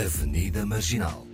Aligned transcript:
Avenida 0.00 0.64
Marginal. 0.64 1.26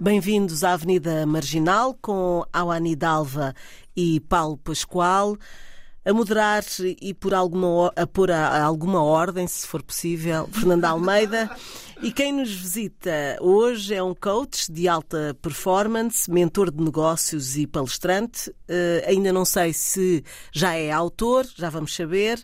Bem-vindos 0.00 0.64
à 0.64 0.72
Avenida 0.72 1.26
Marginal 1.26 1.94
com 2.00 2.46
Awani 2.50 2.96
Dalva 2.96 3.54
e 3.94 4.20
Paulo 4.20 4.56
Pascoal 4.56 5.36
a 6.04 6.12
moderar 6.12 6.64
e 7.00 7.14
por 7.14 7.32
alguma, 7.32 7.92
a 7.94 8.06
pôr 8.06 8.30
a, 8.30 8.48
a 8.48 8.64
alguma 8.64 9.02
ordem, 9.02 9.46
se 9.46 9.66
for 9.66 9.82
possível, 9.82 10.48
Fernanda 10.52 10.88
Almeida. 10.88 11.50
E 12.02 12.10
quem 12.10 12.32
nos 12.32 12.50
visita 12.50 13.38
hoje 13.40 13.94
é 13.94 14.02
um 14.02 14.12
coach 14.12 14.70
de 14.72 14.88
alta 14.88 15.36
performance, 15.40 16.28
mentor 16.28 16.72
de 16.72 16.82
negócios 16.82 17.56
e 17.56 17.64
palestrante. 17.64 18.50
Uh, 18.50 19.06
ainda 19.06 19.32
não 19.32 19.44
sei 19.44 19.72
se 19.72 20.24
já 20.50 20.74
é 20.74 20.90
autor, 20.90 21.46
já 21.56 21.70
vamos 21.70 21.94
saber. 21.94 22.42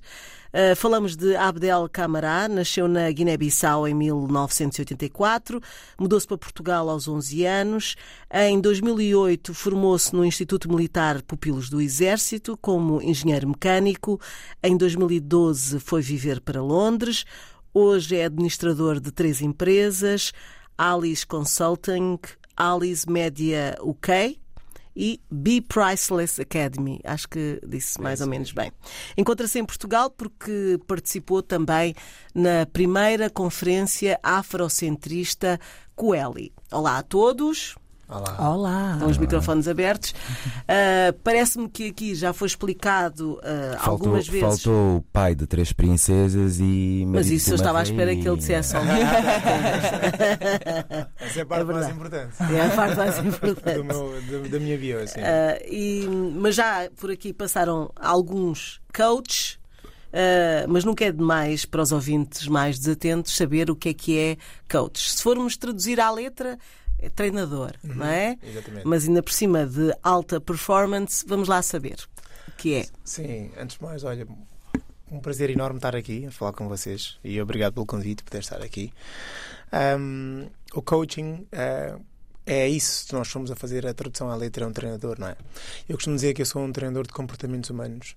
Uh, 0.49 0.75
falamos 0.75 1.15
de 1.15 1.37
Abdel 1.37 1.89
Camará, 1.93 2.49
nasceu 2.49 2.89
na 2.89 3.11
Guiné-Bissau 3.11 3.87
em 3.87 3.93
1984, 3.93 5.61
mudou-se 5.99 6.27
para 6.27 6.39
Portugal 6.39 6.89
aos 6.89 7.07
11 7.07 7.45
anos. 7.45 7.97
Em 8.33 8.59
2008 8.59 9.53
formou-se 9.53 10.15
no 10.15 10.25
Instituto 10.25 10.69
Militar 10.71 11.21
Pupilos 11.21 11.69
do 11.69 11.83
Exército 11.83 12.57
como 12.57 13.03
engenheiro 13.03 13.49
mecânico. 13.49 14.19
Em 14.63 14.75
2012 14.75 15.81
foi 15.81 16.01
viver 16.01 16.41
para 16.41 16.63
Londres. 16.63 17.25
Hoje 17.75 18.17
é 18.17 18.25
administrador 18.25 19.01
de 19.01 19.13
três 19.13 19.43
empresas: 19.43 20.33
Alice 20.79 21.27
Consulting, 21.27 22.19
Alice 22.57 23.09
Media 23.09 23.77
UK, 23.83 24.41
e 24.99 25.21
Be 25.31 25.61
Priceless 25.61 26.41
Academy. 26.41 27.01
Acho 27.05 27.29
que 27.29 27.61
disse 27.65 28.01
mais 28.01 28.21
ou 28.21 28.27
menos 28.27 28.51
bem. 28.51 28.73
Encontra-se 29.17 29.59
em 29.59 29.65
Portugal 29.65 30.11
porque 30.11 30.79
participou 30.89 31.41
também 31.41 31.95
na 32.35 32.67
primeira 32.67 33.31
conferência 33.31 34.19
afrocentrista 34.23 35.61
Coeli. 35.95 36.53
Olá 36.73 36.99
a 36.99 37.03
todos. 37.03 37.77
Olá. 38.09 38.51
Olá. 38.51 38.93
Estão 38.95 39.11
os 39.11 39.19
microfones 39.19 39.69
abertos. 39.69 40.13
Uh, 40.13 41.13
Parece-me 41.23 41.69
que 41.69 41.89
aqui 41.89 42.15
já 42.15 42.33
foi 42.33 42.47
explicado 42.47 43.35
uh, 43.35 43.41
faltou, 43.73 43.93
algumas 43.93 44.27
vezes. 44.27 44.63
Faltou 44.63 44.97
o 44.97 45.03
pai 45.13 45.35
de 45.35 45.47
três 45.47 45.75
princesas 45.75 46.59
e. 46.59 47.05
Mas 47.07 47.29
isso 47.29 47.51
eu 47.51 47.57
estava 47.57 47.81
à 47.81 47.83
espera 47.83 48.17
que 48.17 48.27
ele 48.27 48.39
dissesse 48.39 48.71
só. 48.73 48.79
Essa 51.21 51.41
é 51.41 51.43
a 51.43 51.47
parte 51.47 51.71
é 51.71 51.75
mais 51.75 51.89
importante. 51.91 52.35
É 52.51 52.65
a 52.65 52.71
parte 52.71 52.97
mais 52.97 53.19
importante. 53.19 53.77
Do 53.77 53.85
meu, 53.85 54.23
da, 54.23 54.49
da 54.49 54.59
minha 54.59 54.79
bio, 54.79 55.01
assim. 55.01 55.21
Uh, 55.21 55.59
e, 55.71 56.09
mas 56.35 56.55
já 56.55 56.89
por 56.99 57.11
aqui 57.11 57.35
passaram 57.35 57.91
alguns 57.95 58.81
coaches. 58.97 59.59
Uh, 60.09 60.65
mas 60.67 60.85
nunca 60.85 61.05
é 61.05 61.13
demais 61.13 61.67
para 61.67 61.83
os 61.83 61.93
ouvintes 61.93 62.49
mais 62.49 62.79
desatentos 62.79 63.37
saber 63.37 63.71
o 63.71 63.77
que 63.77 63.91
é 63.91 63.93
que 63.95 64.19
é 64.19 64.39
coach. 64.67 65.11
Se 65.11 65.23
formos 65.23 65.55
traduzir 65.59 66.01
à 66.01 66.11
letra, 66.11 66.59
é 66.99 67.09
treinador, 67.09 67.73
uhum, 67.85 67.95
não 67.95 68.07
é? 68.07 68.39
Exatamente. 68.43 68.87
Mas 68.87 69.07
ainda 69.07 69.23
por 69.23 69.33
cima 69.33 69.67
de 69.67 69.95
alta 70.03 70.41
performance, 70.41 71.25
vamos 71.27 71.49
lá 71.49 71.63
saber 71.63 71.97
o 72.49 72.53
que 72.53 72.75
é. 72.75 72.87
Sim, 73.05 73.51
antes 73.57 73.79
de 73.79 73.85
mais, 73.85 74.05
olha, 74.05 74.27
um 75.11 75.21
prazer 75.21 75.51
enorme 75.51 75.79
estar 75.79 75.95
aqui 75.95 76.27
a 76.27 76.31
falar 76.31 76.53
com 76.53 76.69
vocês 76.69 77.19
e 77.23 77.41
obrigado 77.41 77.75
pelo 77.75 77.87
convite 77.87 78.23
por 78.23 78.31
poder 78.31 78.41
estar 78.41 78.63
aqui. 78.63 78.93
Um, 79.73 80.49
o 80.75 80.83
coaching 80.83 81.47
uh, 81.53 82.05
é 82.47 82.69
isso 82.69 83.07
que 83.07 83.13
nós 83.15 83.29
somos 83.29 83.51
a 83.51 83.57
fazer 83.57 83.87
a 83.87 83.95
tradução 83.95 84.31
à 84.31 84.35
letra, 84.35 84.65
é 84.65 84.67
um 84.67 84.73
treinador, 84.73 85.19
não 85.19 85.29
é? 85.29 85.37
Eu 85.89 85.97
costumo 85.97 86.17
dizer 86.17 86.35
que 86.35 86.43
eu 86.43 86.47
sou 86.47 86.63
um 86.63 86.73
treinador 86.73 87.07
de 87.07 87.13
comportamentos 87.13 87.71
humanos, 87.71 88.17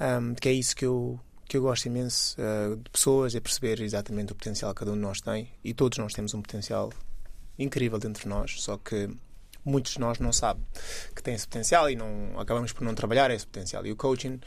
um, 0.00 0.34
que 0.34 0.48
é 0.48 0.52
isso 0.52 0.74
que 0.74 0.84
eu 0.84 1.20
que 1.48 1.56
eu 1.56 1.62
gosto 1.62 1.86
imenso 1.86 2.36
uh, 2.40 2.76
de 2.76 2.90
pessoas, 2.90 3.36
é 3.36 3.40
perceber 3.40 3.80
exatamente 3.80 4.32
o 4.32 4.34
potencial 4.34 4.74
que 4.74 4.80
cada 4.80 4.90
um 4.90 4.94
de 4.94 5.00
nós 5.00 5.20
tem 5.20 5.48
e 5.62 5.72
todos 5.72 5.96
nós 5.96 6.12
temos 6.12 6.34
um 6.34 6.42
potencial 6.42 6.92
incrível 7.58 7.98
dentro 7.98 8.22
de 8.22 8.28
nós, 8.28 8.60
só 8.60 8.76
que 8.76 9.08
muitos 9.64 9.92
de 9.92 10.00
nós 10.00 10.18
não 10.18 10.32
sabem 10.32 10.64
que 11.14 11.22
tem 11.22 11.34
esse 11.34 11.46
potencial 11.46 11.90
e 11.90 11.96
não 11.96 12.38
acabamos 12.38 12.72
por 12.72 12.84
não 12.84 12.94
trabalhar 12.94 13.30
esse 13.30 13.46
potencial. 13.46 13.84
E 13.84 13.92
o 13.92 13.96
coaching 13.96 14.40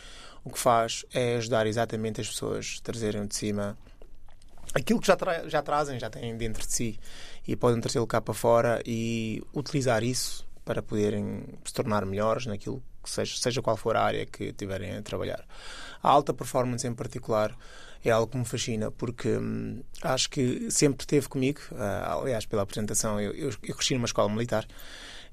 o 0.43 0.49
que 0.49 0.59
faz 0.59 1.05
é 1.13 1.35
ajudar 1.35 1.67
exatamente 1.67 2.21
as 2.21 2.27
pessoas 2.27 2.79
a 2.79 2.83
trazerem 2.83 3.25
de 3.27 3.35
cima 3.35 3.77
aquilo 4.73 4.99
que 4.99 5.07
já, 5.07 5.15
tra 5.15 5.47
já 5.47 5.61
trazem, 5.61 5.99
já 5.99 6.09
têm 6.09 6.35
dentro 6.37 6.65
de 6.65 6.73
si 6.73 6.99
e 7.47 7.55
podem 7.55 7.81
trazê-lo 7.81 8.07
cá 8.07 8.21
para 8.21 8.33
fora 8.33 8.81
e 8.85 9.41
utilizar 9.53 10.03
isso 10.03 10.47
para 10.63 10.81
poderem 10.81 11.43
se 11.63 11.73
tornar 11.73 12.05
melhores 12.05 12.45
naquilo 12.45 12.83
que 13.03 13.09
seja, 13.09 13.35
seja 13.37 13.61
qual 13.61 13.75
for 13.75 13.95
a 13.95 14.03
área 14.03 14.25
que 14.25 14.53
tiverem 14.53 14.97
a 14.97 15.01
trabalhar. 15.01 15.43
A 16.01 16.09
alta 16.09 16.33
performance 16.33 16.85
em 16.85 16.93
particular 16.93 17.55
é 18.03 18.11
algo 18.11 18.31
que 18.31 18.37
me 18.37 18.45
fascina 18.45 18.91
porque 18.91 19.37
hum, 19.37 19.81
acho 20.01 20.29
que 20.29 20.69
sempre 20.71 21.03
esteve 21.03 21.27
comigo. 21.27 21.59
Uh, 21.71 22.21
aliás, 22.21 22.45
pela 22.45 22.61
apresentação, 22.61 23.19
eu, 23.19 23.33
eu, 23.33 23.49
eu 23.63 23.75
cresci 23.75 23.93
numa 23.93 24.05
escola 24.05 24.29
militar 24.29 24.65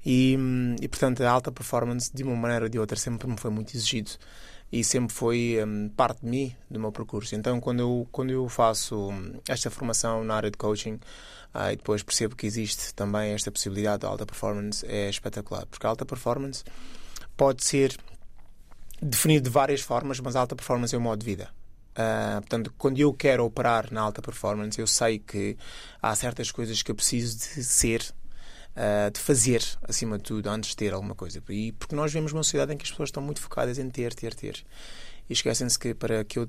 e, 0.05 0.35
hum, 0.37 0.75
e, 0.81 0.87
portanto, 0.87 1.21
a 1.21 1.29
alta 1.29 1.51
performance, 1.51 2.11
de 2.13 2.23
uma 2.23 2.35
maneira 2.35 2.65
ou 2.65 2.69
de 2.69 2.79
outra, 2.79 2.97
sempre 2.97 3.27
me 3.27 3.37
foi 3.37 3.51
muito 3.51 3.75
exigido 3.75 4.11
e 4.71 4.83
sempre 4.83 5.13
foi 5.15 5.57
um, 5.65 5.89
parte 5.89 6.21
de 6.21 6.27
mim, 6.27 6.55
do 6.69 6.79
meu 6.79 6.91
percurso. 6.91 7.35
Então, 7.35 7.59
quando 7.59 7.79
eu, 7.79 8.07
quando 8.11 8.31
eu 8.31 8.47
faço 8.49 9.09
hum, 9.09 9.39
esta 9.47 9.69
formação 9.69 10.23
na 10.23 10.35
área 10.35 10.51
de 10.51 10.57
coaching 10.57 10.99
uh, 11.53 11.71
e 11.71 11.75
depois 11.77 12.03
percebo 12.03 12.35
que 12.35 12.45
existe 12.45 12.93
também 12.93 13.31
esta 13.31 13.51
possibilidade 13.51 14.01
de 14.01 14.05
alta 14.05 14.25
performance, 14.25 14.85
é 14.85 15.09
espetacular, 15.09 15.65
porque 15.67 15.85
a 15.85 15.89
alta 15.89 16.05
performance 16.05 16.63
pode 17.35 17.63
ser 17.63 17.97
definido 19.01 19.45
de 19.45 19.49
várias 19.49 19.81
formas, 19.81 20.19
mas 20.19 20.35
a 20.35 20.41
alta 20.41 20.55
performance 20.55 20.93
é 20.93 20.97
um 20.97 21.01
modo 21.01 21.19
de 21.19 21.25
vida. 21.25 21.49
Uh, 21.97 22.39
portanto, 22.41 22.71
quando 22.77 22.99
eu 22.99 23.11
quero 23.11 23.43
operar 23.43 23.91
na 23.91 24.01
alta 24.01 24.21
performance, 24.21 24.79
eu 24.79 24.85
sei 24.85 25.17
que 25.17 25.57
há 25.99 26.15
certas 26.15 26.51
coisas 26.51 26.83
que 26.83 26.91
eu 26.91 26.95
preciso 26.95 27.35
de 27.39 27.63
ser, 27.63 28.13
uh, 28.75 29.09
de 29.09 29.19
fazer, 29.19 29.63
acima 29.81 30.19
de 30.19 30.23
tudo, 30.25 30.47
antes 30.47 30.69
de 30.69 30.75
ter 30.75 30.93
alguma 30.93 31.15
coisa. 31.15 31.41
E 31.49 31.71
porque 31.71 31.95
nós 31.95 32.13
vemos 32.13 32.31
uma 32.31 32.43
sociedade 32.43 32.71
em 32.71 32.77
que 32.77 32.83
as 32.83 32.91
pessoas 32.91 33.09
estão 33.09 33.23
muito 33.23 33.41
focadas 33.41 33.79
em 33.79 33.89
ter, 33.89 34.13
ter, 34.13 34.35
ter. 34.35 34.63
E 35.27 35.33
esquecem-se 35.33 35.77
que 35.79 35.95
para 35.95 36.23
que 36.23 36.37
eu 36.37 36.47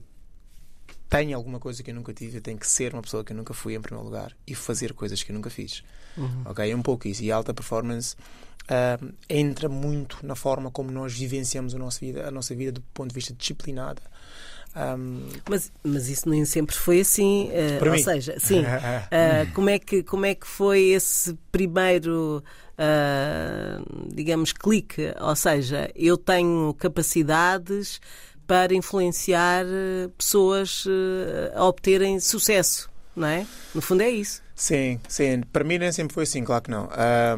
tenha 1.09 1.35
alguma 1.35 1.59
coisa 1.59 1.83
que 1.83 1.91
eu 1.91 1.95
nunca 1.95 2.13
tive, 2.13 2.37
eu 2.37 2.43
tenho 2.43 2.59
que 2.59 2.67
ser 2.67 2.93
uma 2.93 3.01
pessoa 3.01 3.25
que 3.25 3.33
eu 3.33 3.37
nunca 3.37 3.55
fui, 3.55 3.75
em 3.75 3.81
primeiro 3.81 4.05
lugar, 4.05 4.37
e 4.47 4.55
fazer 4.55 4.93
coisas 4.93 5.23
que 5.23 5.33
eu 5.33 5.35
nunca 5.35 5.49
fiz. 5.49 5.83
Uhum. 6.15 6.43
Ok? 6.45 6.71
É 6.71 6.77
um 6.77 6.83
pouco 6.83 7.09
isso. 7.09 7.23
E 7.23 7.33
a 7.33 7.37
alta 7.37 7.55
performance. 7.55 8.15
Uh, 8.65 9.15
entra 9.31 9.67
muito 9.67 10.19
na 10.23 10.35
forma 10.35 10.71
como 10.71 10.91
nós 10.91 11.15
vivenciamos 11.17 11.75
a 11.75 11.79
nossa 11.79 12.01
vida, 12.01 12.29
a 12.29 12.31
nossa 12.31 12.55
vida 12.55 12.73
do 12.73 12.83
ponto 12.93 13.09
de 13.09 13.15
vista 13.15 13.33
disciplinada, 13.33 14.03
um... 14.79 15.23
Mas, 15.49 15.73
mas 15.83 16.09
isso 16.09 16.29
nem 16.29 16.45
sempre 16.45 16.75
foi 16.75 17.01
assim. 17.01 17.51
Uh, 17.51 17.85
ou 17.85 17.93
mim. 17.93 18.03
seja, 18.03 18.39
sim. 18.39 18.61
uh, 18.61 19.51
como, 19.55 19.71
é 19.71 19.79
que, 19.79 20.03
como 20.03 20.25
é 20.27 20.35
que 20.35 20.47
foi 20.47 20.91
esse 20.91 21.37
primeiro, 21.51 22.43
uh, 22.79 24.13
digamos, 24.15 24.53
clique? 24.53 25.13
Ou 25.21 25.35
seja, 25.35 25.91
eu 25.95 26.17
tenho 26.17 26.75
capacidades 26.75 28.01
para 28.47 28.75
influenciar 28.75 29.67
pessoas 30.17 30.87
a 31.55 31.67
obterem 31.67 32.19
sucesso, 32.19 32.89
não 33.15 33.29
é? 33.29 33.47
No 33.75 33.83
fundo 33.83 34.03
é 34.03 34.09
isso. 34.09 34.43
Sim, 34.59 34.99
sim. 35.07 35.43
Para 35.53 35.63
mim 35.63 35.79
nem 35.79 35.93
sempre 35.93 36.15
foi 36.15 36.25
assim, 36.25 36.43
claro 36.43 36.65
que 36.65 36.71
não. 36.71 36.89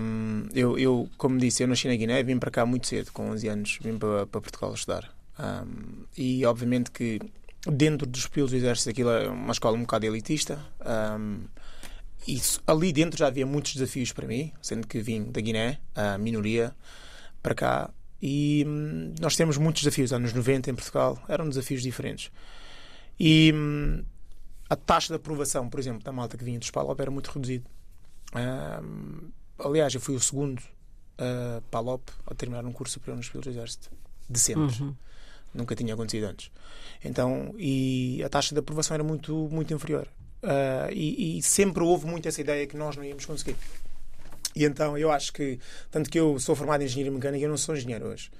Um, 0.00 0.48
eu, 0.54 0.78
eu, 0.78 1.08
como 1.18 1.36
disse, 1.36 1.62
eu 1.62 1.68
nasci 1.68 1.86
na 1.86 1.94
Guiné, 1.94 2.22
vim 2.22 2.38
para 2.38 2.50
cá 2.50 2.64
muito 2.64 2.86
cedo, 2.86 3.12
com 3.12 3.28
11 3.30 3.48
anos, 3.48 3.78
vim 3.82 3.98
para, 3.98 4.26
para 4.26 4.40
Portugal 4.40 4.72
estudar. 4.72 5.19
Um, 5.40 6.04
e 6.16 6.44
obviamente 6.44 6.90
que 6.90 7.18
dentro 7.66 8.06
dos 8.06 8.26
períodos 8.26 8.52
do 8.52 8.56
exército 8.58 8.90
aquilo 8.90 9.10
é 9.10 9.28
uma 9.28 9.52
escola 9.52 9.76
um 9.76 9.82
bocado 9.82 10.06
elitista. 10.06 10.58
Um, 10.80 11.44
e 12.28 12.40
ali 12.66 12.92
dentro 12.92 13.18
já 13.18 13.28
havia 13.28 13.46
muitos 13.46 13.74
desafios 13.74 14.12
para 14.12 14.26
mim, 14.26 14.52
sendo 14.60 14.86
que 14.86 15.00
vim 15.00 15.30
da 15.30 15.40
Guiné, 15.40 15.80
a 15.94 16.18
minoria, 16.18 16.74
para 17.42 17.54
cá. 17.54 17.90
E 18.20 18.64
hum, 18.66 19.14
nós 19.20 19.36
temos 19.36 19.56
muitos 19.56 19.82
desafios. 19.82 20.12
Anos 20.12 20.32
90 20.32 20.70
em 20.70 20.74
Portugal 20.74 21.18
eram 21.28 21.48
desafios 21.48 21.82
diferentes. 21.82 22.30
E 23.18 23.52
hum, 23.54 24.04
a 24.68 24.76
taxa 24.76 25.08
de 25.08 25.16
aprovação, 25.16 25.68
por 25.68 25.80
exemplo, 25.80 26.02
da 26.02 26.12
malta 26.12 26.36
que 26.36 26.44
vinha 26.44 26.58
dos 26.58 26.70
PALOP 26.70 27.00
era 27.00 27.10
muito 27.10 27.28
reduzida. 27.28 27.64
Aliás, 29.58 29.94
eu 29.94 30.00
fui 30.00 30.14
o 30.14 30.20
segundo 30.20 30.60
uh, 30.60 31.60
PALOP 31.70 32.08
a 32.26 32.34
terminar 32.34 32.64
um 32.64 32.72
curso 32.72 32.94
superior 32.94 33.16
nos 33.16 33.28
períodos 33.28 33.52
do 33.52 33.58
Exército. 33.58 33.90
De 34.28 34.38
sempre. 34.38 34.82
Uhum. 34.82 34.94
Nunca 35.52 35.74
tinha 35.74 35.94
acontecido 35.94 36.24
antes. 36.24 36.50
Então, 37.04 37.54
e 37.58 38.22
a 38.24 38.28
taxa 38.28 38.54
de 38.54 38.58
aprovação 38.60 38.94
era 38.94 39.04
muito, 39.04 39.48
muito 39.50 39.72
inferior. 39.74 40.06
Uh, 40.42 40.90
e, 40.92 41.38
e, 41.38 41.42
sempre 41.42 41.82
houve 41.82 42.06
muito 42.06 42.26
essa 42.26 42.40
ideia 42.40 42.66
que 42.66 42.76
nós 42.76 42.96
não 42.96 43.04
íamos 43.04 43.26
conseguir. 43.26 43.56
E 44.54 44.64
então 44.64 44.96
eu 44.96 45.10
acho 45.10 45.32
que, 45.32 45.58
tanto 45.90 46.08
que 46.08 46.18
eu 46.18 46.38
sou 46.38 46.56
formado 46.56 46.82
em 46.82 46.86
engenharia 46.86 47.12
mecânica, 47.12 47.44
eu 47.44 47.48
não 47.50 47.56
sou 47.56 47.76
engenheiro 47.76 48.06
hoje. 48.06 48.30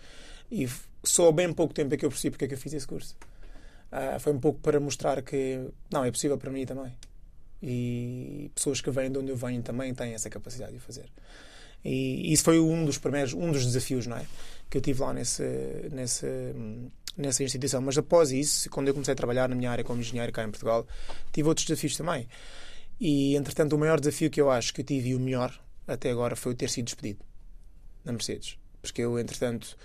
E 0.51 0.69
só 1.05 1.29
há 1.29 1.33
bem 1.33 1.53
pouco 1.53 1.75
tempo 1.75 1.95
é 1.95 1.97
que 1.97 2.05
eu 2.05 2.11
percebi 2.11 2.31
porque 2.31 2.47
é 2.47 2.49
que 2.49 2.55
eu 2.55 2.59
fiz 2.59 2.73
esse 2.73 2.87
curso. 2.87 3.17
Ah, 3.93 4.19
foi 4.19 4.33
um 4.33 4.39
pouco 4.39 4.61
para 4.61 4.79
mostrar 4.79 5.21
que 5.23 5.61
não, 5.91 6.05
é 6.05 6.11
possível 6.11 6.39
para 6.39 6.51
mim 6.51 6.65
também. 6.65 6.95
E 7.63 8.51
pessoas 8.55 8.81
que 8.81 8.91
vêm 8.91 9.11
de 9.11 9.19
onde 9.19 9.31
eu 9.31 9.37
venho 9.37 9.63
também 9.63 9.93
têm 9.95 10.15
essa 10.15 10.31
capacidade 10.31 10.73
de 10.73 10.79
o 10.79 10.81
fazer. 10.81 11.07
E 11.85 12.33
isso 12.33 12.45
foi 12.45 12.59
um 12.61 12.85
dos 12.85 12.99
primeiros, 12.99 13.33
um 13.33 13.51
dos 13.51 13.65
desafios, 13.65 14.07
não 14.07 14.17
é? 14.17 14.27
Que 14.69 14.79
eu 14.79 14.83
tive 14.83 15.01
lá 15.01 15.13
nesse, 15.13 15.43
nesse, 15.91 16.27
nessa 17.21 17.43
instituição. 17.43 17.81
Mas 17.81 17.97
após 17.99 18.33
isso, 18.33 18.69
quando 18.71 18.89
eu 18.89 18.95
comecei 18.95 19.13
a 19.13 19.17
trabalhar 19.17 19.49
na 19.49 19.55
minha 19.55 19.71
área 19.71 19.85
como 19.85 20.01
engenheiro 20.01 20.33
cá 20.33 20.43
em 20.45 20.51
Portugal, 20.51 20.87
tive 21.33 21.49
outros 21.49 21.67
desafios 21.67 21.97
também. 21.97 22.29
E 23.01 23.35
entretanto, 23.37 23.75
o 23.75 23.79
maior 23.79 23.99
desafio 23.99 24.31
que 24.31 24.41
eu 24.41 24.51
acho 24.51 24.75
que 24.75 24.83
eu 24.83 24.85
tive 24.85 25.11
e 25.11 25.15
o 25.15 25.21
melhor 25.21 25.59
até 25.87 26.11
agora 26.11 26.37
foi 26.37 26.53
o 26.53 26.55
ter 26.55 26.69
sido 26.69 26.87
despedido 26.87 27.25
na 28.05 28.13
Mercedes. 28.13 28.59
Porque 28.81 29.03
eu, 29.03 29.19
entretanto, 29.19 29.77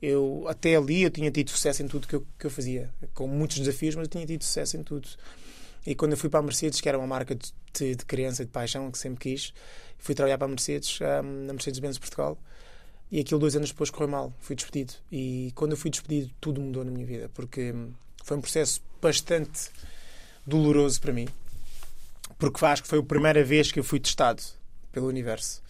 eu 0.00 0.44
até 0.48 0.76
ali 0.76 1.02
eu 1.02 1.10
tinha 1.10 1.30
tido 1.30 1.50
sucesso 1.50 1.82
em 1.82 1.88
tudo 1.88 2.06
que 2.06 2.16
eu, 2.16 2.26
que 2.38 2.46
eu 2.46 2.50
fazia, 2.50 2.92
com 3.14 3.26
muitos 3.26 3.58
desafios, 3.58 3.94
mas 3.94 4.04
eu 4.04 4.10
tinha 4.10 4.26
tido 4.26 4.42
sucesso 4.42 4.76
em 4.76 4.82
tudo. 4.82 5.08
E 5.86 5.94
quando 5.94 6.12
eu 6.12 6.18
fui 6.18 6.30
para 6.30 6.40
a 6.40 6.42
Mercedes, 6.42 6.80
que 6.80 6.88
era 6.88 6.98
uma 6.98 7.06
marca 7.06 7.34
de, 7.34 7.52
de, 7.72 7.94
de 7.94 8.04
criança 8.04 8.44
de 8.44 8.50
paixão 8.50 8.90
que 8.90 8.98
sempre 8.98 9.20
quis, 9.20 9.52
fui 9.98 10.14
trabalhar 10.14 10.38
para 10.38 10.46
a 10.46 10.48
Mercedes, 10.48 10.98
um, 11.00 11.46
na 11.46 11.52
Mercedes-Benz 11.52 11.98
Portugal, 11.98 12.38
e 13.14 13.20
aquilo 13.20 13.38
dois 13.38 13.54
anos 13.54 13.70
depois 13.70 13.90
correu 13.90 14.08
mal, 14.08 14.32
fui 14.40 14.56
despedido. 14.56 14.92
E 15.12 15.52
quando 15.54 15.70
eu 15.70 15.76
fui 15.76 15.88
despedido, 15.88 16.32
tudo 16.40 16.60
mudou 16.60 16.84
na 16.84 16.90
minha 16.90 17.06
vida, 17.06 17.30
porque 17.32 17.72
foi 18.24 18.36
um 18.36 18.40
processo 18.40 18.80
bastante 19.00 19.70
doloroso 20.44 21.00
para 21.00 21.12
mim, 21.12 21.28
porque 22.40 22.66
acho 22.66 22.82
que 22.82 22.88
foi 22.88 22.98
a 22.98 23.02
primeira 23.04 23.44
vez 23.44 23.70
que 23.70 23.78
eu 23.78 23.84
fui 23.84 24.00
testado 24.00 24.42
pelo 24.90 25.06
universo 25.06 25.62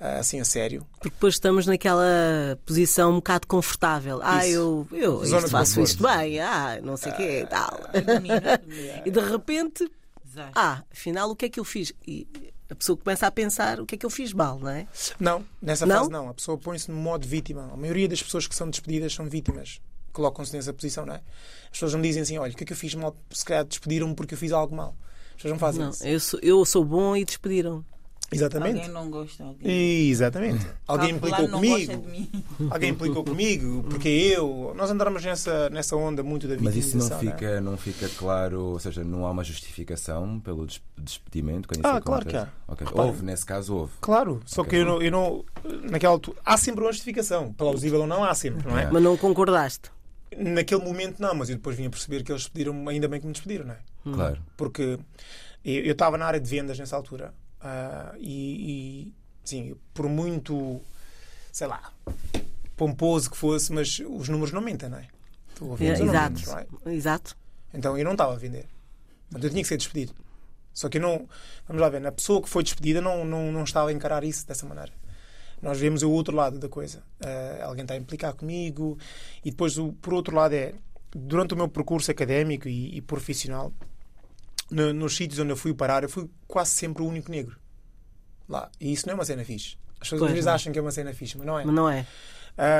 assim 0.00 0.40
a 0.40 0.44
sério. 0.44 0.84
Porque 0.94 1.10
depois 1.10 1.34
estamos 1.34 1.64
naquela 1.64 2.58
posição 2.66 3.12
um 3.12 3.16
bocado 3.16 3.46
confortável. 3.46 4.18
Ah, 4.20 4.48
eu, 4.48 4.88
eu 4.90 5.24
Zona 5.24 5.42
isto 5.42 5.50
faço 5.50 5.74
conforto. 5.76 5.90
isto 5.90 6.02
bem, 6.02 6.40
ah, 6.40 6.80
não 6.82 6.96
sei 6.96 7.12
o 7.12 7.16
quê, 7.16 7.46
tal. 7.48 7.78
E 9.06 9.10
de 9.12 9.20
repente, 9.20 9.88
ah, 10.56 10.82
afinal, 10.90 11.30
o 11.30 11.36
que 11.36 11.44
é 11.44 11.48
que 11.48 11.60
eu 11.60 11.64
fiz? 11.64 11.92
E 12.04 12.26
a 12.70 12.74
pessoa 12.74 12.96
começa 12.96 13.26
a 13.26 13.30
pensar 13.30 13.80
o 13.80 13.86
que 13.86 13.96
é 13.96 13.98
que 13.98 14.06
eu 14.06 14.10
fiz 14.10 14.32
mal, 14.32 14.58
não 14.58 14.68
é? 14.70 14.86
Não, 15.18 15.44
nessa 15.60 15.84
Não? 15.84 15.96
fase 15.98 16.10
não. 16.10 16.28
A 16.28 16.34
pessoa 16.34 16.56
põe-se 16.56 16.90
no 16.90 16.96
modo 16.96 17.26
vítima. 17.26 17.68
A 17.72 17.76
maioria 17.76 18.08
das 18.08 18.22
pessoas 18.22 18.46
que 18.46 18.54
são 18.54 18.70
despedidas 18.70 19.12
são 19.12 19.26
vítimas. 19.28 19.80
Colocam-se 20.12 20.54
nessa 20.56 20.72
posição, 20.72 21.04
não 21.06 21.14
é? 21.14 21.22
As 21.64 21.70
pessoas 21.72 21.94
não 21.94 22.02
dizem 22.02 22.22
assim, 22.22 22.38
olha, 22.38 22.52
o 22.52 22.56
que 22.56 22.64
é 22.64 22.66
que 22.66 22.72
eu 22.72 22.76
fiz 22.76 22.94
mal? 22.94 23.16
Se 23.30 23.44
calhar 23.44 23.64
despediram-me 23.64 24.14
porque 24.14 24.34
eu 24.34 24.38
fiz 24.38 24.52
algo 24.52 24.74
mal. 24.74 24.96
As 25.30 25.36
pessoas 25.36 25.52
não 25.52 25.58
fazem 25.58 25.82
Não, 25.82 25.90
isso. 25.90 26.06
eu 26.06 26.20
sou, 26.20 26.40
eu 26.42 26.64
sou 26.64 26.84
bom 26.84 27.16
e 27.16 27.24
despediram. 27.24 27.84
Exatamente. 28.32 28.78
Alguém 28.78 28.92
não 28.92 29.10
gosta. 29.10 29.44
Alguém, 29.44 30.08
Exatamente. 30.08 30.66
Alguém 30.86 31.10
implicou 31.10 31.48
comigo. 31.48 32.04
Alguém 32.70 32.90
implicou 32.90 33.24
comigo, 33.24 33.82
porque 33.90 34.08
eu. 34.08 34.72
Nós 34.76 34.90
andamos 34.90 35.24
nessa, 35.24 35.68
nessa 35.70 35.96
onda 35.96 36.22
muito 36.22 36.46
da 36.46 36.56
Mas 36.60 36.76
isso 36.76 36.96
não 36.96 37.18
fica, 37.18 37.60
não 37.60 37.76
fica 37.76 38.08
claro, 38.10 38.60
ou 38.66 38.78
seja, 38.78 39.02
não 39.02 39.26
há 39.26 39.30
uma 39.32 39.42
justificação 39.42 40.38
pelo 40.40 40.66
des- 40.66 40.80
despedimento 40.96 41.68
Ah, 41.82 42.00
claro 42.00 42.24
que 42.24 42.36
há. 42.36 42.48
Ok. 42.68 42.86
Repara. 42.86 43.06
Houve, 43.08 43.24
nesse 43.24 43.44
caso 43.44 43.74
houve. 43.74 43.92
Claro, 44.00 44.40
só 44.46 44.62
Ok. 44.62 44.70
que 44.70 44.76
eu 44.76 44.86
não, 44.86 45.02
eu 45.02 45.10
não. 45.10 45.44
Naquela 45.90 46.12
altura. 46.14 46.38
Há 46.44 46.56
sempre 46.56 46.84
uma 46.84 46.92
justificação. 46.92 47.52
Plausível 47.52 48.00
ou 48.02 48.06
não, 48.06 48.22
há 48.24 48.34
sempre, 48.34 48.68
não 48.68 48.78
é? 48.78 48.84
É. 48.84 48.90
Mas 48.90 49.02
não 49.02 49.16
concordaste. 49.16 49.90
Naquele 50.36 50.84
momento 50.84 51.20
não, 51.20 51.34
mas 51.34 51.48
eu 51.50 51.56
depois 51.56 51.76
vim 51.76 51.86
a 51.86 51.90
perceber 51.90 52.22
que 52.22 52.30
eles 52.30 52.46
pediram 52.46 52.88
ainda 52.88 53.08
bem 53.08 53.20
que 53.20 53.26
me 53.26 53.32
despediram, 53.32 53.64
não 53.66 53.74
é? 53.74 53.78
Claro. 54.14 54.38
Porque 54.56 54.98
eu 55.64 55.92
estava 55.92 56.16
na 56.16 56.24
área 56.24 56.40
de 56.40 56.48
vendas 56.48 56.78
nessa 56.78 56.94
altura 56.96 57.34
ah, 57.62 58.14
e, 58.18 59.08
e, 59.08 59.14
sim, 59.44 59.76
por 59.92 60.08
muito, 60.08 60.80
sei 61.52 61.66
lá, 61.66 61.92
pomposo 62.76 63.30
que 63.30 63.36
fosse, 63.36 63.72
mas 63.72 64.00
os 64.00 64.28
números 64.28 64.52
não 64.52 64.60
mentem, 64.60 64.88
não 64.88 64.98
é? 64.98 65.08
Tu 65.54 65.64
não 65.64 65.76
Exato. 65.78 66.40
não 66.46 66.58
é? 66.58 66.94
Exato. 66.94 67.36
Então 67.74 67.96
eu 67.96 68.04
não 68.04 68.12
estava 68.12 68.32
a 68.32 68.36
vender. 68.36 68.66
Portanto, 69.30 69.44
eu 69.44 69.50
tinha 69.50 69.62
que 69.62 69.68
ser 69.68 69.76
despedido. 69.76 70.14
Só 70.72 70.88
que 70.88 70.98
eu 70.98 71.02
não. 71.02 71.28
Vamos 71.66 71.82
lá 71.82 71.88
ver, 71.88 72.04
a 72.06 72.12
pessoa 72.12 72.40
que 72.40 72.48
foi 72.48 72.62
despedida 72.62 73.00
não, 73.00 73.24
não, 73.24 73.52
não 73.52 73.64
estava 73.64 73.90
a 73.90 73.92
encarar 73.92 74.24
isso 74.24 74.46
dessa 74.46 74.66
maneira. 74.66 74.92
Nós 75.60 75.78
vemos 75.78 76.02
o 76.02 76.10
outro 76.10 76.34
lado 76.34 76.58
da 76.58 76.68
coisa. 76.68 77.02
Ah, 77.22 77.66
alguém 77.66 77.82
está 77.82 77.94
a 77.94 77.96
implicar 77.96 78.32
comigo. 78.34 78.98
E 79.44 79.50
depois, 79.50 79.76
o, 79.76 79.92
por 79.92 80.14
outro 80.14 80.34
lado, 80.34 80.54
é. 80.54 80.74
Durante 81.12 81.54
o 81.54 81.56
meu 81.56 81.68
percurso 81.68 82.10
académico 82.10 82.68
e, 82.68 82.96
e 82.96 83.00
profissional, 83.00 83.72
no- 84.70 84.92
nos 84.92 85.16
sítios 85.16 85.38
onde 85.40 85.50
eu 85.52 85.56
fui 85.56 85.74
parar, 85.74 86.02
eu 86.02 86.08
fui 86.08 86.28
quase 86.46 86.70
sempre 86.70 87.02
o 87.02 87.06
único 87.06 87.30
negro. 87.30 87.56
Lá. 88.48 88.70
E 88.80 88.92
isso 88.92 89.06
não 89.06 89.12
é 89.12 89.14
uma 89.14 89.24
cena 89.24 89.44
fixe. 89.44 89.76
As 90.00 90.08
pessoas 90.08 90.22
às 90.22 90.30
vezes 90.30 90.46
não. 90.46 90.52
acham 90.54 90.72
que 90.72 90.78
é 90.78 90.82
uma 90.82 90.90
cena 90.90 91.12
fixe, 91.12 91.36
mas 91.36 91.46
não 91.46 91.58
é. 91.58 91.64
Mas 91.64 91.74
não 91.74 91.88
é. 91.90 92.06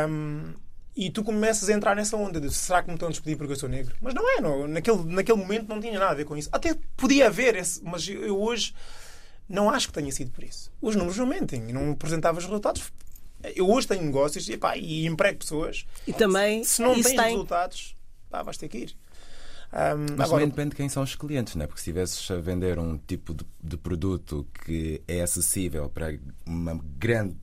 Um, 0.08 0.52
e 0.96 1.10
tu 1.10 1.22
começas 1.22 1.69
a 1.69 1.72
entrar 1.72 1.94
nessa 1.94 2.16
onda 2.16 2.40
de 2.40 2.52
será 2.52 2.82
que 2.82 2.88
me 2.88 2.94
estão 2.94 3.08
a 3.08 3.10
despedir 3.10 3.37
porque 3.37 3.52
eu 3.52 3.56
sou 3.56 3.69
negro? 3.69 3.94
Mas 4.00 4.12
não 4.14 4.28
é, 4.37 4.40
não. 4.40 4.66
Naquele, 4.66 5.04
naquele 5.04 5.38
momento 5.38 5.69
não 5.69 5.81
tinha 5.81 5.98
nada 5.98 6.10
a 6.10 6.14
ver 6.14 6.25
com 6.25 6.37
isso. 6.37 6.48
Até 6.52 6.76
podia 6.96 7.28
haver, 7.28 7.54
esse, 7.54 7.82
mas 7.84 8.06
eu 8.08 8.38
hoje 8.40 8.75
não 9.48 9.70
acho 9.70 9.88
que 9.88 9.92
tenha 9.94 10.10
sido 10.10 10.31
por 10.32 10.42
isso. 10.44 10.72
Os 10.81 10.96
números 10.96 11.16
não 11.19 11.26
mentem, 11.26 11.60
não 11.72 11.92
apresentava 11.92 12.38
os 12.38 12.44
resultados. 12.44 12.92
Eu 13.54 13.70
hoje 13.70 13.87
tenho 13.87 14.02
negócios 14.02 14.48
e, 14.48 14.56
pá, 14.56 14.76
e 14.76 15.06
emprego 15.06 15.38
pessoas. 15.38 15.87
E 16.06 16.12
também 16.12 16.62
Se 16.64 16.82
não 16.82 16.92
isso 16.94 17.04
tens 17.08 17.16
tem. 17.20 17.31
resultados, 17.31 17.94
pá, 18.28 18.42
vais 18.42 18.56
ter 18.58 18.69
que 18.69 18.78
ir. 18.78 18.96
Um, 19.72 20.17
Mas 20.17 20.26
agora, 20.26 20.28
também 20.31 20.49
depende 20.49 20.70
de 20.70 20.76
quem 20.76 20.88
são 20.88 21.02
os 21.02 21.14
clientes, 21.14 21.55
não 21.55 21.62
é? 21.62 21.67
Porque 21.67 21.81
se 21.81 21.90
estivesses 21.90 22.28
a 22.31 22.37
vender 22.40 22.78
um 22.78 22.99
tipo 22.99 23.32
de, 23.32 23.44
de 23.62 23.76
produto 23.76 24.46
que 24.64 25.00
é 25.06 25.20
acessível 25.22 25.88
para 25.88 26.19
uma 26.44 26.78
grande 26.99 27.37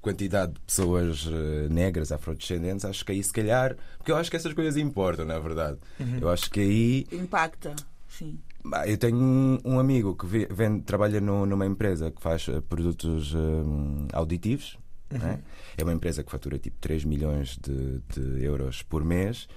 quantidade 0.00 0.54
de 0.54 0.60
pessoas 0.60 1.28
eh, 1.30 1.68
negras, 1.68 2.10
afrodescendentes, 2.10 2.84
acho 2.84 3.04
que 3.04 3.12
aí 3.12 3.22
se 3.22 3.32
calhar. 3.32 3.76
Porque 3.96 4.10
eu 4.10 4.16
acho 4.16 4.28
que 4.30 4.36
essas 4.36 4.52
coisas 4.54 4.76
importam, 4.76 5.24
na 5.24 5.38
verdade. 5.38 5.78
Uhum. 6.00 6.18
Eu 6.20 6.28
acho 6.30 6.50
que 6.50 6.60
aí. 6.60 7.06
Impacta. 7.12 7.74
Sim. 8.08 8.38
Eu 8.86 8.98
tenho 8.98 9.16
um, 9.16 9.58
um 9.64 9.78
amigo 9.78 10.16
que 10.16 10.26
vende- 10.26 10.82
trabalha 10.82 11.20
no- 11.20 11.46
numa 11.46 11.64
empresa 11.64 12.10
que 12.10 12.20
faz 12.20 12.48
eh, 12.48 12.60
produtos 12.68 13.32
hum, 13.34 14.08
auditivos. 14.12 14.76
Uhum. 15.12 15.18
não 15.20 15.28
É? 15.28 15.38
É 15.78 15.82
uma 15.84 15.92
empresa 15.92 16.22
que 16.24 16.30
fatura 16.30 16.58
tipo 16.58 16.76
3 16.80 17.04
milhões 17.04 17.56
de, 17.56 18.00
de 18.12 18.44
euros 18.44 18.82
por 18.82 19.04
mês 19.04 19.48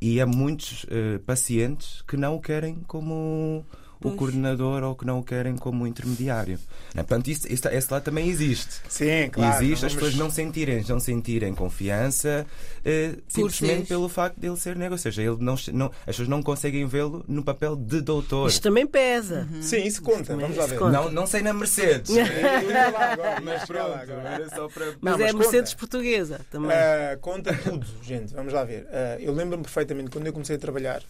e 0.00 0.20
há 0.20 0.26
muitos 0.26 0.86
eh, 0.88 1.18
pacientes 1.18 2.02
que 2.02 2.16
não 2.16 2.36
o 2.36 2.40
querem 2.40 2.76
como 2.86 3.64
o 3.98 4.02
Pois. 4.02 4.16
coordenador 4.16 4.82
ou 4.82 4.94
que 4.94 5.04
não 5.06 5.18
o 5.18 5.22
querem 5.24 5.56
como 5.56 5.86
intermediário. 5.86 6.58
É? 6.94 6.96
Portanto, 6.98 7.28
isso, 7.28 7.50
isso- 7.52 7.68
esse 7.68 7.92
lado 7.92 8.02
também 8.04 8.28
existe. 8.28 8.80
sim, 8.88 9.28
claro. 9.32 9.56
existe 9.64 9.80
não 9.82 9.86
as 9.86 9.92
vamos- 9.92 9.94
pessoas 9.94 10.14
não 10.16 10.30
sentirem, 10.30 10.84
não 10.88 11.00
sentirem 11.00 11.54
confiança 11.54 12.46
eh, 12.84 13.16
simplesmente 13.26 13.88
pelo 13.88 14.08
facto 14.08 14.38
de 14.38 14.46
ele 14.46 14.56
ser 14.56 14.76
negro. 14.76 14.94
Ou 14.94 14.98
seja, 14.98 15.22
ele 15.22 15.36
não, 15.40 15.56
não, 15.72 15.86
as 15.86 16.04
pessoas 16.06 16.28
não 16.28 16.42
conseguem 16.42 16.86
vê-lo 16.86 17.24
no 17.26 17.42
papel 17.42 17.74
de 17.74 18.00
doutor. 18.00 18.48
Isto 18.48 18.62
também 18.62 18.86
pesa. 18.86 19.48
Sim, 19.60 19.84
isso 19.84 20.02
conta. 20.02 20.24
também- 20.24 20.42
Vamos 20.46 20.56
lá 20.56 20.66
ver. 20.66 20.80
Não, 20.92 21.10
não 21.10 21.26
sei 21.26 21.42
na 21.42 21.52
Mercedes. 21.52 22.10
Agora, 22.16 23.40
mas 23.42 23.64
pronto, 23.64 24.10
era 24.12 24.48
só 24.50 24.68
para. 24.68 24.86
Mas 25.00 25.18
Não, 25.18 25.26
é 25.26 25.32
mas 25.32 25.34
a 25.34 25.38
Mercedes 25.38 25.72
conta. 25.74 25.80
portuguesa 25.80 26.40
também. 26.50 26.70
Ah, 26.76 27.16
conta 27.20 27.52
tudo, 27.54 27.86
gente. 28.02 28.32
Vamos 28.34 28.52
lá 28.52 28.62
ver. 28.64 28.86
Ah, 28.90 29.16
eu 29.20 29.32
lembro-me 29.32 29.62
perfeitamente 29.62 30.10
quando 30.10 30.26
eu 30.26 30.32
comecei 30.32 30.56
a 30.56 30.58
trabalhar 30.58 31.02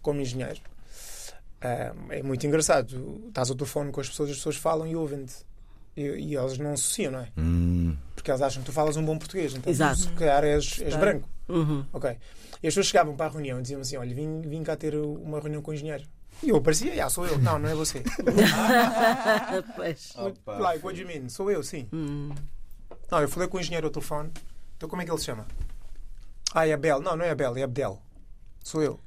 como 0.00 0.20
engenheiro. 0.20 0.60
Ah, 1.62 1.92
é 2.10 2.22
muito 2.22 2.46
engraçado. 2.46 2.88
Tu 2.88 3.28
Estás 3.28 3.50
ao 3.50 3.56
telefone 3.56 3.90
com 3.92 4.00
as 4.00 4.08
pessoas, 4.08 4.30
as 4.30 4.36
pessoas 4.36 4.56
falam 4.56 4.86
e 4.86 4.94
ouvem-te. 4.96 5.34
E, 5.96 6.02
e 6.02 6.36
elas 6.36 6.56
não 6.58 6.72
associam, 6.72 7.12
não 7.12 7.20
é? 7.20 7.28
Hum, 7.36 7.96
Porque 8.14 8.30
elas 8.30 8.40
acham 8.42 8.62
que 8.62 8.66
tu 8.66 8.72
falas 8.72 8.96
um 8.96 9.04
bom 9.04 9.18
português. 9.18 9.54
Então, 9.54 9.70
Exato. 9.70 9.98
se 9.98 10.08
calhar 10.10 10.42
és, 10.44 10.80
és 10.80 10.96
branco. 10.96 11.28
Uhum. 11.48 11.84
Ok. 11.92 12.10
E 12.10 12.66
as 12.66 12.72
pessoas 12.72 12.86
chegavam 12.86 13.14
para 13.14 13.26
a 13.26 13.28
reunião 13.30 13.58
e 13.58 13.62
diziam 13.62 13.80
assim: 13.80 13.96
Olha, 13.96 14.14
vim, 14.14 14.40
vim 14.40 14.62
cá 14.62 14.74
ter 14.76 14.94
uma 14.96 15.38
reunião 15.40 15.60
com 15.60 15.70
o 15.70 15.74
engenheiro. 15.74 16.04
E 16.42 16.48
eu 16.48 16.56
aparecia, 16.56 16.94
já 16.94 17.08
sou 17.10 17.26
eu. 17.26 17.38
Não, 17.38 17.58
não 17.58 17.68
é 17.68 17.74
você. 17.74 18.02
Pois. 19.76 20.12
Opa, 20.16 20.58
like, 20.58 20.84
what 20.84 20.96
do 20.96 21.02
you 21.02 21.06
mean? 21.06 21.28
Sou 21.28 21.50
eu, 21.50 21.62
sim. 21.62 21.86
Hum. 21.92 22.30
Não, 23.10 23.20
eu 23.20 23.28
falei 23.28 23.48
com 23.48 23.58
o 23.58 23.60
engenheiro 23.60 23.86
ao 23.86 23.92
telefone. 23.92 24.30
Então 24.76 24.88
como 24.88 25.02
é 25.02 25.04
que 25.04 25.10
ele 25.10 25.18
se 25.18 25.26
chama? 25.26 25.46
Ah, 26.54 26.66
é 26.66 26.72
Abel. 26.72 27.00
Não, 27.00 27.16
não 27.16 27.24
é 27.24 27.30
Abel, 27.30 27.56
é 27.56 27.62
Abdel. 27.62 28.00
Sou 28.64 28.82
eu. 28.82 28.98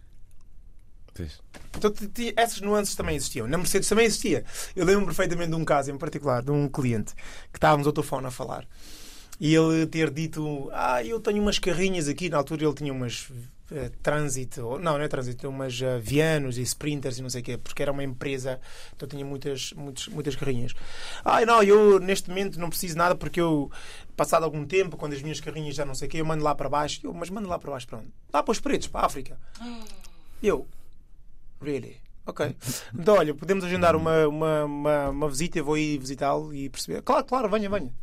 Então 1.77 1.93
essas 2.35 2.61
nuances 2.61 2.95
também 2.95 3.15
existiam. 3.15 3.47
Na 3.47 3.57
Mercedes 3.57 3.87
também 3.87 4.05
existia. 4.05 4.43
Eu 4.75 4.85
lembro 4.85 5.05
perfeitamente 5.05 5.49
de 5.49 5.55
um 5.55 5.65
caso 5.65 5.91
em 5.91 5.97
particular, 5.97 6.43
de 6.43 6.51
um 6.51 6.67
cliente, 6.67 7.13
que 7.51 7.57
estávamos 7.57 7.87
ao 7.87 7.93
telefone 7.93 8.27
a 8.27 8.31
falar. 8.31 8.67
E 9.39 9.53
ele 9.53 9.85
ter 9.87 10.09
dito: 10.11 10.69
Ah, 10.71 11.03
eu 11.03 11.19
tenho 11.19 11.41
umas 11.41 11.59
carrinhas 11.59 12.07
aqui. 12.07 12.29
Na 12.29 12.37
altura 12.37 12.65
ele 12.65 12.73
tinha 12.73 12.93
umas 12.93 13.29
eh, 13.71 13.89
Transit, 14.03 14.59
ou, 14.61 14.79
não, 14.79 14.97
não 14.97 15.03
é 15.03 15.07
Transit, 15.07 15.45
umas 15.47 15.81
eh, 15.81 15.97
Vianos 15.99 16.57
e 16.57 16.61
Sprinters 16.61 17.17
e 17.17 17.21
não 17.21 17.29
sei 17.29 17.41
o 17.41 17.43
quê, 17.43 17.57
porque 17.57 17.81
era 17.81 17.91
uma 17.91 18.03
empresa, 18.03 18.59
então 18.95 19.07
tinha 19.07 19.25
muitas, 19.25 19.73
muitas, 19.73 20.07
muitas 20.07 20.35
carrinhas. 20.35 20.73
Ah, 21.23 21.43
não, 21.45 21.63
eu 21.63 21.99
neste 21.99 22.29
momento 22.29 22.59
não 22.59 22.69
preciso 22.69 22.95
nada 22.95 23.15
porque 23.15 23.41
eu, 23.41 23.71
passado 24.15 24.43
algum 24.43 24.65
tempo, 24.65 24.97
quando 24.97 25.13
as 25.13 25.21
minhas 25.21 25.39
carrinhas 25.39 25.75
já 25.75 25.83
não 25.83 25.95
sei 25.95 26.07
o 26.07 26.11
quê, 26.11 26.21
eu 26.21 26.25
mando 26.25 26.43
lá 26.43 26.53
para 26.53 26.69
baixo. 26.69 27.01
Eu, 27.03 27.13
mas 27.13 27.29
mando 27.29 27.49
lá 27.49 27.57
para 27.57 27.71
baixo 27.71 27.87
para 27.87 27.99
onde? 27.99 28.13
Lá 28.31 28.43
para 28.43 28.51
os 28.51 28.59
pretos, 28.59 28.87
para 28.87 29.01
a 29.01 29.05
África. 29.07 29.37
E 30.41 30.47
eu, 30.47 30.67
really? 31.61 31.97
Ok. 32.25 32.55
Então, 32.93 33.15
olha, 33.15 33.33
podemos 33.35 33.63
agendar 33.63 33.95
uma, 33.95 34.27
uma, 34.27 34.65
uma, 34.65 35.09
uma 35.09 35.29
visita, 35.29 35.59
eu 35.59 35.65
vou 35.65 35.77
ir 35.77 35.99
visitá-lo 35.99 36.53
e 36.53 36.69
perceber. 36.69 37.01
Claro, 37.03 37.23
claro, 37.25 37.49
venha, 37.49 37.69
venha. 37.69 37.93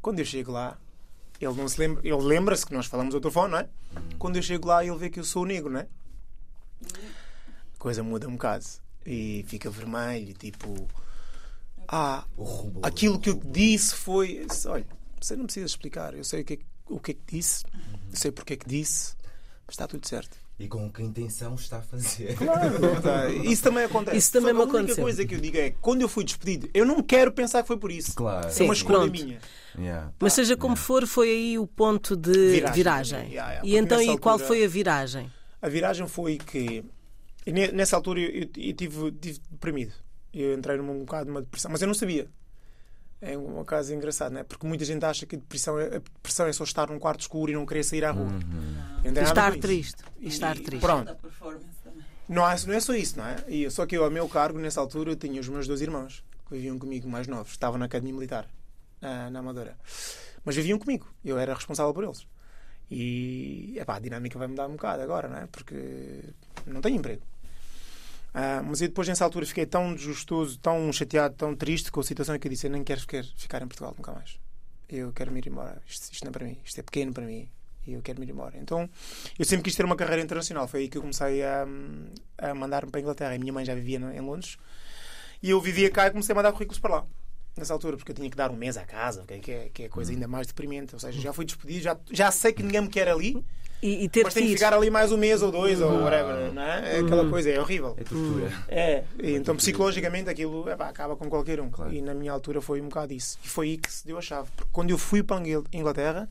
Quando 0.00 0.18
eu 0.18 0.24
chego 0.24 0.52
lá, 0.52 0.76
ele 1.40 1.54
não 1.54 1.66
se 1.66 1.78
lembra, 1.78 2.06
ele 2.06 2.22
lembra-se 2.22 2.66
que 2.66 2.74
nós 2.74 2.86
falamos 2.86 3.14
ao 3.14 3.20
telefone, 3.20 3.52
não 3.52 3.58
é? 3.58 3.68
Quando 4.18 4.36
eu 4.36 4.42
chego 4.42 4.68
lá, 4.68 4.84
ele 4.84 4.96
vê 4.96 5.08
que 5.08 5.20
eu 5.20 5.24
sou 5.24 5.46
negro, 5.46 5.70
não 5.70 5.80
é? 5.80 5.86
coisa 7.82 8.00
muda 8.00 8.28
um 8.28 8.32
bocado. 8.32 8.64
E 9.04 9.44
fica 9.48 9.68
vermelho, 9.68 10.32
tipo. 10.34 10.88
Ah, 11.88 12.24
aquilo 12.80 13.18
que 13.18 13.30
eu 13.30 13.34
disse 13.34 13.96
foi. 13.96 14.46
Olha, 14.66 14.86
você 15.20 15.34
não 15.34 15.46
precisa 15.46 15.66
explicar. 15.66 16.14
Eu 16.14 16.22
sei 16.22 16.42
o 16.42 16.44
que 16.44 16.52
é 16.52 16.56
que, 16.58 16.64
o 16.88 17.00
que, 17.00 17.10
é 17.10 17.14
que 17.14 17.36
disse, 17.36 17.64
eu 18.10 18.16
sei 18.16 18.30
porque 18.30 18.52
é 18.52 18.56
que 18.56 18.68
disse, 18.68 19.16
mas 19.66 19.74
está 19.74 19.88
tudo 19.88 20.06
certo. 20.06 20.38
E 20.62 20.68
com 20.68 20.88
que 20.88 21.02
intenção 21.02 21.56
está 21.56 21.78
a 21.78 21.82
fazer. 21.82 22.36
Claro, 22.36 22.78
tá. 23.02 23.28
Isso 23.28 23.64
também 23.64 23.82
acontece. 23.82 24.16
Isso 24.16 24.30
também 24.32 24.54
Só 24.54 24.64
me 24.64 24.70
A 24.70 24.74
única 24.80 24.94
coisa 24.94 25.26
que 25.26 25.34
eu 25.34 25.40
digo 25.40 25.56
é 25.56 25.70
que 25.70 25.76
quando 25.80 26.02
eu 26.02 26.08
fui 26.08 26.22
despedido, 26.22 26.70
eu 26.72 26.86
não 26.86 27.02
quero 27.02 27.32
pensar 27.32 27.62
que 27.62 27.66
foi 27.66 27.76
por 27.76 27.90
isso. 27.90 28.14
Claro. 28.14 28.48
É 28.48 28.62
uma 28.62 28.72
escolha 28.72 28.98
pronto. 28.98 29.10
minha. 29.24 29.40
Yeah. 29.76 30.12
Mas 30.20 30.34
seja 30.34 30.56
como 30.56 30.76
for, 30.76 31.04
foi 31.04 31.30
aí 31.30 31.58
o 31.58 31.66
ponto 31.66 32.14
de 32.16 32.30
viragem. 32.32 32.74
Viragem. 32.74 33.18
Yeah, 33.30 33.32
yeah. 33.32 33.54
E 33.56 33.60
Porque 33.72 33.76
então, 33.76 34.00
e 34.00 34.18
qual 34.18 34.34
altura- 34.34 34.46
foi 34.46 34.64
a 34.64 34.68
viragem? 34.68 35.32
A 35.60 35.68
viragem 35.68 36.06
foi 36.06 36.38
que 36.38 36.84
ne- 37.44 37.72
nessa 37.72 37.96
altura 37.96 38.20
eu, 38.20 38.30
eu, 38.30 38.40
eu 38.42 38.72
tive, 38.72 39.12
tive 39.20 39.40
deprimido. 39.50 39.92
Eu 40.32 40.54
entrei 40.54 40.76
num 40.76 41.00
bocado 41.00 41.24
de 41.24 41.30
uma 41.32 41.40
depressão, 41.42 41.72
mas 41.72 41.82
eu 41.82 41.88
não 41.88 41.94
sabia. 41.94 42.28
É 43.24 43.38
um 43.38 43.64
caso 43.64 43.94
engraçado, 43.94 44.32
não 44.32 44.40
é? 44.40 44.44
Porque 44.44 44.66
muita 44.66 44.84
gente 44.84 45.04
acha 45.04 45.24
que 45.24 45.36
a 45.36 45.38
depressão 45.38 45.78
é, 45.78 45.86
a 45.86 45.98
depressão 46.00 46.44
é 46.46 46.52
só 46.52 46.64
estar 46.64 46.88
num 46.90 46.98
quarto 46.98 47.20
escuro 47.20 47.52
e 47.52 47.54
não 47.54 47.64
querer 47.64 47.84
sair 47.84 48.04
à 48.04 48.10
rua. 48.10 48.24
Uhum. 48.26 48.74
Estar 49.28 49.52
triste. 49.60 50.02
E 50.18 50.26
estar 50.26 50.56
e 50.56 50.60
triste. 50.60 50.82
pronto. 50.82 51.16
Não, 52.28 52.48
é- 52.50 52.56
não 52.66 52.74
é 52.74 52.80
só 52.80 52.94
isso, 52.94 53.18
não 53.18 53.24
é? 53.26 53.36
E, 53.46 53.70
só 53.70 53.86
que 53.86 53.96
eu, 53.96 54.04
a 54.04 54.10
meu 54.10 54.28
cargo, 54.28 54.58
nessa 54.58 54.80
altura, 54.80 55.12
eu 55.12 55.16
tinha 55.16 55.40
os 55.40 55.48
meus 55.48 55.68
dois 55.68 55.80
irmãos 55.80 56.24
que 56.48 56.54
viviam 56.56 56.76
comigo, 56.80 57.08
mais 57.08 57.28
novos. 57.28 57.52
Estavam 57.52 57.78
na 57.78 57.84
Academia 57.84 58.12
Militar, 58.12 58.48
na 59.00 59.38
Amadora. 59.38 59.76
Mas 60.44 60.56
viviam 60.56 60.78
comigo. 60.78 61.06
Eu 61.24 61.38
era 61.38 61.54
responsável 61.54 61.94
por 61.94 62.02
eles. 62.02 62.26
E 62.90 63.74
epá, 63.78 63.96
a 63.96 64.00
dinâmica 64.00 64.38
vai 64.38 64.48
mudar 64.48 64.66
um 64.66 64.72
bocado 64.72 65.00
agora, 65.02 65.28
não 65.28 65.36
é? 65.38 65.46
Porque 65.46 66.24
não 66.66 66.80
tenho 66.80 66.96
emprego. 66.96 67.22
Ah, 68.34 68.62
mas 68.64 68.80
eu 68.80 68.88
depois, 68.88 69.06
nessa 69.08 69.24
altura, 69.24 69.44
fiquei 69.44 69.66
tão 69.66 69.94
desgostoso, 69.94 70.58
tão 70.58 70.90
chateado, 70.92 71.34
tão 71.34 71.54
triste 71.54 71.90
com 71.92 72.00
a 72.00 72.02
situação 72.04 72.38
que 72.38 72.46
eu 72.46 72.50
disse: 72.50 72.66
Eu 72.66 72.70
nem 72.70 72.82
quero 72.82 73.00
ficar, 73.00 73.62
em 73.62 73.66
Portugal 73.68 73.94
nunca 73.96 74.12
mais. 74.12 74.38
Eu 74.88 75.12
quero 75.12 75.30
me 75.32 75.38
ir 75.40 75.48
embora. 75.48 75.80
Isto, 75.86 76.12
isto 76.12 76.24
não 76.24 76.30
é 76.30 76.32
para 76.32 76.44
mim. 76.46 76.58
Isto 76.64 76.80
é 76.80 76.82
pequeno 76.82 77.12
para 77.12 77.24
mim. 77.24 77.48
E 77.86 77.94
eu 77.94 78.02
quero 78.02 78.20
me 78.20 78.26
ir 78.26 78.30
embora. 78.30 78.56
Então, 78.58 78.88
eu 79.38 79.44
sempre 79.44 79.64
quis 79.64 79.74
ter 79.74 79.84
uma 79.84 79.96
carreira 79.96 80.22
internacional. 80.22 80.68
Foi 80.68 80.80
aí 80.80 80.88
que 80.88 80.96
eu 80.98 81.02
comecei 81.02 81.42
a, 81.42 81.66
a 82.38 82.54
mandar-me 82.54 82.90
para 82.90 83.00
a 83.00 83.02
Inglaterra. 83.02 83.34
A 83.34 83.38
minha 83.38 83.52
mãe 83.52 83.64
já 83.64 83.74
vivia 83.74 83.98
no- 83.98 84.12
em 84.12 84.20
Londres. 84.20 84.56
E 85.42 85.50
eu 85.50 85.60
vivia 85.60 85.90
cá 85.90 86.06
e 86.06 86.10
comecei 86.10 86.32
a 86.32 86.36
mandar 86.36 86.52
currículos 86.52 86.78
para 86.78 86.96
lá. 86.96 87.06
Nessa 87.56 87.72
altura, 87.74 87.96
porque 87.98 88.12
eu 88.12 88.16
tinha 88.16 88.30
que 88.30 88.36
dar 88.36 88.50
um 88.50 88.56
mês 88.56 88.76
à 88.78 88.84
casa, 88.84 89.24
que 89.26 89.34
é, 89.50 89.68
que 89.68 89.82
é, 89.82 89.86
é 89.86 89.88
coisa 89.88 90.10
ainda 90.10 90.26
mais 90.26 90.46
deprimente. 90.46 90.94
Ou 90.94 91.00
seja, 91.00 91.20
já 91.20 91.32
fui 91.32 91.44
despedido, 91.44 91.82
já, 91.82 91.98
já 92.10 92.30
sei 92.30 92.52
que 92.52 92.62
ninguém 92.62 92.80
me 92.80 92.88
quer 92.88 93.08
ali, 93.08 93.44
E, 93.82 94.04
e 94.04 94.08
ter 94.08 94.22
mas 94.24 94.32
tenho 94.32 94.46
que 94.46 94.54
ficar 94.54 94.72
ali 94.72 94.88
mais 94.88 95.12
um 95.12 95.16
mês 95.18 95.42
ou 95.42 95.50
dois 95.52 95.80
ou 95.80 96.02
whatever, 96.02 96.50
não 96.52 96.62
é? 96.62 96.96
É 96.96 97.00
aquela 97.00 97.28
coisa, 97.28 97.50
é 97.50 97.60
horrível. 97.60 97.94
É 97.98 98.04
tortura. 98.04 98.64
É, 98.68 99.04
e 99.22 99.32
então 99.32 99.54
psicologicamente 99.56 100.30
aquilo 100.30 100.66
epá, 100.70 100.88
acaba 100.88 101.14
com 101.14 101.28
qualquer 101.28 101.60
um. 101.60 101.68
Claro. 101.68 101.92
E 101.92 102.00
na 102.00 102.14
minha 102.14 102.32
altura 102.32 102.62
foi 102.62 102.80
um 102.80 102.88
bocado 102.88 103.12
isso. 103.12 103.38
E 103.44 103.48
foi 103.48 103.66
aí 103.70 103.76
que 103.76 103.92
se 103.92 104.06
deu 104.06 104.16
a 104.16 104.22
chave. 104.22 104.48
Porque 104.56 104.70
quando 104.72 104.90
eu 104.90 104.96
fui 104.98 105.22
para 105.22 105.36
a 105.36 105.40
Ingl- 105.40 105.66
Inglaterra, 105.72 106.30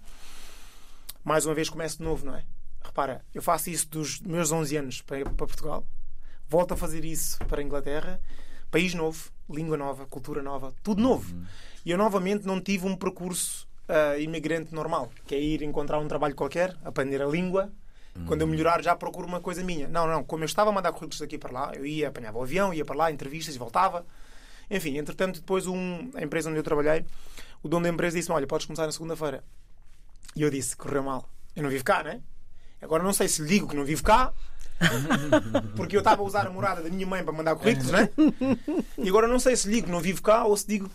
mais 1.24 1.46
uma 1.46 1.54
vez 1.54 1.70
começo 1.70 1.98
de 1.98 2.04
novo, 2.04 2.26
não 2.26 2.36
é? 2.36 2.44
Repara, 2.84 3.24
eu 3.34 3.42
faço 3.44 3.70
isso 3.70 3.88
dos 3.90 4.20
meus 4.22 4.52
11 4.52 4.78
anos 4.78 5.02
para, 5.02 5.24
para 5.24 5.34
Portugal, 5.34 5.86
volto 6.50 6.74
a 6.74 6.78
fazer 6.78 7.06
isso 7.06 7.38
para 7.46 7.62
a 7.62 7.64
Inglaterra, 7.64 8.20
país 8.72 8.94
novo, 8.94 9.30
língua 9.52 9.78
nova, 9.78 10.06
cultura 10.06 10.42
nova, 10.42 10.74
tudo 10.84 11.02
novo. 11.02 11.36
E 11.86 11.92
eu 11.92 11.98
novamente 11.98 12.46
não 12.46 12.62
tive 12.62 12.86
um 12.86 12.96
percurso 12.96 13.68
ah, 13.88 14.18
imigrante 14.18 14.74
normal, 14.74 15.12
que 15.26 15.36
é 15.36 15.40
ir 15.40 15.62
encontrar 15.64 16.00
um 16.00 16.08
trabalho 16.08 16.34
qualquer, 16.36 16.76
aprender 16.84 17.22
a 17.22 17.26
língua. 17.26 17.72
Quando 18.26 18.42
eu 18.42 18.48
melhorar, 18.48 18.84
já 18.84 18.94
procuro 18.94 19.26
uma 19.26 19.40
coisa 19.40 19.64
minha. 19.64 19.88
Não, 19.88 20.06
não, 20.06 20.22
como 20.24 20.44
eu 20.44 20.46
estava 20.46 20.70
a 20.70 20.74
mandar 20.74 20.92
currículos 20.92 21.20
daqui 21.20 21.38
para 21.38 21.52
lá, 21.52 21.72
eu 21.76 21.86
ia, 21.86 22.10
apanhava 22.10 22.38
o 22.38 22.44
avião, 22.44 22.74
ia 22.74 22.84
para 22.84 22.96
lá, 22.96 23.12
entrevistas 23.12 23.56
e 23.56 23.58
voltava. 23.58 24.06
Enfim, 24.70 24.98
entretanto, 24.98 25.40
depois 25.40 25.66
um, 25.66 26.10
a 26.14 26.22
empresa 26.22 26.50
onde 26.50 26.60
eu 26.60 26.64
trabalhei, 26.64 27.06
o 27.64 27.70
dono 27.70 27.84
da 27.84 27.90
empresa 27.90 28.18
disse-me: 28.18 28.36
Olha, 28.36 28.48
podes 28.48 28.66
começar 28.66 28.86
na 28.86 28.92
segunda-feira. 28.92 29.44
E 30.36 30.42
eu 30.42 30.50
disse: 30.50 30.76
Correu 30.76 31.04
mal. 31.04 31.30
Eu 31.56 31.64
não 31.64 31.70
vivo 31.70 31.84
cá, 31.84 32.04
né? 32.04 32.22
Agora 32.82 33.04
não 33.04 33.14
sei 33.14 33.28
se 33.28 33.42
lhe 33.42 33.48
digo 33.48 33.68
que 33.68 33.76
não 33.76 33.86
vivo 33.86 34.04
cá, 34.04 34.34
porque 35.76 35.96
eu 35.96 36.00
estava 36.00 36.22
a 36.22 36.26
usar 36.26 36.48
a 36.48 36.50
morada 36.50 36.82
da 36.82 36.90
minha 36.90 37.06
mãe 37.06 37.24
para 37.24 37.34
mandar 37.34 37.56
currículos, 37.56 37.92
né? 37.92 38.10
E 38.98 39.10
agora 39.10 39.28
não 39.28 39.40
sei 39.40 39.56
se 39.56 39.82
que 39.82 39.90
não 39.90 40.00
vivo 40.00 40.22
cá 40.22 40.46
ou 40.46 40.56
se 40.56 40.68
digo 40.68 40.90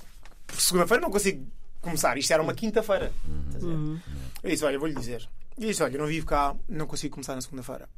segunda-feira 0.57 1.01
não 1.01 1.11
consigo 1.11 1.47
começar. 1.81 2.17
Isto 2.19 2.33
era 2.33 2.43
uma 2.43 2.55
quinta-feira. 2.55 3.13
Ver? 3.25 4.01
Eu 4.43 4.51
disse: 4.51 4.65
Olha, 4.65 4.79
vou-lhe 4.79 4.95
dizer. 4.95 5.29
E 5.59 5.67
disse: 5.67 5.83
Olha, 5.83 5.99
não 5.99 6.07
vivo 6.07 6.27
cá, 6.27 6.55
não 6.69 6.87
consigo 6.87 7.15
começar 7.15 7.35
na 7.35 7.41
segunda-feira. 7.41 7.89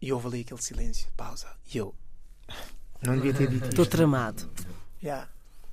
E 0.00 0.12
houve 0.12 0.26
ali 0.26 0.40
aquele 0.40 0.60
silêncio, 0.60 1.08
pausa. 1.16 1.48
E 1.72 1.78
eu 1.78 1.94
não 3.02 3.14
devia 3.16 3.34
ter 3.34 3.48
dito 3.48 3.68
Estou 3.68 3.86
tramado. 3.86 4.50
Yeah. 5.02 5.28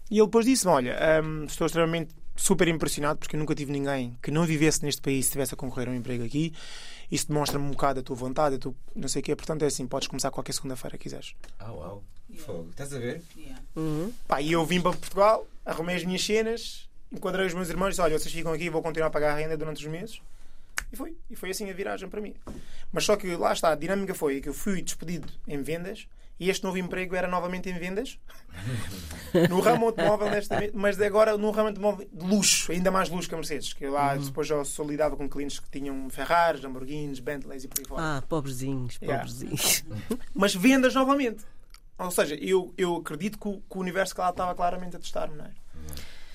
E 0.09 0.17
ele 0.17 0.25
depois 0.25 0.45
disse-me: 0.45 0.71
Olha, 0.71 0.97
hum, 1.23 1.45
estou 1.45 1.65
extremamente 1.65 2.13
super 2.35 2.67
impressionado 2.67 3.19
porque 3.19 3.35
eu 3.35 3.39
nunca 3.39 3.53
tive 3.53 3.71
ninguém 3.71 4.17
que 4.21 4.31
não 4.31 4.45
vivesse 4.45 4.83
neste 4.83 5.01
país 5.01 5.25
e 5.25 5.27
estivesse 5.27 5.53
a 5.53 5.57
concorrer 5.57 5.87
a 5.87 5.91
um 5.91 5.95
emprego 5.95 6.23
aqui. 6.23 6.53
Isso 7.11 7.27
demonstra-me 7.27 7.65
um 7.65 7.71
bocado 7.71 7.99
a 7.99 8.03
tua 8.03 8.15
vontade, 8.15 8.55
a 8.55 8.59
tua 8.59 8.73
não 8.95 9.07
sei 9.07 9.21
o 9.21 9.23
quê. 9.23 9.35
Portanto, 9.35 9.63
é 9.63 9.65
assim: 9.65 9.85
podes 9.85 10.07
começar 10.07 10.31
qualquer 10.31 10.53
segunda-feira 10.53 10.97
que 10.97 11.03
quiseres. 11.03 11.35
Ah, 11.59 11.71
uau. 11.71 12.03
Fogo. 12.37 12.69
Estás 12.69 12.93
a 12.93 12.99
ver? 12.99 13.21
Yeah. 13.35 13.61
Uhum. 13.75 14.13
Pá, 14.25 14.41
e 14.41 14.53
eu 14.53 14.65
vim 14.65 14.81
para 14.81 14.91
Portugal, 14.91 15.45
arrumei 15.65 15.97
as 15.97 16.05
minhas 16.05 16.23
cenas, 16.23 16.89
enquadrei 17.11 17.45
os 17.45 17.53
meus 17.53 17.69
irmãos 17.69 17.87
e 17.87 17.89
disse: 17.91 18.01
Olha, 18.01 18.17
vocês 18.17 18.33
ficam 18.33 18.53
aqui, 18.53 18.69
vou 18.69 18.81
continuar 18.81 19.07
a 19.07 19.11
pagar 19.11 19.33
a 19.33 19.35
renda 19.35 19.57
durante 19.57 19.85
os 19.85 19.91
meses. 19.91 20.21
E 20.91 20.95
foi. 20.95 21.15
E 21.29 21.35
foi 21.35 21.49
assim 21.49 21.69
a 21.69 21.73
viragem 21.73 22.07
para 22.07 22.21
mim. 22.21 22.33
Mas 22.91 23.03
só 23.03 23.17
que 23.17 23.35
lá 23.35 23.51
está, 23.51 23.71
a 23.71 23.75
dinâmica 23.75 24.13
foi 24.13 24.39
que 24.39 24.49
eu 24.49 24.53
fui 24.53 24.81
despedido 24.81 25.27
em 25.47 25.61
vendas 25.61 26.07
e 26.41 26.49
este 26.49 26.63
novo 26.63 26.77
emprego 26.77 27.15
era 27.15 27.27
novamente 27.27 27.69
em 27.69 27.73
vendas. 27.77 28.17
no 29.49 29.59
ramo 29.59 29.85
automóvel, 29.85 30.27
honestamente, 30.27 30.71
mas 30.75 30.99
agora 30.99 31.37
no 31.37 31.51
ramo 31.51 31.69
automóvel 31.69 32.07
de 32.11 32.25
luxo, 32.25 32.71
ainda 32.71 32.89
mais 32.91 33.09
luxo 33.09 33.29
que 33.29 33.35
a 33.35 33.37
Mercedes. 33.37 33.73
Que 33.73 33.85
eu 33.85 33.91
lá 33.91 34.15
depois 34.15 34.47
já 34.47 34.63
só 34.65 34.83
lidava 34.83 35.15
com 35.15 35.29
clientes 35.29 35.59
que 35.59 35.69
tinham 35.69 36.09
Ferraris, 36.09 36.61
Lamborghinis, 36.61 37.19
Bentleys 37.19 37.63
e 37.63 37.67
por 37.67 37.79
aí 37.79 37.85
fora. 37.87 38.01
Ah, 38.17 38.21
pobrezinhos, 38.27 38.97
Yeah. 39.01 39.19
pobrezinhos. 39.23 39.83
Mas 40.33 40.55
vendas 40.55 40.95
novamente. 40.95 41.43
Ou 41.99 42.09
seja, 42.09 42.35
eu, 42.35 42.73
eu 42.77 42.95
acredito 42.95 43.37
que 43.37 43.47
o, 43.47 43.57
que 43.61 43.77
o 43.77 43.79
universo 43.79 44.15
que 44.15 44.21
lá 44.21 44.31
estava 44.31 44.55
claramente 44.55 44.95
a 44.95 44.99
testar-me, 44.99 45.35
não 45.37 45.45
é? 45.45 45.51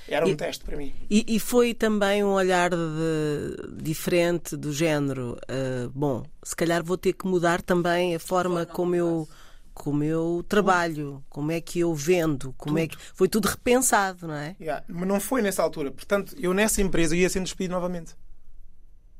Era 0.08 0.24
um 0.24 0.28
E- 0.28 0.36
teste 0.36 0.64
para 0.64 0.76
mim. 0.76 0.94
E, 1.10 1.24
e 1.26 1.40
foi 1.40 1.74
também 1.74 2.22
um 2.22 2.28
olhar 2.28 2.70
de- 2.70 3.82
diferente 3.82 4.56
do 4.56 4.72
género. 4.72 5.36
ah, 5.48 5.90
bom, 5.92 6.24
se 6.44 6.54
calhar 6.54 6.84
vou 6.84 6.96
ter 6.96 7.12
que 7.12 7.26
mudar 7.26 7.60
também 7.60 8.14
a 8.14 8.20
forma 8.20 8.64
como 8.64 8.94
eu, 8.94 9.28
como 9.76 10.02
eu 10.02 10.42
trabalho, 10.48 11.22
como 11.28 11.52
é 11.52 11.60
que 11.60 11.80
eu 11.80 11.94
vendo, 11.94 12.54
como 12.56 12.78
é 12.78 12.88
que 12.88 12.96
foi 13.14 13.28
tudo 13.28 13.46
repensado, 13.46 14.26
não 14.26 14.34
é? 14.34 14.56
Yeah, 14.58 14.82
Mas 14.88 15.06
não 15.06 15.20
foi 15.20 15.42
nessa 15.42 15.62
altura. 15.62 15.92
Portanto, 15.92 16.34
eu 16.40 16.54
nessa 16.54 16.80
empresa 16.80 17.14
ia 17.14 17.28
sendo 17.28 17.44
despedido 17.44 17.74
novamente. 17.74 18.16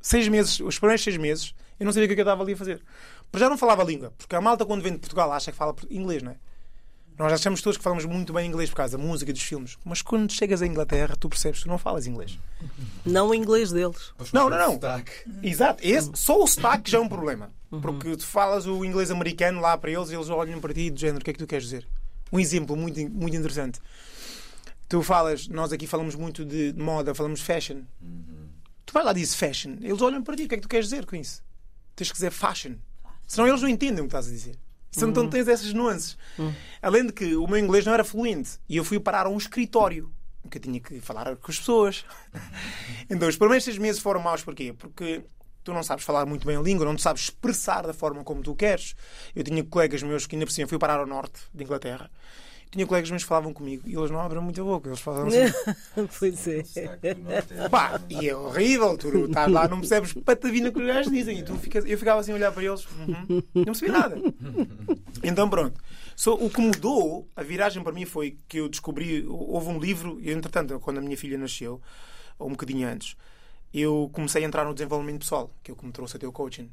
Seis 0.01 0.27
meses, 0.29 0.59
os 0.61 0.79
primeiros 0.79 1.05
seis 1.05 1.19
meses, 1.19 1.55
eu 1.79 1.85
não 1.85 1.93
sabia 1.93 2.07
o 2.07 2.09
que 2.09 2.15
é 2.15 2.17
que 2.17 2.21
eu 2.23 2.25
estava 2.25 2.43
ali 2.43 2.55
a 2.55 2.57
fazer. 2.57 2.83
Mas 3.31 3.39
já 3.39 3.51
não 3.51 3.59
falava 3.59 3.83
a 3.83 3.85
língua, 3.85 4.15
porque 4.17 4.35
a 4.35 4.41
malta 4.41 4.65
quando 4.65 4.83
vem 4.83 4.93
de 4.93 4.99
Portugal 4.99 5.31
acha 5.31 5.53
que 5.53 5.59
fala 5.59 5.77
inglês, 5.91 6.23
não 6.23 6.33
é? 6.33 6.37
Nós 7.19 7.33
achamos 7.33 7.61
todos 7.61 7.77
que 7.77 7.85
falamos 7.85 8.07
muito 8.07 8.33
bem 8.33 8.49
inglês 8.49 8.71
por 8.71 8.77
causa 8.77 8.97
da 8.97 9.03
música 9.03 9.31
e 9.31 9.35
dos 9.35 9.43
filmes. 9.43 9.77
Mas 9.85 10.01
quando 10.01 10.33
chegas 10.33 10.63
à 10.63 10.67
Inglaterra, 10.67 11.17
tu 11.21 11.29
percebes 11.29 11.61
que 11.61 11.65
tu 11.65 11.69
não 11.69 11.79
falas 11.79 12.07
inglês. 12.07 12.39
Não 13.05 13.29
o 13.29 13.35
inglês 13.35 13.73
deles. 13.73 14.13
Não, 14.33 14.51
não, 14.51 14.59
não. 14.59 14.81
Exato. 15.43 15.87
Esse, 15.87 16.11
só 16.15 16.43
o 16.43 16.47
sotaque 16.47 16.91
já 16.91 16.99
é 16.99 17.01
um 17.01 17.09
problema. 17.09 17.53
Porque 17.71 18.17
tu 18.17 18.25
falas 18.25 18.67
o 18.67 18.85
inglês 18.85 19.11
americano 19.11 19.61
lá 19.61 19.77
para 19.77 19.91
eles 19.91 20.11
e 20.11 20.15
eles 20.15 20.29
olham 20.29 20.61
para 20.61 20.73
ti 20.73 20.91
do 20.91 20.99
género, 20.99 21.21
o 21.21 21.25
que 21.25 21.31
é 21.31 21.33
que 21.33 21.39
tu 21.39 21.47
queres 21.47 21.65
dizer? 21.65 21.87
Um 22.33 22.39
exemplo 22.39 22.77
muito, 22.77 22.99
muito 23.11 23.37
interessante. 23.37 23.81
Tu 24.89 25.03
falas, 25.03 25.49
nós 25.49 25.73
aqui 25.73 25.87
falamos 25.87 26.15
muito 26.15 26.45
de 26.45 26.73
moda, 26.77 27.15
falamos 27.15 27.41
fashion. 27.41 27.83
Tu 28.85 28.93
vai 28.93 29.03
lá 29.03 29.11
e 29.11 29.15
dizes 29.15 29.35
fashion, 29.35 29.77
eles 29.81 30.01
olham 30.01 30.23
para 30.23 30.37
ti, 30.37 30.45
o 30.45 30.49
que 30.49 30.55
é 30.55 30.59
que 30.59 30.63
tu 30.63 30.69
queres 30.69 30.87
dizer 30.89 31.05
com 31.07 31.17
isso? 31.17 31.43
Tens 31.97 32.09
que 32.09 32.15
dizer 32.15 32.31
fashion. 32.31 32.75
Senão 33.27 33.49
eles 33.49 33.63
não 33.63 33.69
entendem 33.69 33.99
o 33.99 34.03
que 34.03 34.07
estás 34.07 34.29
a 34.29 34.31
dizer. 34.31 34.57
Então 34.97 35.11
então 35.11 35.29
tens 35.29 35.49
essas 35.49 35.73
nuances. 35.73 36.17
Além 36.81 37.07
de 37.07 37.13
que 37.13 37.37
o 37.37 37.47
meu 37.47 37.59
inglês 37.59 37.85
não 37.85 37.93
era 37.93 38.05
fluente 38.05 38.59
e 38.69 38.77
eu 38.77 38.85
fui 38.85 38.99
parar 38.99 39.27
a 39.27 39.29
um 39.29 39.37
escritório. 39.37 40.11
Que 40.49 40.59
eu 40.59 40.63
tinha 40.63 40.79
que 40.79 41.01
falar 41.01 41.35
com 41.37 41.51
as 41.51 41.59
pessoas. 41.59 42.05
então, 43.11 43.29
os 43.29 43.37
primeiros 43.37 43.65
seis 43.65 43.79
meses 43.79 44.01
foram 44.01 44.21
maus 44.23 44.45
porquê? 44.45 44.73
Porque 44.73 45.25
tu 45.67 45.75
não 45.75 45.83
sabes 45.83 46.05
falar 46.05 46.25
muito 46.25 46.47
bem 46.47 46.57
a 46.57 46.61
língua, 46.61 46.87
não 46.87 46.95
te 46.95 47.03
sabes 47.03 47.23
expressar 47.23 47.85
da 47.85 47.93
forma 47.93 48.23
como 48.23 48.41
tu 48.41 48.55
queres. 48.55 48.95
Eu 49.35 49.43
tinha 49.43 49.63
colegas 49.65 50.01
meus 50.01 50.25
que 50.25 50.37
ainda 50.37 50.47
por 50.47 50.53
cima 50.53 50.69
fui 50.69 50.79
parar 50.79 51.01
ao 51.01 51.07
norte 51.07 51.41
de 51.53 51.65
Inglaterra. 51.65 52.09
Tinha 52.71 52.87
colegas 52.87 53.11
meus 53.11 53.25
que 53.25 53.29
falavam 53.29 53.53
comigo 53.53 53.83
e 53.85 53.97
eles 53.97 54.11
não 54.11 54.21
abrem 54.21 54.41
muito 54.41 54.61
a 54.61 54.65
boca, 54.65 54.89
eles 54.89 55.01
falavam 55.01 55.27
assim. 55.27 55.53
pois 56.19 56.47
é. 56.47 56.63
Pá, 57.69 58.01
e 58.09 58.29
é 58.29 58.37
horrível, 58.37 58.97
tu 58.97 59.27
estás 59.27 59.51
lá, 59.51 59.67
não 59.67 59.81
percebes 59.81 60.13
patavina 60.13 60.71
que 60.71 60.79
os 60.79 60.87
gajos 60.87 61.11
dizem. 61.13 61.41
E 61.41 61.43
tu 61.43 61.57
ficas, 61.57 61.85
eu 61.85 61.99
ficava 61.99 62.21
assim 62.21 62.31
a 62.31 62.37
olhar 62.37 62.53
para 62.53 62.63
eles, 62.63 62.87
uhum, 62.87 63.43
não 63.55 63.65
percebi 63.65 63.91
nada. 63.91 64.17
Então 65.25 65.51
pronto. 65.51 65.81
Só, 66.15 66.35
o 66.35 66.49
que 66.49 66.61
mudou, 66.61 67.29
a 67.35 67.43
viragem 67.43 67.83
para 67.83 67.93
mim 67.93 68.05
foi 68.05 68.39
que 68.49 68.59
eu 68.59 68.69
descobri, 68.69 69.27
houve 69.29 69.69
um 69.69 69.81
livro, 69.81 70.19
e 70.21 70.31
entretanto, 70.31 70.79
quando 70.79 70.99
a 70.99 71.01
minha 71.01 71.17
filha 71.17 71.37
nasceu, 71.37 71.81
ou 72.39 72.47
um 72.49 72.53
bocadinho 72.53 72.89
antes, 72.89 73.17
eu 73.73 74.09
comecei 74.13 74.43
a 74.45 74.47
entrar 74.47 74.65
no 74.65 74.73
desenvolvimento 74.75 75.21
pessoal, 75.21 75.51
que 75.63 75.71
é 75.71 75.75
o 75.75 75.77
que 75.77 75.85
me 75.87 75.93
trouxe 75.93 76.17
até 76.17 76.27
o 76.27 76.33
coaching. 76.33 76.71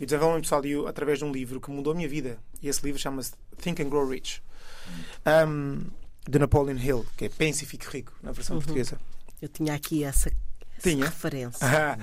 E 0.00 0.04
o 0.04 0.06
desenvolvimento 0.06 0.44
pessoal 0.44 0.64
eu, 0.64 0.86
através 0.88 1.18
de 1.18 1.24
um 1.24 1.32
livro 1.32 1.60
que 1.60 1.70
mudou 1.70 1.92
a 1.92 1.96
minha 1.96 2.08
vida. 2.08 2.38
E 2.62 2.68
esse 2.68 2.84
livro 2.84 3.00
chama-se 3.00 3.32
Think 3.60 3.82
and 3.82 3.88
Grow 3.88 4.08
Rich. 4.08 4.42
Um, 5.46 5.84
de 6.28 6.38
Napoleon 6.38 6.76
Hill, 6.76 7.06
que 7.16 7.26
é 7.26 7.28
Pense 7.28 7.64
e 7.64 7.66
Fique 7.66 7.86
Rico, 7.88 8.12
na 8.22 8.32
versão 8.32 8.56
portuguesa. 8.56 8.98
Eu 9.40 9.48
tinha 9.48 9.74
aqui 9.74 10.04
essa, 10.04 10.28
essa 10.78 10.88
Tinha? 10.88 11.04
referência. 11.06 11.58
Ah, 11.66 11.98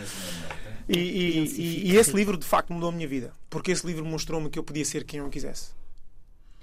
e, 0.87 0.97
e- 0.97 0.99
e 0.99 1.45
e- 1.45 1.91
e 1.91 1.97
esse 1.97 2.09
Rico. 2.09 2.17
livro 2.17 2.37
de 2.37 2.45
facto 2.45 2.73
mudou 2.73 2.89
a 2.89 2.91
minha 2.91 3.07
vida. 3.07 3.33
Porque 3.49 3.71
esse 3.71 3.85
livro 3.85 4.05
mostrou-me 4.05 4.49
que 4.49 4.59
eu 4.59 4.63
podia 4.63 4.83
ser 4.85 5.03
quem 5.05 5.19
eu 5.19 5.29
quisesse. 5.29 5.71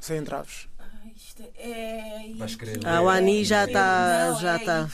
Sem 0.01 0.19
entraves. 0.19 0.69
Ah, 0.79 0.85
isto 1.15 1.43
é. 1.57 2.25
Querer 2.59 2.87
Ah, 2.87 3.01
o. 3.03 3.09
Ani 3.09 3.45
já 3.45 3.65
está. 3.65 4.31
Não, 4.33 4.41
Já 4.41 4.55
é 4.55 4.57
está. 4.59 4.83
a 4.85 4.87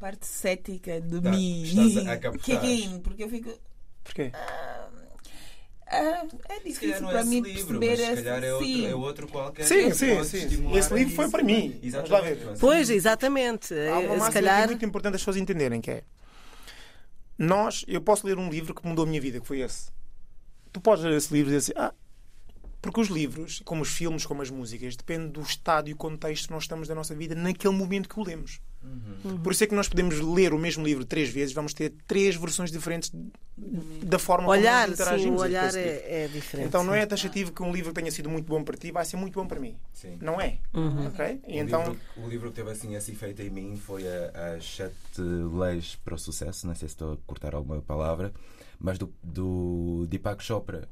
parte 0.00 0.26
cética 0.26 1.00
de 1.00 1.20
Tá, 1.20 1.30
mim 1.30 1.62
estás 1.62 1.96
a 2.08 2.16
captar. 2.18 2.40
kick 2.40 2.66
in, 2.66 3.00
porque 3.00 3.22
eu 3.24 3.28
fico. 3.28 3.52
Porquê? 4.02 4.32
ah, 5.86 6.24
é 6.48 6.54
Se 6.58 6.64
difícil 6.64 7.08
é 7.08 7.12
para 7.12 7.24
mim 7.24 7.40
livro, 7.40 7.78
perceber 7.78 7.88
mas 7.90 7.98
se 7.98 8.12
esse 8.12 8.22
calhar 8.22 8.44
é 8.44 8.52
outro, 8.54 8.66
sim. 8.66 8.86
é 8.86 8.94
outro 8.94 9.28
qualquer. 9.28 9.64
Sim, 9.66 9.88
que 9.88 9.94
sim, 9.94 10.24
sim. 10.24 10.76
Esse 10.76 10.94
livro 10.94 11.14
foi 11.14 11.30
para 11.30 11.42
mim. 11.42 11.78
Exatamente. 11.82 12.40
Pois, 12.58 12.90
exatamente. 12.90 13.74
Há 13.74 13.98
uma 13.98 14.00
Eh, 14.00 14.02
Se 14.02 14.08
máxima 14.08 14.30
que 14.32 14.38
é 14.38 14.42
calhar. 14.42 14.66
muito 14.68 14.84
importante 14.84 15.14
as 15.16 15.20
pessoas 15.20 15.36
entenderem 15.36 15.80
que 15.80 15.90
é 15.90 16.02
nós, 17.38 17.84
eu 17.88 18.00
posso 18.02 18.26
ler 18.26 18.38
um 18.38 18.50
livro 18.50 18.74
que 18.74 18.86
mudou 18.86 19.04
a 19.04 19.08
minha 19.08 19.20
vida, 19.20 19.40
que 19.40 19.46
foi 19.46 19.60
esse. 19.60 19.90
Tu 20.72 20.80
podes 20.80 21.04
ler 21.04 21.16
esse 21.16 21.32
livro 21.32 21.50
e 21.52 21.56
dizer 21.56 21.72
assim, 21.72 21.86
ah, 21.88 21.94
porque 22.82 23.00
os 23.00 23.08
livros, 23.08 23.60
como 23.64 23.82
os 23.82 23.88
filmes, 23.88 24.24
como 24.26 24.42
as 24.42 24.50
músicas, 24.50 24.94
depende 24.94 25.28
do 25.32 25.40
estado 25.40 25.88
e 25.88 25.92
o 25.92 25.96
contexto 25.96 26.46
que 26.48 26.52
nós 26.52 26.64
estamos 26.64 26.86
da 26.86 26.94
nossa 26.94 27.14
vida 27.14 27.34
naquele 27.34 27.74
momento 27.74 28.08
que 28.08 28.20
o 28.20 28.22
lemos. 28.22 28.60
Por 29.42 29.52
isso 29.52 29.62
é 29.64 29.66
que 29.66 29.74
nós 29.74 29.88
podemos 29.88 30.18
ler 30.20 30.54
o 30.54 30.58
mesmo 30.58 30.82
livro 30.84 31.04
três 31.04 31.28
vezes, 31.28 31.52
vamos 31.54 31.74
ter 31.74 31.92
três 32.06 32.34
versões 32.36 32.70
diferentes 32.72 33.12
da 34.02 34.18
forma 34.18 34.48
Olhar, 34.48 34.86
como 34.86 34.88
nós 34.88 34.96
sim, 34.96 35.02
interagimos 35.02 35.34
o 35.34 35.36
com 35.36 35.42
olhar 35.42 35.68
esse 35.68 35.76
livro. 35.78 35.92
é, 36.06 36.22
é 36.24 36.28
diferente. 36.28 36.66
Então 36.68 36.82
não 36.82 36.94
sim. 36.94 36.98
é 37.00 37.06
taxativo 37.06 37.52
que 37.52 37.62
um 37.62 37.70
livro 37.70 37.92
tenha 37.92 38.10
sido 38.10 38.30
muito 38.30 38.46
bom 38.46 38.64
para 38.64 38.76
ti, 38.78 38.90
vai 38.90 39.04
ser 39.04 39.16
muito 39.18 39.34
bom 39.38 39.46
para 39.46 39.60
mim. 39.60 39.76
Sim. 39.92 40.16
Não 40.22 40.40
é. 40.40 40.58
Uhum. 40.72 41.08
Ok? 41.08 41.40
E 41.46 41.58
O 41.58 41.62
então. 41.62 41.80
livro, 41.84 42.00
o 42.16 42.28
livro 42.28 42.48
que 42.50 42.56
teve 42.56 42.70
assim 42.70 42.94
esse 42.94 43.12
efeito 43.12 43.42
em 43.42 43.50
mim 43.50 43.76
foi 43.76 44.04
a- 44.08 44.54
as 44.56 44.64
sete 44.64 45.20
leis 45.20 45.96
para 46.02 46.14
o 46.14 46.18
sucesso. 46.18 46.66
Não 46.66 46.74
sei 46.74 46.88
se 46.88 46.94
estou 46.94 47.12
a 47.12 47.16
cortar 47.26 47.54
alguma 47.54 47.82
palavra, 47.82 48.32
mas 48.78 48.96
do, 48.96 49.12
do 49.22 50.06
Deepak 50.08 50.42
Chopra. 50.42 50.88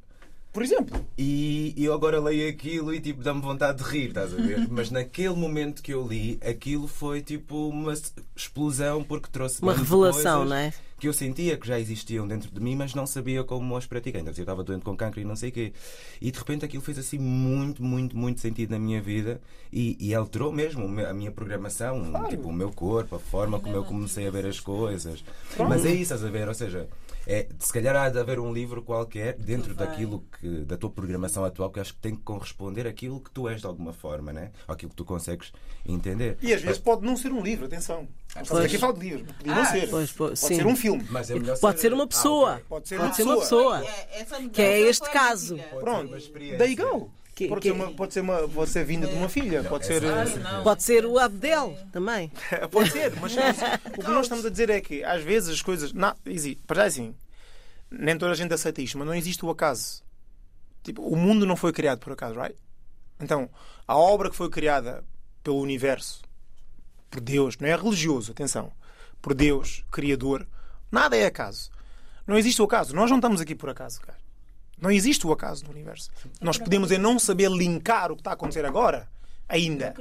Por 0.52 0.62
exemplo, 0.62 1.04
E 1.16 1.74
eu 1.76 1.92
agora 1.92 2.20
leio 2.20 2.48
aquilo 2.48 2.94
e 2.94 3.00
tipo 3.00 3.22
dá-me 3.22 3.40
vontade 3.40 3.82
de 3.82 3.90
rir, 3.90 4.08
estás 4.08 4.32
a 4.32 4.36
ver? 4.36 4.66
Mas 4.70 4.90
naquele 4.90 5.34
momento 5.34 5.82
que 5.82 5.92
eu 5.92 6.06
li, 6.06 6.38
aquilo 6.42 6.88
foi 6.88 7.22
tipo 7.22 7.68
uma 7.68 7.92
explosão 8.34 9.04
porque 9.04 9.28
trouxe 9.30 9.60
Uma 9.62 9.74
revelação, 9.74 10.40
coisas 10.40 10.48
não 10.48 10.56
é? 10.56 10.72
que 10.98 11.06
eu 11.06 11.12
sentia 11.12 11.56
que 11.56 11.66
já 11.66 11.78
existiam 11.78 12.26
dentro 12.26 12.50
de 12.50 12.60
mim, 12.60 12.74
mas 12.74 12.92
não 12.92 13.06
sabia 13.06 13.44
como 13.44 13.76
as 13.76 13.86
praticar. 13.86 14.20
Então, 14.20 14.32
eu 14.36 14.40
estava 14.42 14.64
doente 14.64 14.82
com 14.84 14.96
cancro 14.96 15.20
e 15.20 15.24
não 15.24 15.36
sei 15.36 15.50
o 15.50 15.52
quê. 15.52 15.72
E 16.20 16.30
de 16.30 16.38
repente 16.38 16.64
aquilo 16.64 16.82
fez 16.82 16.98
assim 16.98 17.18
muito, 17.18 17.82
muito, 17.82 18.16
muito 18.16 18.40
sentido 18.40 18.70
na 18.70 18.78
minha 18.78 19.00
vida 19.00 19.40
e, 19.72 19.96
e 20.00 20.12
alterou 20.14 20.52
mesmo 20.52 20.84
a 21.06 21.14
minha 21.14 21.30
programação, 21.30 22.12
tipo, 22.28 22.48
o 22.48 22.52
meu 22.52 22.72
corpo, 22.72 23.14
a 23.14 23.18
forma 23.20 23.60
como 23.60 23.76
eu 23.76 23.84
comecei 23.84 24.26
a 24.26 24.30
ver 24.30 24.46
as 24.46 24.58
coisas. 24.58 25.22
Mas 25.56 25.84
é 25.84 25.92
isso, 25.92 26.14
estás 26.14 26.24
a 26.24 26.30
ver? 26.30 26.48
Ou 26.48 26.54
seja, 26.54 26.88
é, 27.30 27.47
se 27.58 27.70
calhar 27.73 27.94
há 27.94 28.08
de 28.08 28.18
haver 28.18 28.40
um 28.40 28.50
livro 28.52 28.82
qualquer 28.82 29.35
dentro 29.35 29.75
vai. 29.75 29.87
daquilo 29.87 30.25
que, 30.40 30.49
da 30.64 30.78
tua 30.78 30.88
programação 30.90 31.44
atual 31.44 31.70
que 31.70 31.78
acho 31.78 31.92
que 31.92 32.00
tem 32.00 32.14
que 32.16 32.23
corresponder 32.23 32.87
àquilo 32.87 33.20
que 33.20 33.30
tu 33.30 33.47
és 33.47 33.61
de 33.61 33.66
alguma 33.66 33.92
forma, 33.92 34.32
né? 34.32 34.50
Ou 34.66 34.73
aquilo 34.73 34.88
que 34.90 34.97
tu 34.97 35.04
consegues 35.04 35.52
entender. 35.87 36.38
E 36.40 36.54
às 36.54 36.62
vezes 36.62 36.78
pode 36.78 37.04
não 37.04 37.16
ser 37.16 37.30
um 37.30 37.42
livro, 37.42 37.66
atenção. 37.66 38.08
Pois. 38.49 38.64
Aqui 38.64 38.78
falo 38.78 38.94
de 38.94 39.00
livro, 39.11 39.35
podia 39.35 39.54
não 39.54 39.62
Ah, 39.62 39.66
ser. 39.66 39.90
pois, 39.90 39.90
pois, 39.90 40.12
pode 40.12 40.38
sim. 40.38 40.56
ser 40.56 40.66
um 40.66 40.75
filme. 40.76 41.04
Mas 41.11 41.30
é 41.30 41.35
melhor 41.35 41.58
Pode 41.58 41.80
ser 41.80 41.92
uma 41.92 42.04
Ah, 42.04 42.08
pessoa. 42.08 42.52
ok. 42.54 42.64
Pode 42.68 42.88
ser 42.88 42.97
Pode 42.97 43.08
uma 43.08 43.14
ser 43.14 43.23
uma 43.25 43.38
pessoa. 43.40 43.78
pessoa. 43.80 43.94
É, 44.11 44.20
essa 44.23 44.49
Que 44.49 44.62
é 44.62 44.80
este 44.80 45.11
caso. 45.11 45.58
Pronto, 45.80 46.08
uma 46.14 46.56
daí 46.58 46.75
go. 46.75 47.11
Que- 47.35 47.47
pode, 47.47 47.61
que- 47.61 47.68
ser 47.68 47.73
uma, 47.75 47.92
pode, 47.92 48.14
ser 48.14 48.20
uma, 48.20 48.49
pode 48.49 48.70
ser 48.70 48.85
vinda 48.85 49.07
de 49.07 49.14
uma 49.14 49.29
filha, 49.29 49.62
pode 49.62 49.87
ser. 49.87 50.02
não. 50.02 50.64
Pode 50.64 50.83
ser 50.83 51.07
o 51.07 51.20
Abdel 51.20 51.79
também. 51.92 52.33
Pode 52.72 52.90
ser, 52.90 53.12
mas 53.20 53.33
o 53.96 54.00
que 54.02 54.11
nós 54.11 54.24
estamos 54.26 54.44
a 54.44 54.50
dizer 54.50 54.68
é 54.70 54.81
que 54.81 55.05
às 55.05 55.22
vezes 55.22 55.48
as 55.50 55.62
coisas. 55.62 55.92
Não, 55.92 56.12
para 56.66 56.76
já 56.79 56.83
é 56.83 56.87
assim, 56.88 57.14
nem 57.90 58.16
toda 58.18 58.33
a 58.33 58.35
gente 58.35 58.53
aceita 58.53 58.83
isto, 58.83 58.98
mas 58.98 59.07
não 59.07 59.14
existe 59.14 59.44
o 59.44 59.51
acaso. 59.51 60.03
Tipo, 60.83 61.03
o 61.03 61.16
mundo 61.16 61.46
não 61.46 61.57
foi 61.57 61.72
criado 61.72 61.98
por 61.98 62.12
acaso, 62.12 62.38
right? 62.38 62.57
Então, 63.20 63.51
a 63.87 63.96
obra 63.96 64.31
que 64.31 64.37
foi 64.37 64.48
criada 64.48 65.05
pelo 65.42 65.61
universo, 65.61 66.22
por 67.11 67.20
Deus, 67.20 67.57
não 67.59 67.68
é 67.68 67.74
religioso, 67.74 68.33
atenção, 68.33 68.72
por 69.20 69.35
Deus, 69.35 69.85
Criador, 69.90 70.46
nada 70.90 71.16
é 71.16 71.27
acaso. 71.27 71.70
Não 72.27 72.37
existe 72.37 72.61
o 72.61 72.64
acaso. 72.64 72.94
Nós 72.94 73.11
não 73.11 73.18
estamos 73.18 73.40
aqui 73.40 73.55
por 73.55 73.70
acaso, 73.70 74.01
cara. 74.01 74.18
Não 74.81 74.90
existe 74.90 75.27
o 75.27 75.33
acaso 75.33 75.64
no 75.64 75.70
universo. 75.70 76.11
Nós 76.40 76.59
podemos 76.59 76.92
é 76.92 76.98
não 76.98 77.18
saber 77.18 77.51
linkar 77.51 78.12
o 78.12 78.14
que 78.14 78.20
está 78.20 78.31
a 78.31 78.35
acontecer 78.35 78.64
agora, 78.64 79.09
ainda. 79.48 79.94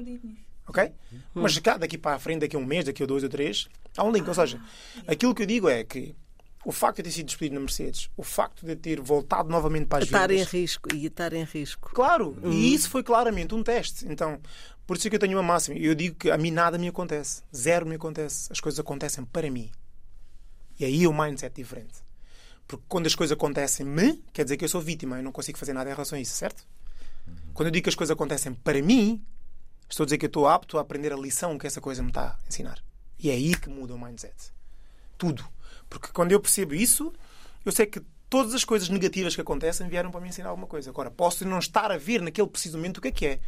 Ok? 0.67 0.91
Mas 1.34 1.58
cá, 1.60 1.78
daqui 1.78 1.97
para 1.97 2.15
a 2.15 2.19
frente, 2.19 2.41
daqui 2.41 2.56
a 2.56 2.60
um 2.60 2.65
mês, 2.65 2.86
daqui 2.86 3.02
a 3.02 3.06
dois 3.06 3.23
ou 3.23 3.30
três, 3.30 3.67
há 3.95 4.04
um 4.04 4.12
link. 4.12 4.28
Ou 4.28 4.34
seja, 4.34 4.62
aquilo 5.08 5.34
que 5.34 5.43
eu 5.43 5.47
digo 5.47 5.69
é 5.69 5.84
que 5.84 6.13
o 6.67 6.71
facto 6.73 6.97
de 6.97 7.03
eu 7.03 7.06
ter 7.06 7.12
sido 7.12 7.27
despedido 7.27 7.56
na 7.56 7.62
Mercedes, 7.62 8.10
o 8.17 8.23
facto 8.23 8.65
de 8.65 8.73
eu 8.73 8.75
ter 8.75 8.99
voltado 8.99 9.49
novamente 9.49 9.86
para 9.86 9.99
as 9.99 10.03
Estar 10.03 10.30
em 10.30 10.36
vendas, 10.36 10.51
risco 10.51 10.93
e 10.93 11.06
estar 11.06 11.32
em 11.32 11.45
risco. 11.45 11.89
Claro, 11.93 12.38
e 12.43 12.73
isso 12.73 12.89
foi 12.89 13.01
claramente 13.03 13.56
um 13.56 13.63
teste. 13.63 14.06
Então, 14.06 14.38
por 14.86 14.97
isso 14.97 15.08
é 15.08 15.10
que 15.10 15.15
eu 15.15 15.19
tenho 15.21 15.38
uma 15.38 15.43
máxima. 15.43 15.77
Eu 15.77 15.95
digo 15.95 16.17
que 16.17 16.30
a 16.30 16.38
mim 16.38 16.51
nada 16.51 16.77
me 16.77 16.89
acontece. 16.89 17.41
Zero 17.56 17.86
me 17.86 17.95
acontece. 17.95 18.51
As 18.51 18.60
coisas 18.60 18.77
acontecem 18.82 19.23
para 19.23 19.49
mim. 19.49 19.71
E 20.77 20.84
aí 20.84 21.06
é 21.06 21.08
o 21.08 21.17
mindset 21.17 21.56
diferente. 21.56 22.03
Porque 22.67 22.84
quando 22.89 23.08
as 23.08 23.15
coisas 23.15 23.34
acontecem-me, 23.34 24.21
quer 24.34 24.43
dizer 24.43 24.58
que 24.58 24.65
eu 24.65 24.69
sou 24.69 24.82
vítima. 24.82 25.15
Eu 25.15 25.23
não 25.23 25.32
consigo 25.32 25.58
fazer 25.58 25.71
nada 25.71 25.89
em 25.89 25.93
relação 25.93 26.17
a 26.17 26.21
isso, 26.21 26.34
certo? 26.34 26.67
Quando 27.53 27.67
eu 27.67 27.71
digo 27.71 27.86
que 27.86 27.89
as 27.89 27.95
coisas 27.95 28.13
acontecem 28.13 28.53
para 28.53 28.82
mim, 28.82 29.23
estou 29.89 30.03
a 30.03 30.06
dizer 30.06 30.17
que 30.17 30.25
eu 30.25 30.27
estou 30.27 30.49
apto 30.49 30.77
a 30.77 30.82
aprender 30.82 31.13
a 31.13 31.17
lição 31.17 31.58
que 31.58 31.65
essa 31.65 31.80
coisa 31.80 32.03
me 32.03 32.10
está 32.10 32.38
a 32.43 32.45
ensinar. 32.45 32.84
E 33.17 33.30
é 33.30 33.34
aí 33.34 33.56
que 33.56 33.69
muda 33.69 33.95
o 33.95 33.97
mindset. 33.97 34.57
Tudo. 35.17 35.43
Porque 35.89 36.10
quando 36.13 36.32
eu 36.32 36.39
percebo 36.39 36.75
isso, 36.75 37.13
eu 37.65 37.71
sei 37.71 37.86
que 37.86 38.01
todas 38.30 38.53
as 38.53 38.63
coisas 38.63 38.89
negativas 38.89 39.36
que 39.36 39.41
acontecem 39.41 39.88
vieram 39.88 40.12
para 40.12 40.21
me 40.21 40.30
ensinar 40.30 40.49
alguma 40.49 40.67
coisa. 40.67 40.89
Agora, 40.89 41.10
posso 41.10 41.45
não 41.45 41.60
estar 41.60 41.91
a 41.91 41.97
ver 41.97 42.21
naquele 42.21 42.47
preciso 42.47 42.77
momento 42.77 42.97
o 42.97 43.01
que 43.01 43.08
é 43.08 43.12
que 43.12 43.25
é. 43.25 43.39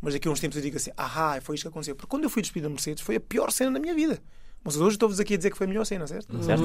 Mas 0.00 0.14
daqui 0.14 0.28
a 0.28 0.30
uns 0.30 0.40
tempos 0.40 0.56
eu 0.56 0.62
digo 0.62 0.76
assim, 0.76 0.90
ah, 0.96 1.38
foi 1.42 1.56
isto 1.56 1.64
que 1.64 1.68
aconteceu. 1.68 1.94
Porque 1.94 2.08
quando 2.08 2.24
eu 2.24 2.30
fui 2.30 2.40
despedido 2.40 2.68
da 2.68 2.72
Mercedes, 2.72 3.02
foi 3.02 3.16
a 3.16 3.20
pior 3.20 3.50
cena 3.50 3.72
da 3.72 3.78
minha 3.78 3.94
vida. 3.94 4.20
Mas 4.62 4.76
hoje 4.76 4.96
estou-vos 4.96 5.18
aqui 5.18 5.34
a 5.34 5.36
dizer 5.36 5.50
que 5.50 5.56
foi 5.56 5.66
a 5.66 5.68
melhor 5.68 5.84
cena, 5.84 6.06
certo? 6.06 6.42
certo? 6.42 6.62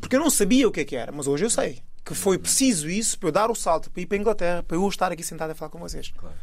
Porque 0.00 0.14
eu 0.14 0.20
não 0.20 0.30
sabia 0.30 0.66
o 0.68 0.70
que 0.70 0.80
é 0.80 0.84
que 0.84 0.94
era, 0.94 1.10
mas 1.10 1.26
hoje 1.26 1.44
eu 1.44 1.50
sei. 1.50 1.82
Que 2.04 2.14
foi 2.14 2.38
preciso 2.38 2.88
isso 2.88 3.18
para 3.18 3.28
eu 3.28 3.32
dar 3.32 3.50
o 3.50 3.54
salto, 3.54 3.90
para 3.90 4.02
ir 4.02 4.06
para 4.06 4.16
a 4.16 4.20
Inglaterra, 4.20 4.62
para 4.62 4.76
eu 4.76 4.88
estar 4.88 5.10
aqui 5.10 5.22
sentado 5.24 5.50
a 5.50 5.54
falar 5.54 5.70
com 5.70 5.78
vocês. 5.78 6.12
Claro. 6.16 6.34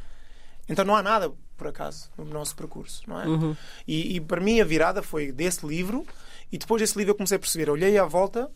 Então 0.68 0.86
não 0.86 0.96
há 0.96 1.02
nada, 1.02 1.32
por 1.58 1.68
acaso, 1.68 2.10
no 2.18 2.26
nosso 2.26 2.56
percurso, 2.56 3.02
não 3.08 3.20
é? 3.20 3.26
E, 3.88 4.16
e 4.18 4.22
para 4.22 4.40
mim 4.40 4.62
a 4.62 4.66
virada 4.66 5.02
foi 5.02 5.32
desse 5.32 5.66
livro, 5.66 6.06
e 6.52 6.58
depois 6.58 6.82
desse 6.82 6.98
livro 6.98 7.12
eu 7.12 7.16
comecei 7.16 7.36
a 7.38 7.40
perceber, 7.40 7.70
olhei 7.70 7.98
à 7.98 8.06
volta 8.06 8.50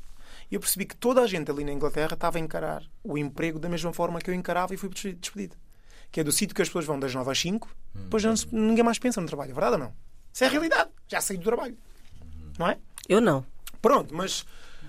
e 0.52 0.56
eu 0.56 0.60
percebi 0.60 0.86
que 0.86 0.96
toda 0.96 1.22
a 1.22 1.28
gente 1.28 1.50
ali 1.50 1.64
na 1.64 1.72
Inglaterra 1.72 2.14
estava 2.14 2.38
a 2.38 2.42
encarar 2.42 2.84
o 3.04 3.18
emprego 3.18 3.60
da 3.60 3.70
mesma 3.70 3.94
forma 3.94 4.20
que 4.20 4.30
eu 4.30 4.34
encarava 4.34 4.74
e 4.74 4.78
fui 4.78 4.90
despedido. 4.90 5.56
Que 6.12 6.20
é 6.20 6.24
do 6.24 6.32
sítio 6.32 6.56
que 6.56 6.62
as 6.62 6.68
pessoas 6.68 6.86
vão 6.86 7.00
das 7.00 7.14
9 7.14 7.32
às 7.32 7.40
5, 7.40 7.68
depois 7.96 8.24
não 8.24 8.34
ninguém 8.52 8.84
mais 8.84 9.00
pensa 9.00 9.20
no 9.20 9.28
trabalho, 9.28 9.52
é 9.52 9.54
verdade 9.54 9.74
ou 9.74 9.80
não? 9.80 9.94
Isso 10.32 10.44
é 10.44 10.48
a 10.48 10.50
realidade, 10.50 10.90
já 11.08 11.20
saí 11.22 11.38
do 11.38 11.44
trabalho, 11.44 11.78
não 12.60 12.68
é? 12.68 12.78
Eu 13.10 13.20
não. 13.20 13.46
Pronto, 13.82 14.14
mas 14.16 14.46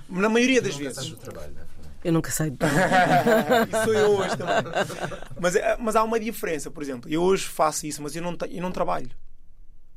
na 0.09 0.29
maioria 0.29 0.61
das 0.61 0.77
vezes. 0.77 1.09
no 1.11 1.17
trabalho, 1.17 1.53
é, 1.53 1.64
Fernando? 1.64 1.95
Eu 2.05 2.12
nunca 2.12 2.31
saio 2.31 2.51
de 2.51 2.57
isso 2.57 3.85
sou 3.85 3.95
eu 3.95 4.11
hoje 4.19 4.37
também. 4.37 4.73
Mas, 5.40 5.57
é- 5.57 5.77
mas 5.79 5.97
há 5.97 6.03
uma 6.05 6.21
diferença, 6.21 6.71
por 6.71 6.83
exemplo. 6.83 7.11
Eu 7.11 7.23
hoje 7.23 7.45
faço 7.47 7.87
isso, 7.87 8.03
mas 8.03 8.14
eu 8.14 8.23
não, 8.23 8.37
eu 8.51 8.62
não 8.62 8.71
trabalho. 8.71 9.11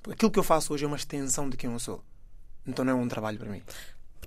Aquilo 0.10 0.32
que 0.32 0.39
eu 0.39 0.43
faço 0.43 0.74
hoje 0.74 0.86
é 0.86 0.88
uma 0.88 0.96
extensão 0.96 1.50
de 1.50 1.58
quem 1.58 1.70
eu 1.72 1.80
sou. 1.80 2.02
Então 2.67 2.84
não 2.84 2.93
é 2.93 2.95
um 2.95 3.08
trabalho 3.08 3.38
para 3.39 3.49
mim. 3.49 3.62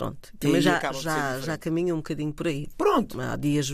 Pronto. 0.00 0.33
Também 0.38 0.62
já, 0.62 0.81
já, 0.94 1.40
já 1.40 1.59
caminho 1.59 1.94
um 1.94 1.98
bocadinho 1.98 2.33
por 2.33 2.46
aí. 2.46 2.68
Pronto. 2.79 3.20
Há 3.20 3.37
dias 3.37 3.70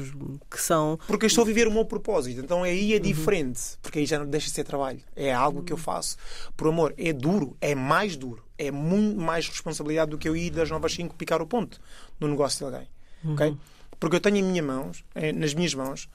que 0.50 0.60
são. 0.60 0.98
Porque 1.06 1.24
eu 1.24 1.28
estou 1.28 1.42
a 1.42 1.46
viver 1.46 1.68
o 1.68 1.70
meu 1.70 1.84
propósito. 1.84 2.40
Então 2.40 2.64
aí 2.64 2.94
é 2.94 2.98
diferente. 2.98 3.78
Porque 3.80 4.00
aí 4.00 4.06
já 4.06 4.18
não 4.18 4.26
deixa 4.26 4.48
de 4.48 4.52
ser 4.54 4.64
trabalho. 4.64 5.00
É 5.14 5.32
algo 5.32 5.62
que 5.62 5.72
eu 5.72 5.76
faço 5.76 6.16
por 6.56 6.66
amor. 6.66 6.92
É 6.98 7.12
duro. 7.12 7.56
É 7.60 7.76
mais 7.76 8.16
duro. 8.16 8.44
É 8.58 8.72
muito 8.72 9.20
mais 9.20 9.48
responsabilidade 9.48 10.10
do 10.10 10.18
que 10.18 10.28
eu 10.28 10.36
ir 10.36 10.50
das 10.50 10.68
9 10.68 10.84
às 10.84 10.94
5 10.94 11.14
picar 11.14 11.40
o 11.40 11.46
ponto 11.46 11.80
no 12.18 12.26
negócio 12.26 12.58
de 12.58 12.64
alguém. 12.64 12.88
Ok? 13.24 13.56
Porque 14.00 14.16
eu 14.16 14.20
tenho 14.20 14.36
em 14.38 14.42
minhas 14.42 14.64
mãos, 14.64 15.04
eh, 15.14 15.32
nas 15.32 15.54
minhas 15.54 15.74
mãos, 15.74 16.08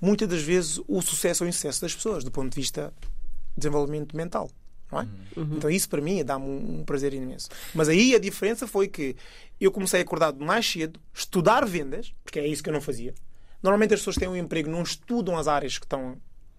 muitas 0.00 0.28
das 0.28 0.42
vezes 0.42 0.80
o 0.86 1.02
sucesso 1.02 1.44
ou 1.44 1.46
o 1.46 1.48
insucesso 1.48 1.80
das 1.80 1.94
pessoas, 1.94 2.24
do 2.24 2.30
ponto 2.30 2.50
de 2.50 2.56
vista 2.56 2.92
de 3.00 3.08
desenvolvimento 3.56 4.16
mental. 4.16 4.50
Não 4.90 5.00
é? 5.00 5.08
Então 5.36 5.68
isso 5.70 5.88
para 5.88 6.00
mim 6.00 6.24
dá-me 6.24 6.44
um, 6.46 6.80
um 6.80 6.84
prazer 6.84 7.12
imenso. 7.12 7.48
Mas 7.74 7.88
aí 7.88 8.14
a 8.14 8.18
diferença 8.18 8.66
foi 8.66 8.88
que 8.88 9.16
eu 9.60 9.70
comecei 9.70 10.00
a 10.00 10.02
acordar 10.02 10.32
mais 10.34 10.66
cedo, 10.70 11.00
estudar 11.12 11.66
vendas, 11.66 12.14
porque 12.24 12.38
é 12.38 12.46
isso 12.46 12.62
que 12.62 12.68
eu 12.68 12.72
não 12.74 12.80
fazia. 12.80 13.14
Normalmente 13.62 13.94
as 13.94 14.00
pessoas 14.00 14.16
têm 14.16 14.28
um 14.28 14.36
emprego 14.36 14.70
não 14.70 14.82
estudam 14.82 15.36
as 15.36 15.48
áreas 15.48 15.78
que 15.78 15.84
estão 15.84 16.16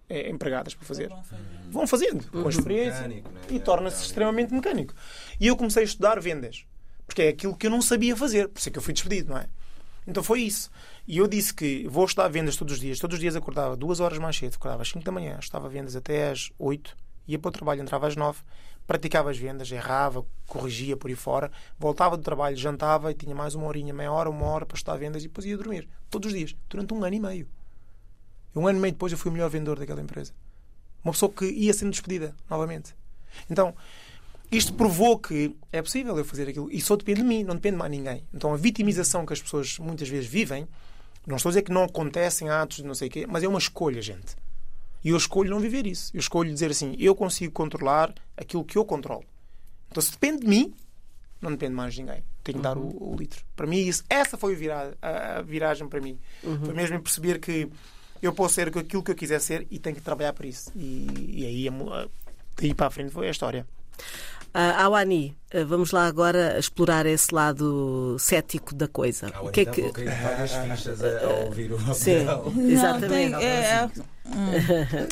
eh, 0.08 0.28
empregadas 0.30 0.74
para 0.74 0.86
fazer. 0.86 1.10
Vão 1.70 1.86
fazendo, 1.86 2.24
com 2.30 2.48
experiência, 2.48 3.02
Mecânico, 3.02 3.30
né? 3.32 3.40
e 3.50 3.56
É, 3.56 3.58
torna-se 3.58 4.02
é. 4.02 4.06
extremamente 4.06 4.52
mecânico. 4.52 4.94
E 5.40 5.46
eu 5.46 5.56
comecei 5.56 5.82
a 5.82 5.86
estudar 5.86 6.20
vendas, 6.20 6.64
porque 7.06 7.22
é 7.22 7.28
aquilo 7.28 7.56
que 7.56 7.66
eu 7.66 7.70
não 7.70 7.80
sabia 7.80 8.16
fazer, 8.16 8.48
por 8.48 8.58
isso 8.58 8.68
é 8.68 8.72
que 8.72 8.78
eu 8.78 8.82
fui 8.82 8.92
despedido, 8.92 9.30
não 9.30 9.38
é? 9.38 9.46
Então 10.06 10.22
foi 10.22 10.42
isso. 10.42 10.70
E 11.06 11.18
eu 11.18 11.26
disse 11.26 11.54
que 11.54 11.86
vou 11.88 12.04
estudar 12.04 12.28
vendas 12.28 12.56
todos 12.56 12.74
os 12.74 12.80
dias. 12.80 12.98
Todos 12.98 13.14
os 13.14 13.20
dias 13.20 13.36
acordava 13.36 13.76
duas 13.76 14.00
horas 14.00 14.18
mais 14.18 14.36
cedo, 14.36 14.54
acordava 14.54 14.82
às 14.82 14.88
5 14.88 15.04
da 15.04 15.12
manhã, 15.12 15.38
estava 15.40 15.68
vendas 15.68 15.96
até 15.96 16.30
às 16.30 16.50
8, 16.58 16.96
ia 17.30 17.38
para 17.38 17.48
o 17.48 17.52
trabalho, 17.52 17.82
entrava 17.82 18.06
às 18.06 18.16
9, 18.16 18.40
praticava 18.86 19.30
as 19.30 19.38
vendas, 19.38 19.70
errava, 19.70 20.24
corrigia 20.46 20.96
por 20.96 21.08
aí 21.08 21.14
fora, 21.14 21.50
voltava 21.78 22.16
do 22.16 22.22
trabalho, 22.22 22.56
jantava 22.56 23.10
e 23.10 23.14
tinha 23.14 23.34
mais 23.34 23.54
uma 23.54 23.66
horinha, 23.66 23.94
meia 23.94 24.10
hora, 24.10 24.28
uma 24.28 24.46
hora 24.46 24.66
para 24.66 24.76
estudar 24.76 24.96
vendas 24.96 25.22
e 25.22 25.28
depois 25.28 25.46
ia 25.46 25.56
dormir. 25.56 25.88
Todos 26.10 26.32
os 26.32 26.36
dias, 26.36 26.56
durante 26.68 26.92
um 26.92 27.04
ano 27.04 27.14
e 27.14 27.20
meio. 27.20 27.48
Um 28.54 28.66
ano 28.66 28.78
e 28.78 28.82
meio 28.82 28.92
depois 28.92 29.12
eu 29.12 29.18
fui 29.18 29.30
o 29.30 29.32
melhor 29.32 29.48
vendedor 29.48 29.78
daquela 29.78 30.00
empresa. 30.00 30.32
Uma 31.04 31.12
pessoa 31.12 31.30
que 31.30 31.46
ia 31.46 31.72
sendo 31.72 31.92
despedida 31.92 32.34
novamente. 32.48 32.94
Então, 33.48 33.74
isto 34.50 34.74
provou 34.74 35.18
que 35.18 35.56
é 35.70 35.80
possível 35.80 36.18
eu 36.18 36.24
fazer 36.24 36.48
aquilo. 36.48 36.68
E 36.70 36.80
só 36.80 36.96
depende 36.96 37.22
de 37.22 37.26
mim, 37.26 37.44
não 37.44 37.54
depende 37.54 37.76
de 37.76 37.78
mais 37.78 37.90
ninguém. 37.90 38.24
Então, 38.34 38.52
a 38.52 38.56
vitimização 38.56 39.24
que 39.24 39.32
as 39.32 39.40
pessoas 39.40 39.78
muitas 39.78 40.08
vezes 40.08 40.28
vivem, 40.28 40.66
não 41.24 41.36
estou 41.36 41.50
a 41.50 41.52
dizer 41.52 41.62
que 41.62 41.72
não 41.72 41.84
acontecem 41.84 42.48
atos 42.48 42.78
de 42.78 42.84
não 42.84 42.94
sei 42.94 43.06
o 43.06 43.10
quê, 43.10 43.26
mas 43.28 43.44
é 43.44 43.48
uma 43.48 43.58
escolha, 43.58 44.02
gente. 44.02 44.36
E 45.04 45.08
eu 45.10 45.16
escolho 45.16 45.50
não 45.50 45.60
viver 45.60 45.86
isso. 45.86 46.10
Eu 46.14 46.20
escolho 46.20 46.52
dizer 46.52 46.70
assim: 46.70 46.94
eu 46.98 47.14
consigo 47.14 47.52
controlar 47.52 48.14
aquilo 48.36 48.64
que 48.64 48.76
eu 48.76 48.84
controlo. 48.84 49.24
Então, 49.90 50.02
se 50.02 50.12
depende 50.12 50.42
de 50.42 50.46
mim, 50.48 50.74
não 51.40 51.50
depende 51.50 51.74
mais 51.74 51.94
de 51.94 52.02
ninguém. 52.02 52.22
Tenho 52.44 52.58
que 52.58 52.62
dar 52.62 52.76
o, 52.78 53.12
o 53.12 53.16
litro. 53.16 53.42
Para 53.56 53.66
mim, 53.66 53.78
isso, 53.78 54.04
essa 54.08 54.36
foi 54.36 54.54
a 54.54 54.56
viragem, 54.56 54.94
a 55.02 55.42
viragem 55.42 55.88
para 55.88 56.00
mim. 56.00 56.18
Foi 56.64 56.74
mesmo 56.74 57.00
perceber 57.00 57.38
que 57.38 57.68
eu 58.22 58.32
posso 58.32 58.54
ser 58.54 58.68
aquilo 58.68 59.02
que 59.02 59.10
eu 59.10 59.14
quiser 59.14 59.40
ser 59.40 59.66
e 59.70 59.78
tenho 59.78 59.96
que 59.96 60.02
trabalhar 60.02 60.32
para 60.32 60.46
isso. 60.46 60.70
E, 60.76 61.06
e 61.38 61.46
aí, 61.46 61.68
a- 61.68 62.08
daí 62.56 62.74
para 62.74 62.86
a 62.86 62.90
frente, 62.90 63.10
foi 63.10 63.28
a 63.28 63.30
história. 63.30 63.66
Ah, 64.52 64.84
Awani, 64.84 65.36
ah, 65.54 65.64
vamos 65.64 65.92
lá 65.92 66.06
agora 66.06 66.58
explorar 66.58 67.06
esse 67.06 67.32
lado 67.34 68.16
cético 68.18 68.74
da 68.74 68.88
coisa. 68.88 69.30
Ah, 69.34 69.42
o 69.42 69.50
que 69.50 69.60
é 69.60 69.64
que. 69.66 69.82
várias 69.82 70.52
fichas 70.54 71.02
a, 71.04 71.24
a 71.24 71.28
ouvir 71.44 71.72
o 71.72 71.94
Sim. 71.94 72.24
Não, 72.24 72.46
exatamente. 72.68 73.08
tem- 73.08 73.34
é, 73.44 73.48
é- 73.48 73.90
hum. 74.28 75.08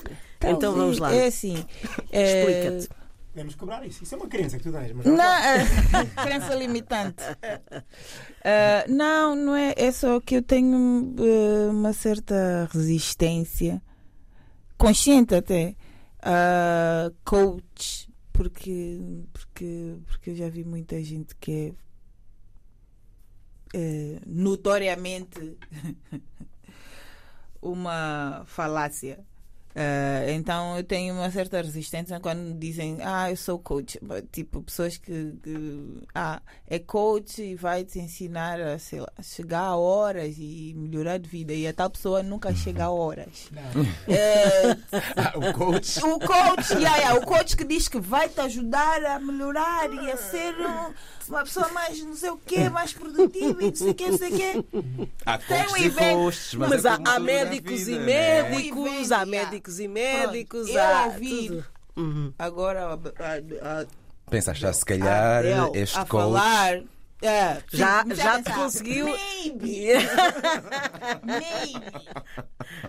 Então 0.56 0.72
vamos 0.72 0.98
lá. 0.98 1.12
É 1.14 1.26
assim. 1.26 1.64
é- 2.10 2.40
Explica-te. 2.40 2.98
Podemos 3.32 3.54
cobrar 3.54 3.86
isso. 3.86 4.02
Isso 4.02 4.14
é 4.14 4.18
uma 4.18 4.26
crença 4.26 4.56
que 4.56 4.64
tu 4.64 4.72
tens. 4.72 4.92
Mas 4.92 5.06
Não, 5.06 5.22
é, 5.24 5.64
crença 6.24 6.54
limitante. 6.56 7.22
Ah, 8.44 8.84
não, 8.88 9.36
não 9.36 9.54
é. 9.54 9.74
É 9.76 9.92
só 9.92 10.18
que 10.20 10.34
eu 10.36 10.42
tenho 10.42 10.76
uma 11.70 11.92
certa 11.92 12.68
resistência, 12.72 13.80
consciente 14.76 15.34
até, 15.36 15.76
a 16.20 17.10
coach, 17.24 18.08
porque, 18.38 19.00
porque, 19.32 19.96
porque 20.06 20.30
eu 20.30 20.36
já 20.36 20.48
vi 20.48 20.62
muita 20.62 21.02
gente 21.02 21.34
que 21.34 21.74
é 23.74 23.76
eh, 23.76 24.20
notoriamente 24.24 25.58
uma 27.60 28.44
falácia. 28.46 29.26
Ah, 29.74 30.24
então 30.30 30.76
eu 30.76 30.82
tenho 30.82 31.14
uma 31.14 31.30
certa 31.30 31.60
resistência 31.62 32.18
quando 32.18 32.58
dizem 32.58 32.98
ah 33.02 33.30
eu 33.30 33.36
sou 33.36 33.58
coach 33.58 33.98
tipo 34.32 34.62
pessoas 34.62 34.96
que, 34.96 35.34
que, 35.42 36.02
ah 36.14 36.40
é 36.66 36.78
coach 36.80 37.40
e 37.42 37.54
vai 37.54 37.84
te 37.84 37.98
ensinar 38.00 38.60
a 38.60 38.78
sei 38.78 39.00
lá, 39.00 39.08
chegar 39.22 39.60
a 39.60 39.76
horas 39.76 40.34
e 40.38 40.74
melhorar 40.76 41.18
de 41.18 41.28
vida 41.28 41.52
e 41.52 41.66
a 41.68 41.72
tal 41.72 41.90
pessoa 41.90 42.22
nunca 42.22 42.52
chega 42.54 42.84
a 42.86 42.90
horas 42.90 43.50
Eh, 44.08 44.76
Ah, 45.16 45.32
o 45.38 45.52
coach. 45.52 45.98
o 46.04 46.18
coach 46.18 46.72
yeah, 46.74 46.96
yeah, 46.96 47.14
o 47.14 47.24
coach 47.24 47.56
que 47.56 47.64
diz 47.64 47.88
que 47.88 48.00
vai 48.00 48.28
te 48.28 48.40
ajudar 48.40 49.04
a 49.04 49.18
melhorar 49.20 49.92
e 49.92 50.10
a 50.10 50.16
ser 50.16 50.54
um- 50.58 50.92
uma 51.28 51.42
pessoa 51.44 51.68
mais 51.68 52.00
não 52.02 52.16
sei 52.16 52.30
o 52.30 52.38
quê 52.38 52.68
mais 52.70 52.92
produtiva 52.94 53.62
e 53.62 53.66
não 53.66 53.74
sei 53.74 53.90
o 53.90 53.94
quê 53.94 54.08
não 54.10 54.18
sei 54.18 54.28
o 54.32 54.36
quê 54.36 54.64
Há 55.26 55.36
Tem 55.38 55.58
um 55.60 55.64
coaches 55.66 55.82
e 55.82 55.86
evento. 55.86 56.14
coaches, 56.16 56.54
mas, 56.54 56.68
Mas 56.70 56.84
é 56.84 56.88
há, 56.88 56.98
há 57.04 57.18
médicos 57.20 57.78
vida, 57.80 57.90
e 57.90 57.94
não 57.94 58.02
é? 58.02 58.06
médicos, 58.06 58.78
Evento, 58.86 59.12
há 59.12 59.16
yeah. 59.18 59.26
Médicos 59.76 59.78
e 59.78 59.88
médicos, 59.88 60.70
Pronto, 60.70 60.78
há 60.78 61.02
eu 61.04 61.12
ouvi 61.12 61.46
tudo. 61.48 61.64
Uhum. 61.96 62.32
agora 62.38 62.86
a, 62.86 62.92
a, 62.94 63.80
a, 63.82 63.86
Pensaste 64.30 64.62
já, 64.62 64.72
se 64.72 64.84
calhar, 64.84 65.38
Adele 65.38 65.70
este 65.78 65.98
a 65.98 66.04
coach. 66.04 66.22
falar. 66.22 66.82
é, 67.22 67.62
Já- 67.72 68.04
já 68.14 68.38
te 68.38 68.44
pensar, 68.44 68.54
conseguiu- 68.54 69.06
Maybe. 69.06 69.86
Maybe. 71.24 71.90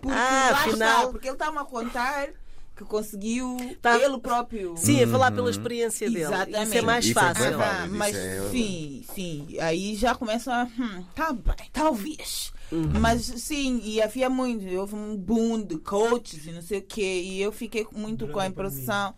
Porque 0.02 0.08
Ah, 0.18 0.50
lá 0.52 0.58
afinal- 0.60 0.98
está, 1.00 1.08
porque 1.12 1.28
ele 1.28 1.34
está-me 1.36 1.58
a 1.58 1.64
contar 1.64 2.28
que 2.76 2.84
conseguiu 2.86 3.58
Tá- 3.82 3.98
ele 3.98 4.18
próprio. 4.20 4.76
Sim, 4.78 5.04
a 5.04 5.08
falar 5.08 5.32
pela 5.32 5.50
experiência 5.50 6.10
dele. 6.10 6.24
Exatamente. 6.24 6.64
Isso 6.64 6.78
é 6.78 6.82
mais 6.82 7.06
Isso 7.06 7.20
é 7.20 7.22
fácil. 7.22 7.58
válido. 7.58 7.64
Ah, 7.64 7.86
isso 7.88 7.96
mas 7.96 8.16
é- 8.16 8.50
sim, 8.52 9.06
sim. 9.16 9.58
Aí 9.60 9.96
já 9.96 10.16
começa 10.16 10.54
a. 10.54 10.64
Hum, 10.66 11.04
tá 11.16 11.34
bem, 11.34 11.70
talvez. 11.74 12.54
Uhum. 12.72 12.92
Mas 13.00 13.24
sim, 13.24 13.82
e 13.84 14.02
havia 14.02 14.30
muito. 14.30 14.66
Houve 14.76 14.96
um 14.96 15.18
boom 15.18 15.62
de 15.64 15.78
coaches 15.78 16.46
e 16.46 16.52
não 16.52 16.62
sei 16.62 16.80
o 16.80 16.84
quê. 16.84 17.22
E 17.24 17.42
eu 17.42 17.52
fiquei 17.52 17.88
muito 17.92 18.28
com 18.28 18.40
a 18.40 18.46
impressão. 18.48 19.14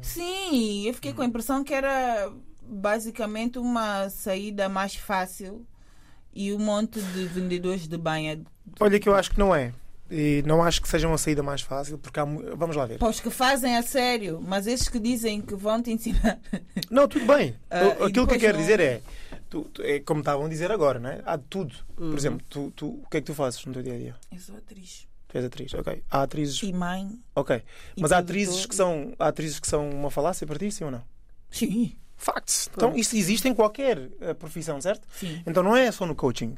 Sim, 0.00 0.86
eu 0.86 0.94
fiquei 0.94 1.12
com 1.12 1.22
a 1.22 1.26
impressão 1.26 1.62
que 1.64 1.74
era 1.74 2.30
basicamente 2.62 3.58
uma 3.58 4.08
saída 4.10 4.68
mais 4.68 4.94
fácil 4.94 5.66
e 6.34 6.52
um 6.52 6.58
monte 6.58 7.00
de 7.00 7.24
vendedores 7.26 7.86
de 7.88 7.96
banha. 7.96 8.40
Olha 8.80 8.98
que 9.00 9.08
eu 9.08 9.14
acho 9.14 9.30
que 9.30 9.38
não 9.38 9.54
é. 9.54 9.72
E 10.08 10.42
não 10.46 10.62
acho 10.62 10.80
que 10.80 10.88
seja 10.88 11.08
uma 11.08 11.18
saída 11.18 11.42
mais 11.42 11.62
fácil, 11.62 11.98
porque 11.98 12.20
há. 12.20 12.24
Vamos 12.24 12.76
lá 12.76 12.86
ver. 12.86 12.96
Para 12.98 13.08
os 13.08 13.18
que 13.18 13.28
fazem 13.28 13.76
a 13.76 13.82
sério, 13.82 14.40
mas 14.40 14.68
esses 14.68 14.88
que 14.88 15.00
dizem 15.00 15.40
que 15.40 15.56
vão 15.56 15.82
te 15.82 15.90
ensinar. 15.90 16.38
Não, 16.88 17.08
tudo 17.08 17.26
bem. 17.26 17.56
E 18.00 18.04
aquilo 18.04 18.26
que 18.28 18.34
eu 18.34 18.38
quero 18.38 18.56
não- 18.56 18.60
dizer 18.62 18.78
é, 18.78 19.00
tu- 19.64 19.70
tu- 19.70 19.82
é 19.82 20.00
como 20.00 20.20
estavam 20.20 20.46
a 20.46 20.48
dizer 20.48 20.70
agora, 20.70 20.98
né? 20.98 21.22
há 21.24 21.36
de 21.36 21.44
tudo. 21.44 21.74
Uhum. 21.98 22.10
Por 22.10 22.18
exemplo, 22.18 22.46
tu, 22.48 22.70
tu- 22.74 22.88
o 23.02 23.08
que 23.10 23.16
é 23.18 23.20
que 23.20 23.26
tu 23.26 23.34
fazes 23.34 23.64
no 23.64 23.72
teu 23.72 23.82
dia 23.82 23.94
a 23.94 23.98
dia? 23.98 24.16
Eu 24.32 24.38
sou 24.38 24.56
atriz. 24.56 25.06
Tu 25.28 25.36
és 25.38 25.44
atriz, 25.44 25.74
ok. 25.74 26.02
Há 26.10 26.22
atrizes, 26.22 26.62
E 26.62 26.72
mãe. 26.72 27.18
ok. 27.34 27.62
e 27.96 28.00
Mas 28.02 28.12
há 28.12 28.18
atrizes 28.18 28.64
que 28.66 28.74
são, 28.74 29.12
há 29.18 29.26
atrizes 29.28 29.58
que 29.58 29.66
são 29.66 29.88
uma 29.90 30.10
falácia 30.10 30.46
para 30.46 30.58
ti, 30.58 30.70
sim 30.70 30.84
ou 30.84 30.90
não? 30.90 31.02
Sim. 31.50 31.96
Facts. 32.16 32.70
Então 32.74 32.96
isso 32.96 33.14
existe 33.16 33.46
em 33.48 33.54
qualquer 33.54 34.08
eh, 34.20 34.32
profissão, 34.34 34.80
certo? 34.80 35.06
Sim. 35.12 35.42
Então 35.46 35.62
não 35.62 35.76
é 35.76 35.90
só 35.92 36.06
no 36.06 36.14
coaching. 36.14 36.54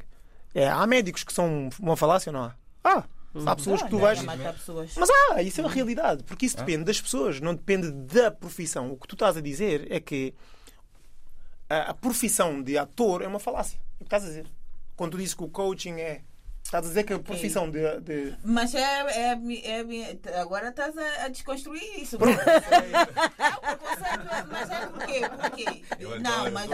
É, 0.53 0.67
há 0.69 0.85
médicos 0.87 1.23
que 1.23 1.33
são 1.33 1.69
uma 1.79 1.97
falácia 1.97 2.29
ou 2.29 2.33
não 2.33 2.43
há? 2.45 2.55
Ah, 2.83 3.03
há 3.45 3.55
pessoas 3.55 3.83
que 3.83 3.89
tu 3.89 3.97
vais. 3.99 4.19
é. 4.19 4.23
Mas 4.97 5.09
há, 5.09 5.41
isso 5.43 5.59
é 5.59 5.63
uma 5.63 5.69
realidade, 5.71 6.23
porque 6.23 6.45
isso 6.45 6.55
depende 6.57 6.85
das 6.85 7.01
pessoas, 7.01 7.39
não 7.41 7.53
depende 7.53 7.91
da 7.91 8.31
profissão. 8.31 8.91
O 8.91 8.97
que 8.97 9.07
tu 9.07 9.15
estás 9.15 9.35
a 9.35 9.41
dizer 9.41 9.87
é 9.91 9.99
que 9.99 10.33
a, 11.69 11.91
a 11.91 11.93
profissão 11.93 12.61
de 12.61 12.77
ator 12.77 13.21
é 13.21 13.27
uma 13.27 13.39
falácia. 13.39 13.77
É 13.77 13.95
o 13.95 13.97
que 13.99 14.03
estás 14.05 14.23
a 14.23 14.27
dizer. 14.27 14.45
Quando 14.95 15.11
tu 15.11 15.17
dizes 15.17 15.33
que 15.33 15.43
o 15.43 15.47
coaching 15.49 15.93
é. 15.99 16.21
Estás 16.61 16.85
a 16.85 16.87
dizer 16.89 17.03
que 17.03 17.13
a 17.13 17.19
profissão 17.19 17.69
de. 17.71 17.79
de- 18.01 18.35
Mas 18.43 18.75
é, 18.75 18.81
é, 18.81 19.31
é- 19.31 20.39
agora 20.39 20.69
estás 20.69 20.95
a, 20.97 21.25
a 21.25 21.27
desconstruir 21.29 21.81
isso. 22.01 22.17
É 22.19 23.55
preconceito, 23.55 24.47
mas 24.51 24.69
é 24.69 24.85
por 24.87 25.05
quê? 25.05 25.21
Por 25.29 25.51
quê? 25.51 25.81
Eu 25.99 26.19
Não, 26.19 26.45
adoro, 26.45 26.51
mas 26.53 26.69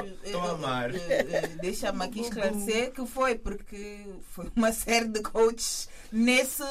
deixa-me 1.62 2.04
aqui 2.06 2.22
esclarecer 2.28 2.92
que 2.92 3.06
foi 3.06 3.36
porque 3.38 4.06
foi 4.32 4.52
uma 4.56 4.72
série 4.74 5.08
de 5.08 5.22
coaches 5.22 5.88
nesse. 6.12 6.64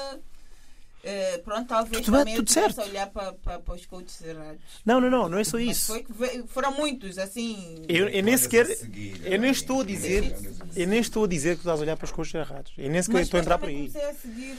Eh, 1.05 1.39
pronto, 1.45 1.69
talvez 1.69 2.05
Tudo 2.05 2.19
também 2.19 2.35
eu 2.35 2.41
tudo 2.41 2.49
tivesse 2.49 2.75
certo. 2.75 2.87
a 2.87 2.91
olhar 2.91 3.07
para, 3.11 3.33
para, 3.35 3.59
para 3.61 3.75
os 3.75 3.87
coaches 3.87 4.21
errados. 4.23 4.61
Não, 4.85 5.01
não, 5.01 5.11
não, 5.11 5.29
não 5.29 5.39
é 5.39 5.45
só 5.45 5.59
isso. 5.59 5.93
foi 6.15 6.45
foram 6.49 6.73
muitos, 6.73 7.19
assim. 7.19 7.85
Eu, 7.89 8.09
eu 8.09 8.23
nem 8.23 8.37
sequer. 8.37 8.67
seguir, 8.67 9.21
Eu 9.25 9.39
nem 9.39 9.51
estou 9.51 9.81
a 9.81 9.85
dizer. 9.85 10.35
Eu 10.75 10.87
nem 10.89 10.99
estou 11.01 11.25
a 11.25 11.29
dizer 11.29 11.51
que 11.51 11.57
tu 11.57 11.61
estás 11.61 11.81
a 11.81 11.83
olhar 11.83 11.97
para 11.97 12.05
os 12.07 12.13
coaches 12.13 12.35
errados. 12.35 12.73
Eu 12.77 12.91
nem 12.91 13.03
sequer 13.03 13.21
estou 13.23 13.39
a 13.39 13.41
entrar 13.43 13.59
por 13.59 13.67
também 13.67 13.83
aí. 13.83 13.89
comecei 13.93 14.11
a 14.11 14.15
seguir. 14.15 14.57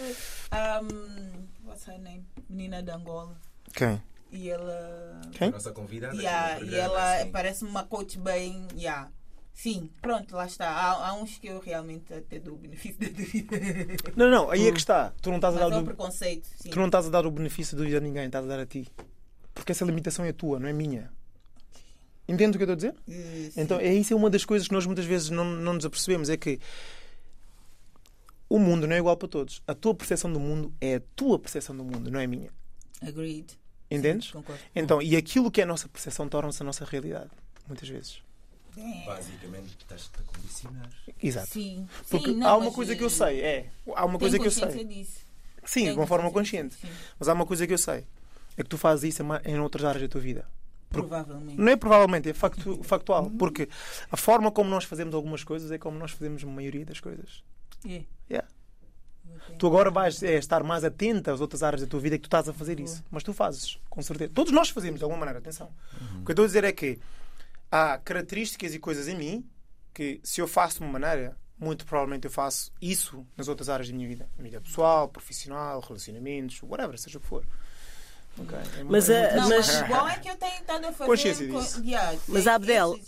Um, 0.51 1.67
what's 1.67 1.88
her 1.88 1.99
name? 1.99 2.25
Menina 2.49 2.81
de 2.84 2.91
Angola. 2.91 3.36
Quem? 3.73 4.01
E 4.31 4.49
ela. 4.49 5.21
A 5.25 5.29
Quem? 5.38 5.49
nossa 5.51 5.71
convidada. 5.71 6.15
Yeah, 6.15 6.62
e 6.63 6.75
ela 6.75 7.19
sim. 7.23 7.31
parece 7.31 7.63
uma 7.63 7.84
coach 7.84 8.17
bem. 8.17 8.67
Yeah. 8.75 9.10
Sim, 9.55 9.89
pronto, 10.01 10.35
lá 10.35 10.45
está. 10.45 10.69
Há, 10.69 11.07
há 11.07 11.13
uns 11.13 11.37
que 11.37 11.47
eu 11.47 11.59
realmente 11.61 12.13
até 12.13 12.37
dou 12.37 12.55
o 12.55 12.57
benefício 12.57 12.99
da 12.99 13.07
dúvida. 13.07 13.57
Não, 14.15 14.29
não, 14.29 14.51
aí 14.51 14.67
é 14.67 14.71
que 14.71 14.77
está. 14.77 15.13
Tu 15.21 15.29
não 15.29 15.37
estás 15.37 15.55
a 15.55 15.69
dar 15.69 15.75
é 15.75 15.79
o, 15.79 15.83
preconceito. 15.83 16.45
Sim. 16.57 16.69
tu 16.69 16.77
não 16.77 16.87
estás 16.87 17.07
a 17.07 17.09
dar 17.09 17.25
o 17.25 17.31
benefício 17.31 17.75
da 17.75 17.81
dúvida 17.81 17.97
a 17.97 18.01
ninguém, 18.01 18.25
estás 18.25 18.43
a 18.43 18.47
dar 18.47 18.59
a 18.59 18.65
ti. 18.65 18.85
Porque 19.53 19.71
essa 19.71 19.85
limitação 19.85 20.25
é 20.25 20.33
tua, 20.33 20.59
não 20.59 20.67
é 20.67 20.73
minha. 20.73 21.09
Entende 22.27 22.57
o 22.57 22.59
que 22.59 22.69
eu 22.69 22.73
estou 22.73 22.89
a 22.89 22.93
dizer? 22.93 23.51
Sim. 23.51 23.61
Então, 23.61 23.79
é 23.79 23.93
isso 23.93 24.11
é 24.13 24.15
uma 24.15 24.29
das 24.29 24.43
coisas 24.43 24.67
que 24.67 24.73
nós 24.73 24.85
muitas 24.85 25.05
vezes 25.05 25.29
não, 25.29 25.45
não 25.45 25.73
nos 25.75 25.85
apercebemos: 25.85 26.29
é 26.29 26.35
que 26.35 26.59
o 28.49 28.59
mundo 28.59 28.85
não 28.85 28.95
é 28.95 28.99
igual 28.99 29.15
para 29.15 29.29
todos. 29.29 29.61
A 29.65 29.73
tua 29.73 29.95
percepção 29.95 30.31
do 30.31 30.39
mundo 30.39 30.73
é 30.81 30.95
a 30.95 31.01
tua 31.15 31.39
percepção 31.39 31.77
do 31.77 31.83
mundo, 31.83 32.11
não 32.11 32.19
é 32.19 32.25
a 32.25 32.27
minha. 32.27 32.49
Agreed. 33.01 33.57
Entendes? 33.89 34.27
Sim, 34.27 34.33
concordo. 34.33 34.61
Então, 34.75 35.01
e 35.01 35.15
aquilo 35.15 35.49
que 35.49 35.61
é 35.61 35.63
a 35.63 35.67
nossa 35.67 35.87
percepção 35.87 36.27
torna-se 36.27 36.61
a 36.61 36.65
nossa 36.65 36.83
realidade, 36.83 37.29
muitas 37.67 37.87
vezes. 37.87 38.24
É. 38.77 39.05
Basicamente, 39.05 39.75
estás-te 39.79 40.11
a 40.19 40.23
condicionar. 40.23 40.89
Exato. 41.21 41.47
Sim. 41.47 41.88
Porque 42.09 42.31
Sim, 42.31 42.35
não, 42.38 42.47
há 42.47 42.57
uma 42.57 42.71
coisa 42.71 42.95
que 42.95 43.03
eu 43.03 43.07
eh, 43.07 43.09
sei, 43.11 43.41
é. 43.41 43.69
Há 43.95 44.05
uma 44.05 44.19
coisa 44.19 44.38
que 44.39 44.47
eu 44.47 44.51
sei. 44.51 44.83
disso. 44.85 45.19
Sim, 45.63 45.85
de 45.85 45.91
uma 45.97 46.07
forma 46.07 46.29
consciente. 46.31 46.75
sim. 46.75 46.88
Mas 47.19 47.27
há 47.27 47.33
uma 47.33 47.45
coisa 47.45 47.65
que 47.65 47.73
eu 47.73 47.77
sei. 47.77 48.05
É 48.57 48.63
que 48.63 48.69
tu 48.69 48.77
fazes 48.77 49.13
isso 49.13 49.23
em 49.45 49.59
outras 49.59 49.83
áreas 49.85 50.01
da 50.03 50.07
tua 50.09 50.21
vida. 50.21 50.45
Provavelmente. 50.89 51.57
Não 51.59 51.71
é 51.71 51.75
provavelmente, 51.75 52.29
é 52.29 52.33
factu- 52.33 52.81
factual. 52.83 53.29
Porque 53.31 53.67
a 54.11 54.15
forma 54.17 54.51
como 54.51 54.69
nós 54.69 54.83
fazemos 54.85 55.13
algumas 55.13 55.43
coisas 55.43 55.71
é 55.71 55.77
como 55.77 55.97
nós 55.97 56.11
fazemos 56.11 56.43
a 56.43 56.47
maioria 56.47 56.85
das 56.85 56.99
coisas. 56.99 57.43
É. 57.85 58.03
Yeah. 58.29 58.47
Tu 59.57 59.67
agora 59.67 59.91
vais 59.91 60.21
é, 60.23 60.35
estar 60.38 60.63
mais 60.63 60.83
atenta 60.83 61.33
às 61.33 61.41
outras 61.41 61.63
áreas 61.63 61.81
da 61.81 61.88
tua 61.88 61.99
vida 61.99 62.17
que 62.17 62.23
tu 62.23 62.27
estás 62.27 62.47
a 62.47 62.53
fazer 62.53 62.79
isso. 62.79 63.03
Mas 63.11 63.23
tu 63.23 63.33
fazes, 63.33 63.77
com 63.89 64.01
certeza. 64.01 64.31
Todos 64.33 64.51
nós 64.53 64.69
fazemos, 64.69 64.99
de 64.99 65.03
alguma 65.03 65.19
maneira, 65.19 65.39
atenção. 65.39 65.69
O 66.21 66.25
que 66.25 66.31
eu 66.31 66.33
estou 66.33 66.43
a 66.45 66.47
dizer 66.47 66.63
é 66.63 66.71
que 66.71 66.99
há 67.75 67.97
características 67.97 68.73
e 68.73 68.79
coisas 68.79 69.07
em 69.07 69.15
mim 69.15 69.49
que, 69.93 70.19
se 70.23 70.41
eu 70.41 70.47
faço 70.47 70.77
de 70.79 70.83
uma 70.83 70.97
maneira, 70.99 71.38
muito 71.57 71.85
provavelmente 71.85 72.25
eu 72.25 72.31
faço 72.31 72.71
isso 72.81 73.25
nas 73.38 73.47
outras 73.47 73.69
áreas 73.69 73.89
da 73.89 73.95
minha 73.95 74.07
vida. 74.07 74.29
Vida 74.38 74.61
pessoal, 74.61 75.07
profissional, 75.09 75.79
relacionamentos, 75.81 76.61
whatever, 76.63 76.97
seja 76.97 77.17
o 77.17 77.21
que 77.21 77.27
for. 77.27 77.45
Ok? 78.38 78.57
É 78.57 78.61
muito- 78.83 78.91
Mas, 78.91 79.09
é 79.09 79.21
muito 79.21 79.35
Não, 79.41 79.49
mas- 79.49 79.67
mas 79.81 79.88
bom 79.88 80.07
é 80.09 80.19
que 80.19 80.29
eu 80.29 80.35
tenho 80.35 80.55
estado 80.59 80.85
a 80.85 80.91
fazer. 80.91 81.09
Consciência 81.09 81.47
co- 81.47 81.59
disso. 81.61 81.81
Yeah, 81.85 82.17
Mas, 82.27 82.43
tem 82.43 82.53
Abdel. 82.53 82.99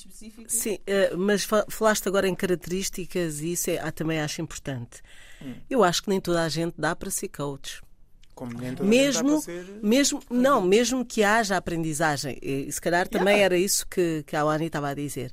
Sim, 0.47 0.80
eh, 0.88 1.13
mas 1.17 1.43
fa- 1.43 1.65
falaste 1.69 2.08
agora 2.08 2.27
em 2.30 2.36
características 2.36 3.41
e 3.41 3.51
isso 3.51 3.69
é, 3.69 3.77
ah, 3.80 3.91
também 3.91 4.21
acho 4.21 4.41
importante. 4.41 5.01
Hum. 5.41 5.56
Eu 5.69 5.84
acho 5.84 6.01
que 6.03 6.10
nem 6.10 6.21
toda 6.21 6.41
a 6.43 6.47
gente 6.49 6.75
dá 6.77 6.95
para 6.95 7.10
ser 7.12 7.27
coach. 7.27 7.82
Mesmo, 8.84 9.43
mesmo, 9.82 10.21
não, 10.30 10.62
mesmo 10.62 11.06
que 11.06 11.23
haja 11.23 11.58
aprendizagem. 11.58 12.38
E 12.41 12.71
se 12.71 12.80
calhar 12.80 13.08
também 13.08 13.36
Yeah. 13.38 13.45
era 13.45 13.58
isso 13.58 13.86
que, 13.88 14.23
que 14.26 14.36
a 14.36 14.43
Wani 14.45 14.67
estava 14.67 14.89
a 14.89 14.93
dizer. 14.93 15.32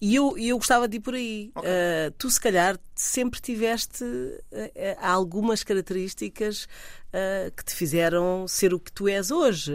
E 0.00 0.14
eu, 0.14 0.36
eu 0.38 0.56
gostava 0.56 0.88
de 0.88 0.96
ir 0.96 1.00
por 1.00 1.14
aí. 1.14 1.50
Ok. 1.54 1.68
Eh, 1.70 2.12
tu, 2.18 2.30
se 2.30 2.40
calhar, 2.40 2.78
sempre 2.94 3.40
tiveste 3.40 4.04
eh, 4.52 4.96
algumas 5.00 5.62
características 5.62 6.66
eh, 7.12 7.50
que 7.56 7.64
te 7.64 7.74
fizeram 7.74 8.46
ser 8.48 8.74
o 8.74 8.80
que 8.80 8.92
tu 8.92 9.08
és 9.08 9.30
hoje. 9.30 9.72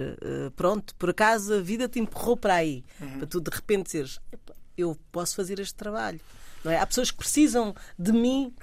Pronto, 0.56 0.94
por 0.96 1.10
acaso 1.10 1.54
a 1.56 1.60
vida 1.62 1.88
te 1.88 2.00
empurrou 2.00 2.36
para 2.38 2.56
aí. 2.56 2.84
Uhum. 3.00 3.18
Para 3.20 3.28
tu 3.28 3.40
de 3.42 3.50
repente 3.52 3.86
dizeres: 3.86 4.20
"Epá, 4.32 4.54
eu 4.78 4.98
posso 5.12 5.36
fazer 5.36 5.60
este 5.60 5.76
trabalho. 5.76 6.20
Não 6.64 6.72
é? 6.72 6.78
Há 6.80 6.86
pessoas 6.86 7.10
que 7.12 7.18
precisam 7.18 7.74
de 7.98 8.12
mim 8.12 8.54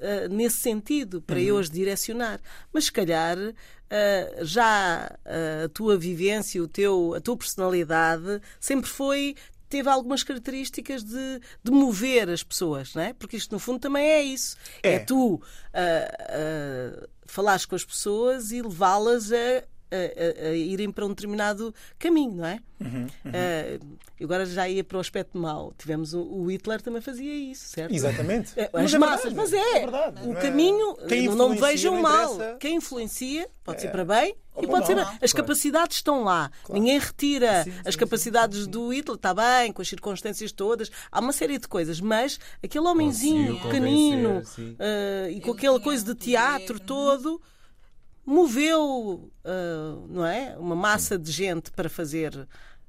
Uh, 0.00 0.32
nesse 0.32 0.58
sentido, 0.60 1.20
para 1.20 1.40
eu 1.40 1.58
as 1.58 1.68
direcionar. 1.68 2.40
Mas 2.72 2.84
se 2.84 2.92
calhar 2.92 3.36
uh, 3.38 4.44
já 4.44 5.10
uh, 5.24 5.64
a 5.64 5.68
tua 5.68 5.96
vivência, 5.98 6.62
o 6.62 6.68
teu, 6.68 7.14
a 7.14 7.20
tua 7.20 7.36
personalidade 7.36 8.40
sempre 8.60 8.88
foi. 8.88 9.34
Teve 9.68 9.88
algumas 9.90 10.22
características 10.22 11.02
de, 11.02 11.40
de 11.62 11.70
mover 11.70 12.30
as 12.30 12.42
pessoas, 12.42 12.94
não 12.94 13.02
é? 13.02 13.12
Porque 13.12 13.36
isto, 13.36 13.52
no 13.52 13.58
fundo, 13.58 13.78
também 13.80 14.06
é 14.06 14.22
isso. 14.22 14.56
É, 14.82 14.94
É. 14.94 14.98
tu 15.00 15.34
uh, 15.34 15.38
uh, 15.42 17.08
falares 17.26 17.66
com 17.66 17.74
as 17.74 17.84
pessoas 17.84 18.50
e 18.50 18.62
levá-las 18.62 19.30
a, 19.32 19.64
a- 19.90 20.46
a- 20.46 20.48
a 20.50 20.54
irem 20.54 20.90
para 20.90 21.04
um 21.06 21.08
determinado 21.10 21.74
caminho, 21.98 22.34
não 22.36 22.46
é? 22.46 22.60
Uhum, 22.80 23.06
Uh, 23.26 23.96
eu 24.20 24.24
agora 24.26 24.46
já 24.46 24.68
ia 24.68 24.84
para 24.84 24.98
o 24.98 25.00
aspecto 25.00 25.36
mau. 25.36 25.72
Tivemos 25.76 26.14
o, 26.14 26.20
o 26.22 26.46
Hitler 26.50 26.80
também 26.80 27.00
fazia 27.02 27.34
isso, 27.34 27.68
certo? 27.70 27.92
Exatamente. 27.92 28.52
É, 28.56 28.70
Mas 28.72 28.84
as 28.84 28.94
é 28.94 28.98
massas, 28.98 29.32
verdade, 29.32 29.36
mas 29.36 29.52
é. 29.52 29.80
verdade. 29.80 30.22
O 30.22 30.26
Não 30.32 30.38
é- 30.38 30.40
caminho, 30.42 30.96
Quem 31.08 31.28
não- 31.28 31.56
vejam 31.56 31.94
não 31.94 32.02
mal. 32.02 32.34
interessa. 32.34 32.56
Quem 32.58 32.76
influencia 32.76 33.48
pode 33.64 33.80
ser 33.80 33.88
É. 33.88 33.90
para 33.90 34.04
bem 34.04 34.36
Ou 34.54 34.62
e 34.62 34.66
pode 34.68 34.86
ser. 34.86 34.96
As 34.98 35.06
claro. 35.08 35.32
capacidades 35.34 35.96
estão 35.96 36.22
lá. 36.22 36.52
Ninguém 36.70 36.98
retira 37.00 37.64
Sim, 37.64 37.72
sim, 37.72 37.78
as 37.84 37.94
sim, 37.94 38.00
capacidades 38.00 38.66
do 38.68 38.92
Hitler, 38.92 39.16
está 39.16 39.34
bem, 39.34 39.72
com 39.72 39.82
as 39.82 39.88
circunstâncias 39.88 40.52
todas. 40.52 40.88
Há 41.10 41.18
uma 41.20 41.32
série 41.32 41.58
de 41.58 41.66
coisas, 41.66 42.00
mas 42.00 42.38
aquele 42.62 42.86
homenzinho 42.86 43.58
pequenino 43.60 44.42
sim. 44.44 44.76
ah, 44.78 45.28
e 45.30 45.40
com 45.40 45.50
aquela 45.50 45.80
coisa 45.80 46.04
de 46.04 46.14
teatro 46.14 46.74
uhum. 46.78 46.86
todo 46.86 47.42
moveu, 48.28 49.30
ah, 49.44 49.96
não 50.08 50.24
é? 50.26 50.56
Uma 50.58 50.76
massa 50.76 51.18
de 51.18 51.30
gente 51.32 51.70
para 51.72 51.88
fazer 51.88 52.46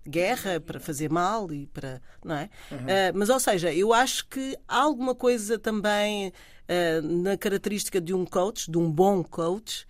guerra, 0.07 0.59
para 0.59 0.79
fazer 0.79 1.09
mal 1.09 1.51
e 1.53 1.65
para, 1.67 2.01
não 2.23 2.35
é? 2.35 2.49
Ah, 2.71 3.11
mas 3.13 3.29
ou 3.29 3.39
seja, 3.39 3.73
eu 3.73 3.93
acho 3.93 4.27
que 4.27 4.57
há 4.67 4.77
alguma 4.81 5.15
coisa 5.15 5.57
também 5.57 6.33
ah, 6.67 7.01
na 7.01 7.37
característica 7.37 8.01
de 8.01 8.13
um 8.13 8.25
coach, 8.25 8.69
de 8.69 8.77
um 8.77 8.91
bom 8.91 9.23
coach, 9.23 9.87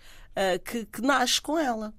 que, 0.63 0.85
que 0.85 1.01
nasce 1.01 1.41
com 1.41 1.57
ela. 1.59 1.93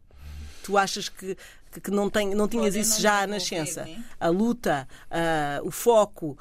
Tu 0.63 0.77
achas 0.79 1.09
que 1.09 1.37
que- 1.73 1.81
que 1.81 1.91
não, 1.93 2.11
tem, 2.11 2.35
não 2.35 2.49
tinhas 2.49 2.75
Pode 2.75 2.81
isso 2.81 2.95
não 2.95 3.01
já 3.01 3.25
desenvolver, 3.27 3.59
nascença? 3.61 3.85
né? 3.85 4.05
A 4.19 4.29
luta, 4.29 4.89
o 5.63 5.71
foco, 5.71 6.37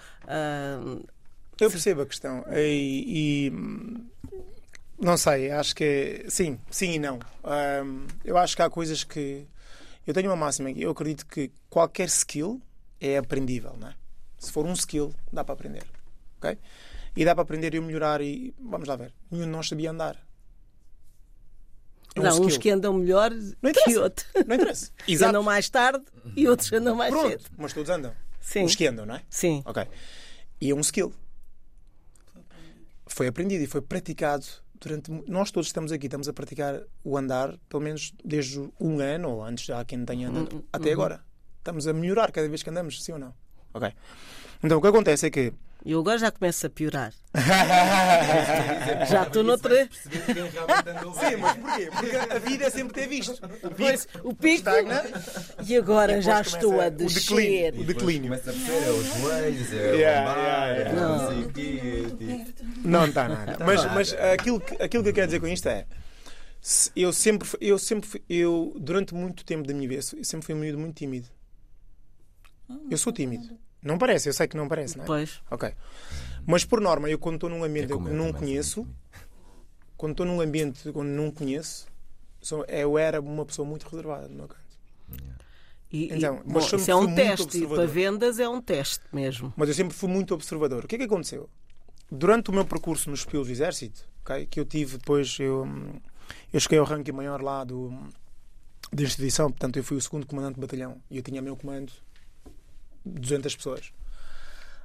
Eu 1.59 1.69
percebo 1.69 2.01
a 2.01 2.05
questão. 2.05 2.43
E, 2.51 3.51
e, 3.51 3.53
não 4.99 5.17
sei, 5.17 5.49
acho 5.51 5.75
que 5.75 6.25
sim, 6.29 6.59
sim 6.69 6.93
e 6.93 6.99
não. 6.99 7.19
Hum, 7.85 8.05
eu 8.23 8.37
acho 8.37 8.55
que 8.55 8.61
há 8.61 8.69
coisas 8.69 9.03
que 9.03 9.47
eu 10.05 10.13
tenho 10.13 10.29
uma 10.29 10.35
máxima 10.35 10.69
aqui. 10.69 10.81
Eu 10.81 10.91
acredito 10.91 11.25
que 11.25 11.51
qualquer 11.69 12.07
skill 12.07 12.61
é 12.99 13.17
aprendível, 13.17 13.75
não 13.79 13.87
é? 13.87 13.95
Se 14.37 14.51
for 14.51 14.65
um 14.65 14.73
skill, 14.73 15.13
dá 15.31 15.43
para 15.43 15.53
aprender, 15.53 15.83
ok? 16.37 16.57
E 17.15 17.25
dá 17.25 17.33
para 17.33 17.41
aprender 17.43 17.73
e 17.73 17.77
eu 17.77 17.83
melhorar 17.83 18.21
e 18.21 18.53
vamos 18.59 18.87
lá 18.87 18.95
ver. 18.95 19.13
Nenhum 19.31 19.45
de 19.45 19.51
nós 19.51 19.67
sabia 19.67 19.91
andar. 19.91 20.15
É 22.15 22.19
um 22.19 22.23
não, 22.23 22.31
uns 22.41 22.53
skill. 22.53 22.59
que 22.59 22.69
andam 22.69 22.93
melhor 22.93 23.31
Não 23.61 23.71
que 23.71 23.97
outros. 23.97 24.27
Não 24.47 24.55
interessa. 24.55 24.91
Exato. 25.07 25.29
andam 25.29 25.43
mais 25.43 25.69
tarde 25.69 26.03
e 26.35 26.47
outros 26.47 26.71
andam 26.73 26.95
mais 26.95 27.11
Pronto, 27.13 27.29
cedo. 27.29 27.43
mas 27.57 27.73
todos 27.73 27.89
andam. 27.89 28.13
Sim. 28.41 28.63
Os 28.63 28.75
que 28.75 28.87
andam, 28.87 29.05
não 29.05 29.15
é? 29.15 29.21
Sim. 29.29 29.61
Ok. 29.65 29.85
E 30.59 30.71
é 30.71 30.75
um 30.75 30.79
skill. 30.79 31.13
Foi 33.05 33.27
aprendido 33.27 33.63
e 33.63 33.67
foi 33.67 33.81
praticado 33.81 34.45
durante. 34.79 35.11
Nós 35.27 35.51
todos 35.51 35.67
estamos 35.67 35.91
aqui, 35.91 36.07
estamos 36.07 36.27
a 36.27 36.33
praticar 36.33 36.81
o 37.03 37.17
andar, 37.17 37.57
pelo 37.69 37.83
menos 37.83 38.13
desde 38.23 38.59
um 38.79 38.99
ano, 38.99 39.29
ou 39.29 39.43
antes 39.43 39.65
já 39.65 39.83
quem 39.85 40.05
tenha 40.05 40.29
andado, 40.29 40.63
até 40.71 40.91
agora. 40.91 41.23
Estamos 41.57 41.87
a 41.87 41.93
melhorar 41.93 42.31
cada 42.31 42.47
vez 42.47 42.63
que 42.63 42.69
andamos, 42.69 43.03
sim 43.03 43.11
ou 43.11 43.19
não? 43.19 43.33
Ok. 43.73 43.93
Então 44.63 44.77
o 44.77 44.81
que 44.81 44.87
acontece 44.87 45.25
é 45.27 45.29
que. 45.29 45.53
E 45.85 45.93
eu 45.93 45.99
agora 46.01 46.17
já 46.17 46.29
começo 46.29 46.67
a 46.67 46.69
piorar. 46.69 47.13
Já 49.09 49.23
estou 49.23 49.43
noutra. 49.43 49.87
Sim, 49.87 51.35
mas 51.39 51.55
porquê? 51.57 51.89
Porque 51.91 52.15
a 52.33 52.39
vida 52.39 52.65
é 52.65 52.69
sempre 52.69 52.93
ter 52.93 53.07
visto. 53.07 53.39
O 53.63 53.69
Pois, 53.71 54.07
o 54.23 54.33
pico. 54.35 54.55
estagna. 54.55 55.03
E 55.65 55.77
agora 55.77 56.17
E 56.17 56.21
já 56.21 56.41
estou 56.41 56.71
começa 56.71 56.83
a 56.83 56.87
o 56.87 56.91
descer. 56.91 57.21
declínio. 57.21 57.81
O 57.81 57.83
declínio. 57.85 58.23
Começa 58.23 58.49
a 58.49 58.53
perceber, 58.53 58.85
é 58.87 58.91
os 58.91 59.05
joelhos, 59.05 59.73
é 59.73 59.95
yeah, 59.95 60.67
é 60.67 60.93
não 60.93 61.27
sei 61.29 61.43
o 61.43 61.49
quê. 61.53 62.05
tipo. 62.17 62.87
Não 62.87 63.05
está 63.05 63.29
nada. 63.29 63.57
Mas, 63.65 63.81
nada. 63.83 63.95
mas 63.95 64.13
aquilo, 64.13 64.59
que, 64.59 64.83
aquilo 64.83 65.03
que 65.03 65.09
eu 65.09 65.13
quero 65.13 65.27
dizer 65.27 65.39
com 65.39 65.47
isto 65.47 65.69
é. 65.69 65.85
Eu 66.95 67.13
sempre, 67.13 67.47
eu 67.61 67.79
sempre, 67.79 68.21
eu 68.29 68.73
durante 68.77 69.13
muito 69.15 69.45
tempo 69.45 69.65
da 69.65 69.73
minha 69.73 69.87
vida, 69.87 70.01
eu 70.17 70.23
sempre 70.25 70.45
fui 70.45 70.53
um 70.55 70.59
miúdo 70.59 70.77
muito 70.77 70.95
tímido. 70.97 71.27
Eu 72.91 72.97
sou 72.97 73.13
tímido. 73.13 73.47
Não 73.81 73.97
parece, 73.97 74.29
eu 74.29 74.33
sei 74.33 74.47
que 74.47 74.57
não 74.57 74.67
parece, 74.67 74.97
não 74.97 75.03
é? 75.03 75.07
Pois. 75.07 75.41
Ok. 75.49 75.73
Mas 76.45 76.65
por 76.65 76.81
norma, 76.81 77.09
eu 77.09 77.17
quando 77.19 77.35
estou 77.35 77.49
num 77.49 77.63
ambiente 77.63 77.85
É 77.85 77.87
que 77.87 77.93
eu 77.93 77.99
não 78.01 78.27
também, 78.27 78.33
conheço, 78.33 78.87
quando 79.95 80.11
estou 80.11 80.25
num 80.25 80.41
ambiente 80.41 80.89
onde 80.89 81.09
não 81.09 81.31
conheço, 81.31 81.87
sou- 82.41 82.65
eu 82.65 82.97
era 82.97 83.19
uma 83.21 83.45
pessoa 83.45 83.67
muito 83.67 83.83
reservada 83.87 84.27
no 84.27 84.35
meu 84.35 84.47
canto. 84.47 84.59
E, 85.91 86.05
e- 86.05 86.17
Então, 86.17 86.35
bom, 86.37 86.43
mas 86.45 86.65
sempre 86.65 86.81
isso 86.83 86.91
é 86.91 86.95
um 86.95 87.15
teste. 87.15 87.57
E 87.63 87.67
para 87.67 87.85
vendas 87.87 88.39
é 88.39 88.47
um 88.47 88.61
teste 88.61 89.03
mesmo. 89.11 89.53
Mas 89.57 89.69
eu 89.69 89.75
sempre 89.75 89.93
fui 89.95 90.09
muito 90.09 90.33
observador. 90.33 90.85
O 90.85 90.87
que 90.87 90.95
é 90.95 90.97
que 90.99 91.05
aconteceu? 91.05 91.49
Durante 92.11 92.49
o 92.49 92.53
meu 92.53 92.65
percurso 92.65 93.09
nos 93.09 93.23
pilos 93.25 93.47
do 93.47 93.51
Exército, 93.53 94.03
ok, 94.23 94.45
que 94.47 94.59
eu 94.59 94.65
tive 94.65 94.97
depois, 94.97 95.37
eu, 95.39 95.67
eu 96.51 96.59
cheguei 96.59 96.79
ao 96.79 96.85
ranking 96.85 97.11
maior 97.11 97.41
lá 97.41 97.63
do, 97.63 97.91
da 98.91 99.03
instituição, 99.03 99.49
portanto 99.51 99.77
eu 99.77 99.83
fui 99.83 99.97
o 99.97 100.01
segundo 100.01 100.25
comandante 100.25 100.55
do 100.55 100.61
batalhão 100.61 100.97
e 101.09 101.17
eu 101.17 101.23
tinha 101.23 101.39
a 101.39 101.43
meu 101.43 101.55
comando 101.55 101.91
200 103.05 103.55
pessoas. 103.55 103.91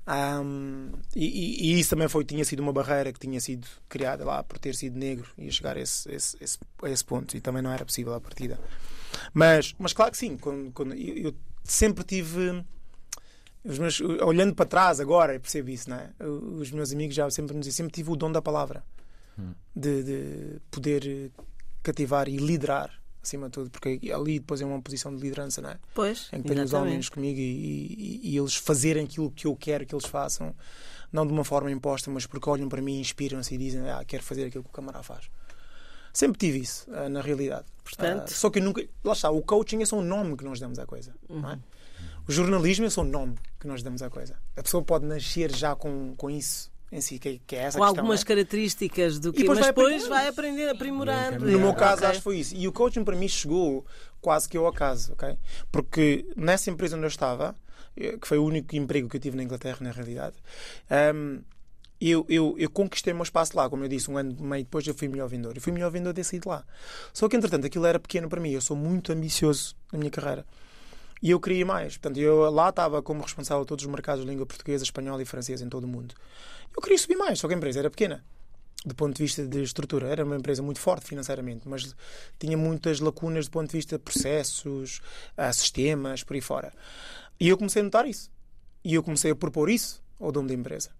Hum, 0.06 0.92
e, 1.16 1.72
e- 1.76 1.80
isso 1.80 1.90
também 1.90 2.08
foi, 2.08 2.24
tinha 2.24 2.44
sido 2.44 2.60
uma 2.60 2.72
barreira 2.74 3.10
que 3.12 3.18
tinha 3.18 3.40
sido 3.40 3.66
criada 3.88 4.22
lá 4.24 4.42
por 4.42 4.58
ter 4.58 4.74
sido 4.74 4.98
negro 4.98 5.26
e 5.38 5.48
a 5.48 5.50
chegar 5.50 5.76
a 5.78 5.80
esse, 5.80 6.10
esse- 6.14 6.36
esse- 6.42 6.58
a 6.82 6.90
esse 6.90 7.02
ponto 7.04 7.34
e 7.36 7.40
também 7.40 7.62
não 7.62 7.70
era 7.72 7.84
possível 7.86 8.12
à 8.12 8.20
partida. 8.20 8.58
Mas, 9.32 9.74
mas 9.78 9.92
claro 9.94 10.10
que 10.12 10.18
sim, 10.18 10.36
quando, 10.36 10.70
quando- 10.72 10.94
eu, 10.94 11.16
eu 11.28 11.34
sempre 11.62 12.04
tive 12.04 12.62
os 13.64 13.78
meus, 13.78 13.98
olhando 14.00 14.54
para 14.54 14.66
trás 14.66 15.00
agora, 15.00 15.40
percebo 15.40 15.70
isso, 15.70 15.88
não 15.88 15.96
é? 15.96 16.10
Os 16.60 16.70
meus 16.70 16.92
amigos 16.92 17.14
já 17.14 17.30
sempre 17.30 17.56
nos 17.56 17.64
dizem, 17.64 17.76
sempre 17.84 17.94
tive 17.94 18.10
o 18.10 18.16
dom 18.16 18.30
da 18.30 18.42
palavra 18.42 18.84
de, 19.74 20.02
de 20.04 20.60
poder 20.70 21.06
eh, 21.06 21.30
cativar 21.82 22.28
e 22.28 22.36
liderar 22.36 22.90
acima 23.24 23.46
de 23.46 23.52
tudo, 23.52 23.70
porque 23.70 24.00
ali 24.12 24.38
depois 24.38 24.60
é 24.60 24.64
uma 24.64 24.80
posição 24.80 25.14
de 25.14 25.20
liderança, 25.22 25.60
não 25.60 25.70
é? 25.70 25.78
Pois. 25.94 26.28
Em 26.32 26.40
que 26.42 26.48
tenho 26.48 26.62
os 26.64 26.72
homens 26.72 27.08
comigo 27.08 27.38
e, 27.38 27.42
e- 28.22 28.30
e 28.30 28.36
eles 28.38 28.54
fazerem 28.54 29.04
aquilo 29.04 29.30
que 29.30 29.46
eu 29.46 29.56
quero 29.56 29.84
que 29.86 29.94
eles 29.94 30.06
façam, 30.06 30.54
não 31.12 31.26
de 31.26 31.32
uma 31.32 31.44
forma 31.44 31.70
imposta, 31.70 32.10
mas 32.10 32.26
porque 32.26 32.48
olham 32.48 32.68
para 32.68 32.80
mim, 32.82 33.00
inspiram-se 33.00 33.54
e 33.54 33.58
dizem, 33.58 33.88
ah, 33.90 34.04
quero 34.06 34.22
fazer 34.22 34.44
aquilo 34.46 34.62
que 34.64 34.70
o 34.70 34.72
camarada 34.72 35.02
faz. 35.02 35.28
Sempre 36.12 36.38
tive 36.38 36.58
isso, 36.60 36.86
ah, 36.92 37.08
na 37.08 37.20
realidade. 37.20 37.66
Portanto- 37.82 38.24
Ah, 38.30 38.34
só 38.34 38.48
que 38.50 38.58
eu 38.60 38.62
nunca. 38.62 38.86
Lá 39.02 39.12
está, 39.12 39.30
o 39.30 39.42
coaching 39.42 39.82
é 39.82 39.86
só 39.86 39.98
um 39.98 40.02
nome 40.04 40.36
que 40.36 40.44
nós 40.44 40.60
damos 40.60 40.78
à 40.78 40.86
coisa. 40.86 41.12
Não 41.28 41.36
Uhum. 41.38 41.50
é? 41.50 41.58
O 42.28 42.32
jornalismo 42.32 42.86
é 42.86 42.90
só 42.90 43.02
um 43.02 43.04
nome 43.10 43.34
que 43.60 43.66
nós 43.66 43.82
damos 43.82 44.00
à 44.00 44.08
coisa. 44.08 44.36
A 44.56 44.62
pessoa 44.62 44.82
pode 44.82 45.04
nascer 45.04 45.54
já 45.54 45.74
com, 45.76 46.14
com 46.16 46.30
isso 46.30 46.70
em 46.96 47.00
si, 47.00 47.18
que, 47.18 47.28
é- 47.28 47.38
que 47.46 47.56
é 47.56 47.58
essa 47.60 47.78
Com 47.78 47.84
questão. 47.84 48.00
algumas 48.02 48.22
é? 48.22 48.24
características 48.24 49.18
do 49.18 49.32
que. 49.32 49.40
depois 49.40 49.58
Mas 49.58 49.66
vai 49.66 49.74
depois 49.74 50.08
vai 50.08 50.28
aprender, 50.28 50.68
aprimorando. 50.68 51.44
No 51.44 51.52
No 51.52 51.58
meu 51.58 51.70
É, 51.70 51.74
caso, 51.74 51.96
ok. 51.98 52.08
acho 52.08 52.18
que 52.18 52.24
foi 52.24 52.38
isso. 52.38 52.54
E 52.54 52.66
o 52.68 52.72
coaching 52.72 53.04
para 53.04 53.16
mim 53.16 53.28
chegou 53.28 53.84
quase 54.20 54.48
que 54.48 54.56
ao 54.56 54.66
acaso, 54.66 55.12
ok? 55.12 55.36
Porque 55.72 56.26
nessa 56.36 56.70
empresa 56.70 56.96
onde 56.96 57.04
eu 57.04 57.08
estava, 57.08 57.54
eh, 57.96 58.16
que 58.16 58.26
foi 58.28 58.38
o 58.38 58.44
único 58.44 58.74
emprego 58.76 59.08
que 59.08 59.16
eu 59.16 59.20
tive 59.20 59.36
na 59.36 59.42
Inglaterra, 59.42 59.78
na 59.80 59.90
realidade, 59.90 60.36
ehm, 60.90 61.40
Eu, 62.00 62.26
eu, 62.28 62.54
eu 62.58 62.68
conquistei 62.68 63.12
o 63.12 63.16
meu 63.16 63.22
espaço 63.22 63.56
lá, 63.56 63.70
como 63.70 63.84
eu 63.84 63.88
disse, 63.88 64.10
um 64.10 64.18
ano 64.18 64.36
e 64.38 64.42
meio 64.42 64.64
depois 64.64 64.86
eu 64.86 64.94
fui 64.94 65.08
melhor 65.08 65.26
vendedor. 65.28 65.56
Eu 65.56 65.62
fui 65.62 65.72
melhor 65.72 65.90
vendedor 65.90 66.12
de 66.12 66.22
sair 66.24 66.40
de 66.40 66.48
lá. 66.48 66.62
Só 67.14 67.28
que, 67.28 67.36
entretanto, 67.36 67.66
aquilo 67.66 67.86
era 67.86 67.98
pequeno 68.00 68.28
para 68.28 68.40
mim. 68.40 68.50
Eu 68.50 68.60
sou 68.60 68.76
muito 68.76 69.10
ambicioso 69.12 69.74
na 69.92 69.98
minha 70.00 70.10
carreira. 70.10 70.44
E 71.24 71.30
eu 71.30 71.40
queria 71.40 71.64
mais. 71.64 71.96
Portanto, 71.96 72.20
eu 72.20 72.50
lá 72.50 72.68
estava 72.68 73.02
como 73.02 73.22
responsável 73.22 73.64
de 73.64 73.68
todos 73.68 73.82
os 73.82 73.90
mercados 73.90 74.22
de 74.22 74.30
língua 74.30 74.44
portuguesa, 74.44 74.84
espanhola 74.84 75.22
e 75.22 75.24
francesa 75.24 75.64
em 75.64 75.70
todo 75.70 75.84
o 75.84 75.88
mundo. 75.88 76.14
Eu 76.76 76.82
queria 76.82 76.98
subir 76.98 77.16
mais, 77.16 77.38
só 77.38 77.48
que 77.48 77.54
a 77.54 77.56
empresa 77.56 77.78
era 77.78 77.88
pequena. 77.88 78.22
Do 78.84 78.94
ponto 78.94 79.16
de 79.16 79.22
vista 79.22 79.46
de 79.46 79.62
estrutura, 79.62 80.06
era 80.06 80.22
uma 80.22 80.36
empresa 80.36 80.62
muito 80.62 80.78
forte 80.78 81.06
financeiramente, 81.06 81.66
mas 81.66 81.96
tinha 82.38 82.58
muitas 82.58 83.00
lacunas 83.00 83.46
do 83.46 83.52
ponto 83.52 83.70
de 83.70 83.78
vista 83.78 83.96
de 83.96 84.04
processos, 84.04 85.00
ah, 85.34 85.50
sistemas, 85.50 86.22
por 86.22 86.34
aí 86.34 86.42
fora. 86.42 86.70
E 87.40 87.48
eu 87.48 87.56
comecei 87.56 87.80
a 87.80 87.84
notar 87.86 88.06
isso. 88.06 88.30
E 88.84 88.92
eu 88.92 89.02
comecei 89.02 89.30
a 89.30 89.34
propor 89.34 89.70
isso 89.70 90.02
ao 90.20 90.30
dono 90.30 90.48
da 90.48 90.52
empresa. 90.52 90.90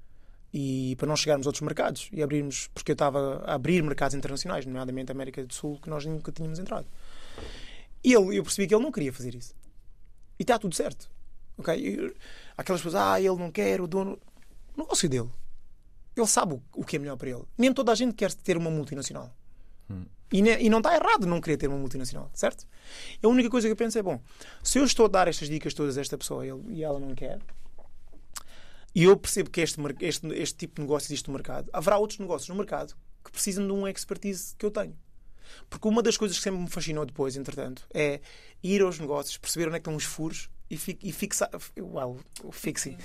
E 0.55 0.97
para 0.97 1.07
nós 1.07 1.21
chegarmos 1.21 1.47
a 1.47 1.51
outros 1.51 1.61
mercados 1.61 2.09
e 2.11 2.23
abrirmos, 2.23 2.71
porque 2.73 2.93
eu 2.93 2.95
estava 2.95 3.43
a 3.45 3.53
abrir 3.57 3.83
mercados 3.83 4.15
internacionais, 4.15 4.65
nomeadamente 4.65 5.13
a 5.13 5.15
América 5.15 5.45
do 5.45 5.53
Sul, 5.53 5.79
que 5.83 5.91
nós 5.91 6.07
nunca 6.07 6.33
tínhamos 6.33 6.59
entrado. 6.59 6.87
E 8.03 8.15
ele, 8.15 8.39
eu 8.39 8.43
percebi 8.43 8.67
que 8.67 8.75
ele 8.75 8.83
não 8.83 8.91
queria 8.91 9.13
fazer 9.13 9.35
isso. 9.35 9.55
E 10.39 10.43
está 10.43 10.59
tudo 10.59 10.75
certo. 10.75 11.11
Ok? 11.57 11.75
E 11.77 12.15
aquelas 12.57 12.81
pessoas, 12.83 12.95
ah, 12.95 13.21
ele 13.21 13.37
não 13.37 13.51
quer, 13.51 13.81
o 13.81 13.87
dono. 13.87 14.19
O 14.77 14.81
negócio 14.81 15.09
dele. 15.09 15.31
Ele 16.17 16.27
sabe 16.27 16.55
o, 16.55 16.63
o 16.75 16.85
que 16.85 16.97
é 16.97 16.99
melhor 16.99 17.17
para 17.17 17.31
ele. 17.31 17.43
Nem 17.59 17.73
toda 17.73 17.93
a 17.93 17.95
gente 17.95 18.15
quer 18.15 18.33
ter 18.33 18.57
uma 18.57 18.71
multinacional. 18.71 19.35
E, 20.33 20.43
ne- 20.43 20.61
e 20.63 20.69
não 20.71 20.79
está 20.79 20.95
errado 20.97 21.27
não 21.27 21.41
querer 21.41 21.57
ter 21.57 21.69
uma 21.69 21.77
multinacional, 21.79 22.29
certo? 22.35 22.67
A 23.23 23.29
única 23.29 23.49
coisa 23.51 23.69
que 23.69 23.73
eu 23.73 23.77
penso 23.77 23.99
é: 23.99 24.03
bom, 24.03 24.21
se 24.63 24.79
eu 24.79 24.85
estou 24.85 25.05
a 25.07 25.09
dar 25.09 25.29
estas 25.29 25.49
dicas 25.49 25.75
todas 25.75 25.97
a 25.97 26.01
esta 26.01 26.17
pessoa 26.19 26.45
ele- 26.45 26.63
e 26.71 26.83
ela 26.83 26.99
não 26.99 27.15
quer, 27.15 27.39
e 28.95 29.05
eu 29.05 29.17
percebo 29.17 29.51
que 29.51 29.61
este, 29.61 29.79
este, 30.01 30.27
este 30.35 30.57
tipo 30.57 30.77
de 30.77 30.81
negócio 30.83 31.07
existe 31.09 31.29
no 31.29 31.35
mercado, 31.35 31.69
haverá 31.73 31.99
outros 31.99 32.19
negócios 32.19 32.49
no 32.49 32.55
mercado 32.57 32.95
que 33.25 33.31
precisam 33.31 33.67
de 33.67 33.73
um 33.73 33.87
expertise 33.87 34.55
que 34.57 34.65
eu 34.67 34.71
tenho. 34.71 34.97
Porque 35.69 35.89
uma 35.89 36.03
das 36.03 36.17
coisas 36.17 36.37
que 36.37 36.43
sempre 36.43 36.61
me 36.61 36.69
fascinou 36.71 37.05
depois, 37.07 37.37
entretanto, 37.37 37.87
é 37.93 38.21
ir 38.63 38.81
aos 38.83 38.99
negócios, 38.99 39.37
perceber 39.37 39.67
onde 39.67 39.77
é 39.77 39.79
que 39.79 39.83
estão 39.83 39.97
os 39.97 40.05
furos 40.05 40.49
e, 40.71 40.77
fi- 40.77 40.99
e 41.03 41.13
fixar. 41.13 41.51
Well, 41.79 42.19
o 42.43 42.53
fixing. 42.53 42.97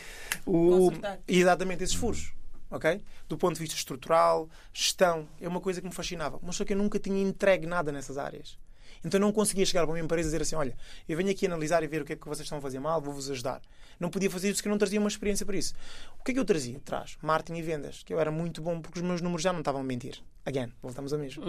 O, 0.45 0.69
Consertar. 0.89 1.19
exatamente 1.27 1.83
esses 1.83 1.95
furos. 1.95 2.33
Ok? 2.71 3.01
Do 3.27 3.35
ponto 3.37 3.55
de 3.55 3.61
vista 3.61 3.75
estrutural, 3.75 4.47
gestão, 4.71 5.27
é 5.41 5.47
uma 5.47 5.59
coisa 5.59 5.81
que 5.81 5.87
me 5.87 5.93
fascinava. 5.93 6.39
Mas 6.43 6.55
só 6.55 6.63
que 6.63 6.73
eu 6.73 6.77
nunca 6.77 6.99
tinha 6.99 7.19
entregue 7.21 7.65
nada 7.65 7.91
nessas 7.91 8.17
áreas. 8.17 8.59
Então 9.03 9.19
não 9.19 9.31
conseguia 9.31 9.65
chegar 9.65 9.83
para 9.85 9.91
uma 9.93 9.99
empresa 9.99 10.27
e 10.27 10.31
dizer 10.31 10.41
assim: 10.41 10.55
olha, 10.55 10.75
eu 11.07 11.15
venho 11.17 11.29
aqui 11.31 11.45
analisar 11.45 11.81
e 11.83 11.87
ver 11.87 12.01
o 12.01 12.05
que 12.05 12.13
é 12.13 12.15
que 12.15 12.27
vocês 12.27 12.45
estão 12.45 12.57
a 12.57 12.61
fazer 12.61 12.79
mal, 12.79 13.01
vou-vos 13.01 13.29
ajudar. 13.31 13.61
Não 13.99 14.09
podia 14.09 14.29
fazer 14.29 14.47
isso 14.49 14.57
porque 14.57 14.67
eu 14.69 14.71
não 14.71 14.77
trazia 14.77 14.99
uma 14.99 15.09
experiência 15.09 15.45
para 15.45 15.57
isso. 15.57 15.73
O 16.19 16.23
que 16.23 16.31
é 16.31 16.33
que 16.33 16.39
eu 16.39 16.45
trazia? 16.45 16.77
Atrás, 16.77 17.17
marketing 17.21 17.59
e 17.59 17.61
vendas, 17.61 18.01
que 18.03 18.13
eu 18.13 18.19
era 18.19 18.31
muito 18.31 18.61
bom 18.61 18.79
porque 18.81 18.99
os 18.99 19.05
meus 19.05 19.21
números 19.21 19.41
já 19.41 19.51
não 19.51 19.59
estavam 19.59 19.81
a 19.81 19.83
mentir. 19.83 20.21
Again, 20.45 20.71
voltamos 20.81 21.13
a 21.13 21.17
mesmo. 21.17 21.43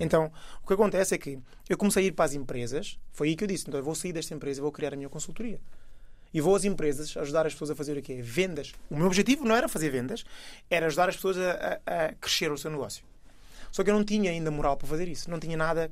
Então, 0.00 0.30
o 0.62 0.66
que 0.66 0.74
acontece 0.74 1.14
é 1.14 1.18
que 1.18 1.38
eu 1.68 1.76
comecei 1.76 2.04
a 2.04 2.06
ir 2.06 2.12
para 2.12 2.24
as 2.24 2.34
empresas, 2.34 2.98
foi 3.12 3.28
aí 3.28 3.36
que 3.36 3.44
eu 3.44 3.48
disse: 3.48 3.64
então 3.68 3.78
eu 3.78 3.84
vou 3.84 3.94
sair 3.94 4.12
desta 4.12 4.34
empresa 4.34 4.60
e 4.60 4.62
vou 4.62 4.72
criar 4.72 4.92
a 4.94 4.96
minha 4.96 5.08
consultoria. 5.08 5.60
E 6.34 6.40
vou 6.40 6.56
às 6.56 6.64
empresas 6.64 7.14
ajudar 7.16 7.46
as 7.46 7.52
pessoas 7.52 7.70
a 7.70 7.74
fazer 7.74 7.96
o 7.98 8.02
quê? 8.02 8.20
Vendas. 8.22 8.72
O 8.90 8.96
meu 8.96 9.06
objetivo 9.06 9.44
não 9.44 9.54
era 9.54 9.68
fazer 9.68 9.90
vendas, 9.90 10.24
era 10.70 10.86
ajudar 10.86 11.08
as 11.10 11.16
pessoas 11.16 11.36
a, 11.36 11.78
a- 11.86 12.04
a 12.06 12.12
crescer 12.14 12.50
o 12.50 12.56
seu 12.56 12.70
negócio. 12.70 13.04
Só 13.70 13.84
que 13.84 13.90
eu 13.90 13.94
não 13.94 14.02
tinha 14.04 14.30
ainda 14.30 14.50
moral 14.50 14.76
para 14.76 14.86
fazer 14.88 15.08
isso. 15.08 15.30
Não 15.30 15.38
tinha 15.38 15.56
nada 15.56 15.90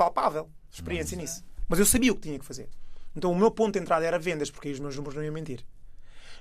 palpável, 0.00 0.48
experiência 0.72 1.14
nisso. 1.14 1.44
Mas 1.68 1.78
eu 1.78 1.84
sabia 1.84 2.10
o 2.10 2.14
que 2.14 2.22
tinha 2.22 2.38
que 2.38 2.44
fazer. 2.46 2.70
Então 3.14 3.30
o 3.30 3.36
meu 3.36 3.50
ponto 3.50 3.74
de 3.74 3.80
entrada 3.80 4.06
era 4.06 4.18
vendas, 4.18 4.50
porque 4.50 4.68
aí 4.68 4.74
os 4.74 4.80
meus 4.80 4.96
números 4.96 5.14
não 5.14 5.22
iam 5.22 5.34
mentir. 5.34 5.62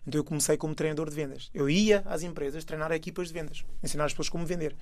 Então 0.08 0.18
eu 0.18 0.24
comecei 0.24 0.56
como 0.56 0.74
treinador 0.74 1.10
de 1.10 1.16
vendas. 1.16 1.50
Eu 1.54 1.70
ia 1.70 2.02
às 2.06 2.24
empresas 2.24 2.64
treinar 2.64 2.90
equipas 2.94 3.28
de 3.28 3.34
vendas, 3.34 3.66
ensinar 3.84 4.06
as 4.06 4.14
pessoas 4.14 4.30
como 4.30 4.46
vender. 4.46 4.78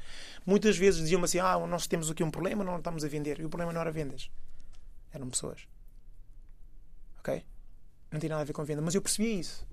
Muitas 0.45 0.77
vezes 0.77 1.01
diziam-me 1.01 1.25
assim: 1.25 1.39
Ah, 1.39 1.57
nós 1.65 1.87
temos 1.87 2.11
aqui 2.11 2.23
um 2.23 2.29
problema, 2.29 2.63
não 2.63 2.77
estamos 2.77 3.03
a 3.03 3.07
vender. 3.07 3.39
E 3.39 3.45
o 3.45 3.49
problema 3.49 3.73
não 3.73 3.81
era 3.81 3.91
vendas, 3.91 4.29
eram 5.11 5.27
pessoas. 5.27 5.67
Ok? 7.17 7.43
Não 8.11 8.19
tinha 8.19 8.29
nada 8.29 8.43
a 8.43 8.45
ver 8.45 8.53
com 8.53 8.63
venda, 8.63 8.81
mas 8.83 8.93
eu 8.93 9.01
percebia 9.01 9.33
isso. 9.33 9.65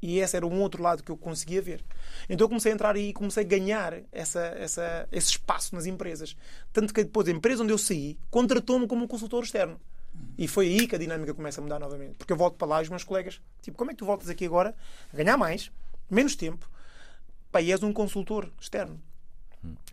E 0.00 0.18
esse 0.18 0.36
era 0.36 0.46
um 0.46 0.60
outro 0.60 0.82
lado 0.82 1.02
que 1.02 1.10
eu 1.10 1.16
conseguia 1.16 1.62
ver. 1.62 1.82
Então 2.28 2.44
eu 2.44 2.48
comecei 2.48 2.72
a 2.72 2.74
entrar 2.74 2.94
aí 2.94 3.08
e 3.08 3.12
comecei 3.12 3.42
a 3.44 3.46
ganhar 3.46 3.94
essa, 4.12 4.40
essa, 4.58 5.08
esse 5.10 5.30
espaço 5.30 5.74
nas 5.74 5.86
empresas. 5.86 6.36
Tanto 6.72 6.92
que 6.92 7.04
depois 7.04 7.26
a 7.28 7.30
empresa 7.30 7.62
onde 7.62 7.72
eu 7.72 7.78
saí 7.78 8.18
contratou-me 8.30 8.86
como 8.86 9.04
um 9.04 9.08
consultor 9.08 9.42
externo. 9.42 9.80
E 10.38 10.46
foi 10.46 10.66
aí 10.66 10.86
que 10.86 10.94
a 10.94 10.98
dinâmica 10.98 11.32
começa 11.32 11.60
a 11.60 11.64
mudar 11.64 11.78
novamente. 11.78 12.14
Porque 12.16 12.32
eu 12.32 12.36
volto 12.36 12.56
para 12.56 12.68
lá 12.68 12.80
e 12.80 12.82
os 12.84 12.88
meus 12.88 13.04
colegas, 13.04 13.40
tipo, 13.62 13.76
como 13.76 13.90
é 13.90 13.94
que 13.94 13.98
tu 13.98 14.06
voltas 14.06 14.28
aqui 14.28 14.44
agora 14.44 14.74
a 15.12 15.16
ganhar 15.16 15.36
mais, 15.36 15.70
menos 16.10 16.36
tempo, 16.36 16.70
pá, 17.50 17.60
e 17.60 17.72
és 17.72 17.82
um 17.82 17.92
consultor 17.92 18.50
externo? 18.60 19.00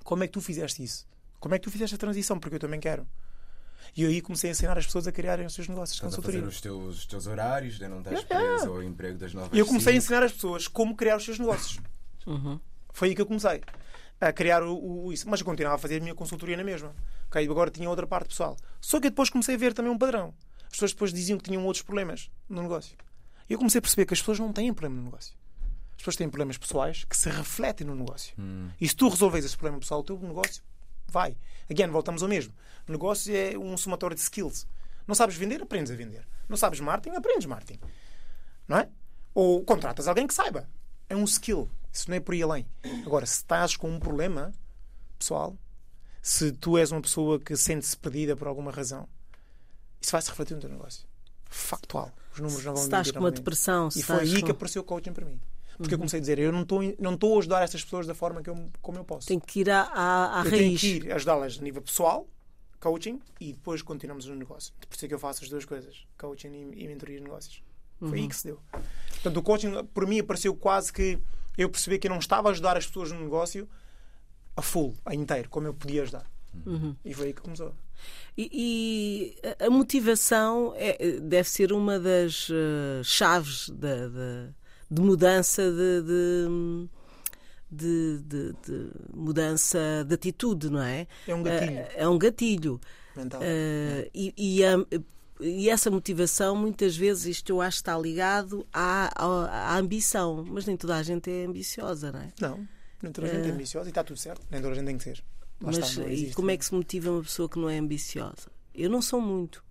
Como 0.03 0.23
é 0.23 0.27
que 0.27 0.33
tu 0.33 0.41
fizeste 0.41 0.83
isso? 0.83 1.07
Como 1.39 1.55
é 1.55 1.59
que 1.59 1.63
tu 1.63 1.71
fizeste 1.71 1.95
a 1.95 1.97
transição? 1.97 2.39
Porque 2.39 2.55
eu 2.55 2.59
também 2.59 2.79
quero. 2.79 3.07
E 3.95 4.05
aí 4.05 4.21
comecei 4.21 4.49
a 4.49 4.51
ensinar 4.51 4.77
as 4.77 4.85
pessoas 4.85 5.07
a 5.07 5.11
criarem 5.11 5.45
os 5.45 5.53
seus 5.53 5.67
negócios 5.67 5.97
de 5.99 6.05
Estás 6.05 6.13
a 6.13 6.21
fazer 6.21 6.41
consultoria. 6.41 6.49
os 6.49 6.61
teus, 6.61 6.97
os 6.99 7.05
teus 7.05 7.27
horários, 7.27 7.73
ainda 7.75 7.89
não 7.89 7.99
estás 7.99 8.17
Yeah, 8.21 8.35
yeah. 8.39 8.57
preso 8.61 8.73
ao 8.75 8.83
emprego 8.83 9.17
das 9.17 9.33
novas 9.33 9.49
E 9.53 9.59
eu 9.59 9.65
comecei 9.65 9.91
a 9.91 9.93
cinco. 9.93 10.03
ensinar 10.05 10.23
as 10.23 10.31
pessoas 10.31 10.67
como 10.67 10.95
criar 10.95 11.17
os 11.17 11.25
seus 11.25 11.39
negócios. 11.39 11.79
Foi 12.91 13.09
aí 13.09 13.15
que 13.15 13.21
eu 13.21 13.25
comecei 13.25 13.61
a 14.21 14.31
criar 14.31 14.63
o, 14.63 15.05
o- 15.07 15.13
isso. 15.13 15.27
Mas 15.29 15.39
eu 15.41 15.45
continuava 15.45 15.75
a 15.75 15.79
fazer 15.79 15.97
a 15.97 15.99
minha 15.99 16.15
consultoria 16.15 16.55
na 16.57 16.63
mesma. 16.63 16.95
Ok, 17.27 17.45
Agora 17.49 17.69
tinha 17.71 17.89
outra 17.89 18.05
parte 18.07 18.27
pessoal. 18.29 18.55
Só 18.79 18.99
que 18.99 19.07
eu 19.07 19.11
depois 19.11 19.29
comecei 19.29 19.55
a 19.55 19.57
ver 19.57 19.73
também 19.73 19.91
um 19.91 19.97
padrão. 19.97 20.33
As 20.65 20.69
pessoas 20.73 20.91
depois 20.93 21.13
diziam 21.13 21.37
que 21.37 21.43
tinham 21.49 21.65
outros 21.65 21.83
problemas 21.83 22.29
no 22.47 22.61
negócio. 22.61 22.95
E 23.49 23.53
eu 23.53 23.57
comecei 23.59 23.79
a 23.79 23.81
perceber 23.81 24.05
que 24.05 24.13
as 24.13 24.19
pessoas 24.19 24.39
não 24.39 24.53
têm 24.53 24.73
problema 24.73 24.95
no 24.95 25.03
negócio. 25.05 25.35
As 25.91 25.97
pessoas 25.97 26.15
têm 26.15 26.29
problemas 26.29 26.57
pessoais 26.57 27.03
que 27.05 27.15
se 27.17 27.29
refletem 27.29 27.85
no 27.85 27.95
negócio. 27.95 28.33
E 28.79 28.87
se 28.87 28.95
tu 28.95 29.09
resolves 29.09 29.43
esse 29.45 29.55
problema 29.57 29.79
pessoal, 29.79 29.99
o 29.99 30.03
teu 30.03 30.17
negócio 30.19 30.63
vai. 31.13 31.37
Again, 31.69 31.87
voltamos 31.87 32.21
ao 32.23 32.27
mesmo. 32.27 32.53
O 32.87 32.91
negócio 32.91 33.33
é 33.33 33.57
um 33.57 33.77
somatório 33.77 34.15
de 34.15 34.21
skills. 34.21 34.67
Não 35.07 35.15
sabes 35.15 35.35
vender, 35.35 35.61
aprendes 35.61 35.91
a 35.91 35.95
vender. 35.95 36.27
Não 36.49 36.57
sabes 36.57 36.79
marketing, 36.79 37.15
aprendes 37.15 37.45
marketing. 37.45 37.79
Não 38.67 38.77
é? 38.79 38.89
Ou 39.33 39.63
contratas 39.63 40.07
alguém 40.07 40.27
que 40.27 40.33
saiba. 40.33 40.67
É 41.09 41.15
um 41.15 41.23
skill. 41.23 41.69
Isso 41.91 42.09
não 42.09 42.17
é 42.17 42.19
por 42.19 42.33
aí 42.33 42.41
além. 42.41 42.65
Agora, 43.05 43.25
se 43.25 43.35
estás 43.37 43.77
com 43.77 43.89
um 43.89 43.99
problema 43.99 44.51
pessoal, 45.19 45.55
se 46.21 46.51
tu 46.51 46.77
és 46.77 46.91
uma 46.91 47.01
pessoa 47.01 47.39
que 47.39 47.55
sente-se 47.55 47.95
perdida 47.95 48.35
por 48.35 48.47
alguma 48.47 48.71
razão, 48.71 49.07
isso 50.01 50.11
vai 50.11 50.21
se 50.21 50.29
refletir 50.29 50.55
no 50.55 50.61
teu 50.61 50.69
negócio. 50.69 51.05
Factual. 51.49 52.11
Os 52.33 52.39
números 52.39 52.65
não 52.65 52.73
vão 52.73 52.81
Se 52.81 52.87
estás 52.87 53.11
com 53.11 53.19
uma 53.19 53.31
depressão, 53.31 53.91
se 53.91 53.99
E 53.99 54.03
foi 54.03 54.19
aí 54.21 54.39
com- 54.39 54.45
que 54.47 54.51
apareceu 54.51 54.81
o 54.81 54.85
coaching 54.85 55.13
para 55.13 55.25
mim. 55.25 55.39
Porque 55.77 55.93
eu 55.93 55.97
comecei 55.97 56.19
a 56.19 56.21
dizer, 56.21 56.39
eu 56.39 56.51
não 56.51 56.61
estou 56.61 56.81
não 56.99 57.17
a 57.35 57.39
ajudar 57.39 57.63
estas 57.63 57.83
pessoas 57.83 58.05
da 58.07 58.13
forma 58.13 58.41
que 58.43 58.49
eu, 58.49 58.69
como 58.81 58.97
eu 58.99 59.03
posso. 59.03 59.27
Tem 59.27 59.39
que 59.39 59.61
ir 59.61 59.69
à, 59.69 59.81
à, 59.81 60.41
à 60.41 60.45
eu 60.45 60.51
tenho 60.51 60.67
raiz. 60.69 60.81
que 60.81 60.87
ir 60.87 61.11
ajudá-las 61.11 61.57
a 61.59 61.61
nível 61.63 61.81
pessoal, 61.81 62.27
coaching, 62.79 63.19
e 63.39 63.53
depois 63.53 63.81
continuamos 63.81 64.25
no 64.27 64.35
negócio. 64.35 64.73
Por 64.87 64.95
isso 64.95 65.05
é 65.05 65.07
que 65.07 65.13
eu 65.13 65.19
faço 65.19 65.43
as 65.43 65.49
duas 65.49 65.65
coisas, 65.65 66.05
coaching 66.17 66.49
e, 66.49 66.83
e 66.83 66.87
mentoria 66.87 67.17
de 67.17 67.23
negócios. 67.23 67.63
Foi 67.99 68.19
aí 68.19 68.27
que 68.27 68.35
se 68.35 68.45
deu. 68.47 68.59
Portanto, 69.11 69.37
o 69.37 69.41
coaching, 69.41 69.71
por 69.93 70.05
mim, 70.05 70.19
apareceu 70.19 70.53
quase 70.55 70.91
que 70.91 71.17
eu 71.57 71.69
percebi 71.69 71.97
que 71.97 72.07
eu 72.07 72.11
não 72.11 72.19
estava 72.19 72.49
a 72.49 72.51
ajudar 72.51 72.75
as 72.75 72.85
pessoas 72.85 73.11
no 73.11 73.19
negócio 73.21 73.67
a 74.57 74.61
full, 74.61 74.93
a 75.05 75.15
inteiro, 75.15 75.49
como 75.49 75.67
eu 75.67 75.73
podia 75.73 76.01
ajudar. 76.03 76.29
E 77.05 77.13
foi 77.13 77.27
aí 77.27 77.33
que 77.33 77.41
começou. 77.41 77.73
E, 78.37 79.37
e 79.41 79.65
a- 79.65 79.69
motivação 79.69 80.73
é- 80.75 81.19
deve 81.21 81.47
ser 81.49 81.71
uma 81.71 81.97
das 81.99 82.49
eh, 82.51 83.01
chaves 83.03 83.69
da, 83.69 84.07
da- 84.09 84.49
de 84.93 85.01
mudança 85.01 85.63
de, 85.71 86.01
de- 86.03 86.89
de- 87.71 88.19
de- 88.23 88.53
de 88.65 88.91
mudança 89.13 89.79
de 90.07 90.13
atitude, 90.13 90.69
não 90.69 90.81
é? 90.81 91.07
É 91.27 91.33
um 91.33 91.41
gatilho 91.43 91.77
Eh, 91.79 91.91
É 91.95 92.07
um 92.07 92.17
gatilho. 92.17 92.81
mental. 93.15 93.41
Eh, 93.43 94.09
e, 94.13 94.33
e 94.37 94.63
a- 94.65 94.85
e 95.41 95.69
essa 95.69 95.89
motivação, 95.89 96.55
muitas 96.55 96.95
vezes, 96.95 97.25
isto 97.25 97.49
eu 97.51 97.61
acho 97.61 97.77
que 97.77 97.81
está 97.81 97.97
ligado 97.97 98.65
à, 98.71 99.09
à- 99.15 99.73
à 99.73 99.77
ambição. 99.77 100.45
Mas 100.47 100.65
nem 100.65 100.77
toda 100.77 100.95
a 100.95 101.03
gente 101.03 101.29
é 101.31 101.45
ambiciosa, 101.45 102.11
não 102.11 102.19
é? 102.21 102.27
Não, 102.39 102.67
nem 103.01 103.11
toda 103.11 103.27
a 103.27 103.33
gente 103.33 103.47
é 103.47 103.51
ambiciosa 103.51 103.87
e 103.87 103.91
está 103.91 104.03
tudo 104.03 104.17
certo. 104.17 104.41
Nem 104.51 104.61
toda 104.61 104.73
a 104.73 104.75
gente 104.75 104.85
tem 104.85 104.97
que 104.97 105.03
ser. 105.03 105.23
Lá 105.61 105.71
Mas 105.71 105.77
está, 105.77 106.07
e 106.07 106.31
como 106.33 106.51
é 106.51 106.57
que 106.57 106.65
se 106.65 106.73
motiva 106.73 107.09
uma 107.11 107.21
pessoa 107.23 107.49
que 107.49 107.57
não 107.57 107.69
é 107.69 107.77
ambiciosa? 107.79 108.51
Eu 108.75 108.89
não 108.89 109.01
sou 109.01 109.19
muito. 109.21 109.63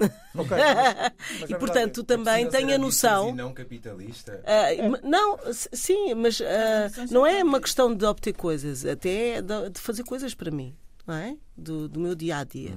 Ok, 0.36 0.50
mas- 0.56 1.12
mas 1.40 1.50
E 1.50 1.54
é 1.54 1.58
portanto, 1.58 2.02
tu 2.02 2.04
verdade. 2.06 2.24
também 2.24 2.50
ser 2.50 2.74
a 2.74 2.78
noção. 2.78 3.28
E 3.30 3.32
não 3.32 3.52
capitalista. 3.54 4.42
Ah, 4.44 4.74
m- 4.74 4.98
não, 5.02 5.38
sim, 5.52 6.14
mas 6.14 6.40
ah, 6.40 6.90
não 7.10 7.24
é 7.26 7.42
uma 7.44 7.60
questão 7.60 7.94
de 7.94 8.04
obter 8.04 8.32
coisas, 8.34 8.84
até 8.84 9.36
é 9.36 9.42
de, 9.42 9.78
fazer 9.80 10.02
coisas 10.02 10.34
para 10.34 10.50
mim, 10.50 10.74
não 11.06 11.14
é? 11.14 11.36
Do, 11.56 11.88
do 11.88 12.00
meu 12.00 12.14
dia 12.16 12.38
a 12.38 12.44
dia. 12.44 12.72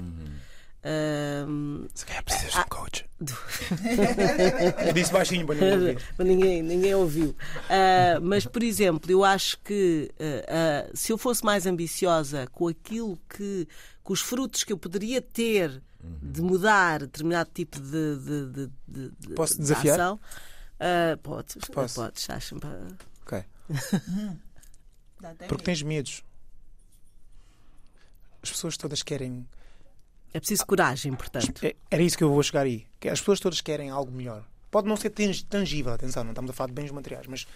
Se 1.93 2.05
calhar 2.05 2.23
precisas 2.23 2.53
de 2.53 2.59
um 2.59 2.63
coach. 2.63 3.05
Eu 4.87 4.93
disse 4.93 5.11
baixinho 5.11 5.45
para 5.45 5.55
ninguém 5.55 5.73
ouvir. 5.73 5.97
Mas 6.17 6.27
ninguém, 6.27 6.61
ninguém 6.63 6.95
ouviu. 6.95 7.35
Ah, 7.69 8.19
mas, 8.21 8.45
por 8.45 8.63
exemplo, 8.63 9.11
eu 9.11 9.23
acho 9.23 9.57
que 9.63 10.09
ah, 10.19 10.85
ah, 10.87 10.91
se 10.93 11.11
eu 11.11 11.17
fosse 11.17 11.43
mais 11.43 11.65
ambiciosa 11.65 12.47
com 12.51 12.67
aquilo 12.67 13.19
que. 13.29 13.67
com 14.03 14.13
os 14.13 14.21
frutos 14.21 14.63
que 14.63 14.71
eu 14.71 14.77
poderia 14.77 15.21
ter 15.21 15.81
de 16.21 16.41
mudar 16.41 16.99
determinado 17.01 17.49
tipo 17.53 17.79
de. 17.79 18.15
de, 18.17 18.45
de, 18.51 18.71
de- 18.87 19.11
de- 19.19 19.33
Posso 19.35 19.53
de 19.55 19.59
desafiar? 19.61 19.99
ação, 19.99 20.19
ah, 20.79 21.17
podes, 21.21 21.55
Posso? 21.71 21.95
podes, 22.01 22.29
acho-me. 22.29 22.61
Ok. 23.25 23.43
Porque 25.47 25.63
tens 25.63 25.81
medos. 25.81 26.23
As 28.41 28.51
pessoas 28.51 28.77
todas 28.77 29.01
querem. 29.03 29.47
É 30.33 30.39
preciso 30.39 30.65
coragem, 30.65 31.13
portanto. 31.15 31.65
É- 31.65 31.75
Era 31.89 32.03
isso 32.03 32.17
que 32.17 32.23
eu 32.23 32.29
vou 32.29 32.43
chegar 32.43 32.61
aí. 32.61 32.85
Que 32.99 33.09
as 33.09 33.19
pessoas 33.19 33.39
todas 33.39 33.61
querem 33.61 33.89
algo 33.89 34.11
melhor. 34.11 34.45
Pode 34.69 34.87
não 34.87 34.95
ser 34.97 35.09
tang- 35.09 35.43
tangível, 35.49 35.93
atenção, 35.93 36.23
não 36.23 36.31
estamos 36.31 36.51
a 36.51 36.53
falar 36.53 36.67
de 36.67 36.73
bens 36.73 36.91
materiais, 36.91 37.25
mas 37.25 37.47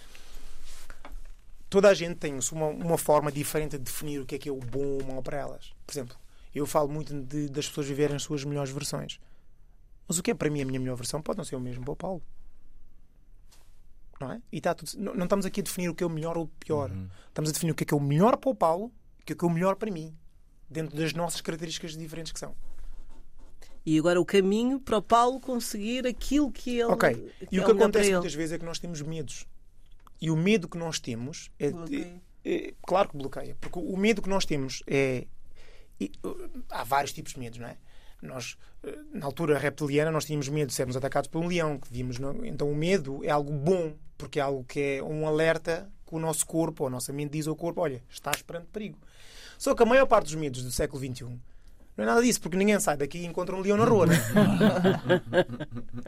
toda 1.70 1.90
a 1.90 1.94
gente 1.94 2.16
tem 2.18 2.40
uma, 2.52 2.68
uma 2.68 2.98
forma 2.98 3.32
diferente 3.32 3.78
de 3.78 3.84
definir 3.84 4.20
o 4.22 4.26
que 4.26 4.36
é 4.36 4.40
que 4.40 4.50
é 4.50 4.52
o 4.52 4.58
bom 4.60 4.80
ou 4.80 5.02
o 5.02 5.06
mau 5.14 5.22
para 5.22 5.38
elas. 5.38 5.72
Por 5.86 5.92
exemplo, 5.94 6.16
eu 6.60 6.66
falo 6.66 6.90
muito 6.90 7.14
de- 7.24 7.50
das 7.50 7.68
pessoas 7.68 7.88
viverem 7.88 8.16
as 8.16 8.24
suas 8.24 8.44
melhores 8.44 8.72
versões. 8.72 9.20
Mas 10.08 10.18
o 10.18 10.24
que 10.24 10.32
é 10.32 10.34
para 10.34 10.50
mim 10.50 10.62
a 10.62 10.66
minha 10.66 10.80
melhor 10.80 10.96
versão 10.96 11.22
pode 11.22 11.38
não 11.38 11.46
ser 11.46 11.56
o 11.56 11.60
mesmo 11.60 11.84
para 11.84 11.94
o 11.94 11.96
Paulo. 11.96 12.22
Não 14.20 14.32
é? 14.34 14.42
E 14.52 14.58
está 14.58 14.74
tudo, 14.76 14.92
não, 14.98 15.16
não 15.16 15.24
estamos 15.24 15.46
aqui 15.46 15.62
a 15.62 15.64
definir 15.64 15.90
o 15.90 15.96
que 15.96 16.04
é 16.04 16.08
o 16.08 16.10
melhor 16.10 16.38
ou 16.38 16.44
o 16.44 16.48
pior. 16.48 16.92
Estamos 17.28 17.50
a 17.50 17.54
definir 17.54 17.72
o 17.72 17.76
que 17.76 17.84
é 17.84 17.86
que 17.88 17.94
é 17.94 17.98
o 17.98 18.00
melhor 18.00 18.38
para 18.38 18.50
o 18.52 18.56
Paulo 18.56 18.92
e 19.20 19.24
o 19.24 19.26
que 19.26 19.34
é 19.34 19.36
que 19.36 19.44
é 19.44 19.48
o 19.48 19.52
melhor 19.52 19.76
para 19.76 19.90
mim. 19.90 20.16
Dentro 20.70 20.96
das 20.96 21.14
nossas 21.14 21.42
características 21.42 21.98
diferentes 21.98 22.32
que 22.32 22.40
são. 22.40 22.56
E 23.84 23.98
agora 23.98 24.22
o 24.22 24.26
caminho 24.26 24.80
para 24.80 24.98
o 24.98 25.02
Paulo 25.02 25.40
conseguir 25.40 26.06
aquilo 26.06 26.52
que 26.52 26.72
ele. 26.78 26.84
Ok. 26.92 27.10
que 27.16 27.16
E 27.16 27.24
o 27.26 27.32
é 27.32 27.40
que 27.50 27.50
melhor 27.56 27.66
para 27.66 27.72
acontece 27.86 28.12
muitas 28.12 28.34
vezes 28.36 28.52
é 28.54 28.60
que 28.60 28.66
nós 28.66 28.78
temos 28.78 29.02
medos. 29.02 29.48
E 30.22 30.30
o 30.30 30.36
medo 30.38 30.70
que 30.70 30.78
nós 30.78 31.00
temos 31.00 31.50
é, 31.58 31.72
Bloqueia. 31.72 32.22
é- 32.46 32.74
claro 32.86 33.10
que 33.10 33.18
bloqueia, 33.18 33.58
porque 33.60 33.80
o 33.80 33.98
medo 33.98 34.22
que 34.22 34.30
nós 34.30 34.46
temos 34.46 34.84
é 34.86 35.26
e, 36.06 36.12
uh, 36.26 36.50
há 36.70 36.84
vários 36.84 37.14
tipos 37.14 37.34
de 37.34 37.40
medos, 37.40 37.60
não 37.60 37.68
é? 37.68 37.78
Nós 38.22 38.58
uh, 38.84 38.90
na 39.14 39.26
altura 39.26 39.58
reptiliana 39.58 40.12
nós 40.12 40.26
tínhamos 40.26 40.48
medo 40.50 40.70
de 40.70 40.74
sermos 40.74 40.96
atacados 40.96 41.30
por 41.30 41.44
um 41.44 41.48
leão, 41.48 41.78
que 41.78 41.88
vimos, 41.92 42.18
não- 42.20 42.46
então 42.46 42.72
o 42.72 42.76
medo 42.76 43.24
é 43.24 43.30
algo 43.30 43.52
bom, 43.52 43.94
porque 44.18 44.40
é 44.40 44.42
algo 44.42 44.64
que 44.64 44.80
é 44.98 45.04
um 45.04 45.28
alerta 45.28 45.90
que 46.08 46.16
o 46.16 46.20
nosso 46.20 46.46
corpo, 46.46 46.84
ou 46.84 46.88
a 46.88 46.92
nossa 46.92 47.14
mente 47.14 47.32
diz 47.32 47.48
ao 47.48 47.56
corpo, 47.56 47.82
olha, 47.82 48.04
estás 48.10 48.42
perante 48.42 48.68
perigo. 48.68 48.98
Só 49.58 49.76
que 49.76 49.84
a 49.84 49.86
maior 49.86 50.08
parte 50.08 50.26
dos 50.26 50.36
medos 50.36 50.64
do 50.64 50.72
século 50.72 51.00
XXI 51.00 51.24
não 51.98 52.04
é 52.04 52.06
nada 52.06 52.22
disso, 52.22 52.42
porque 52.42 52.58
ninguém 52.58 52.80
sai 52.80 52.98
daqui 52.98 53.20
e 53.20 53.26
encontra 53.26 53.56
um 53.56 53.60
leão 53.60 53.78
na 53.78 53.86
rua, 53.86 54.08
né? 54.08 54.16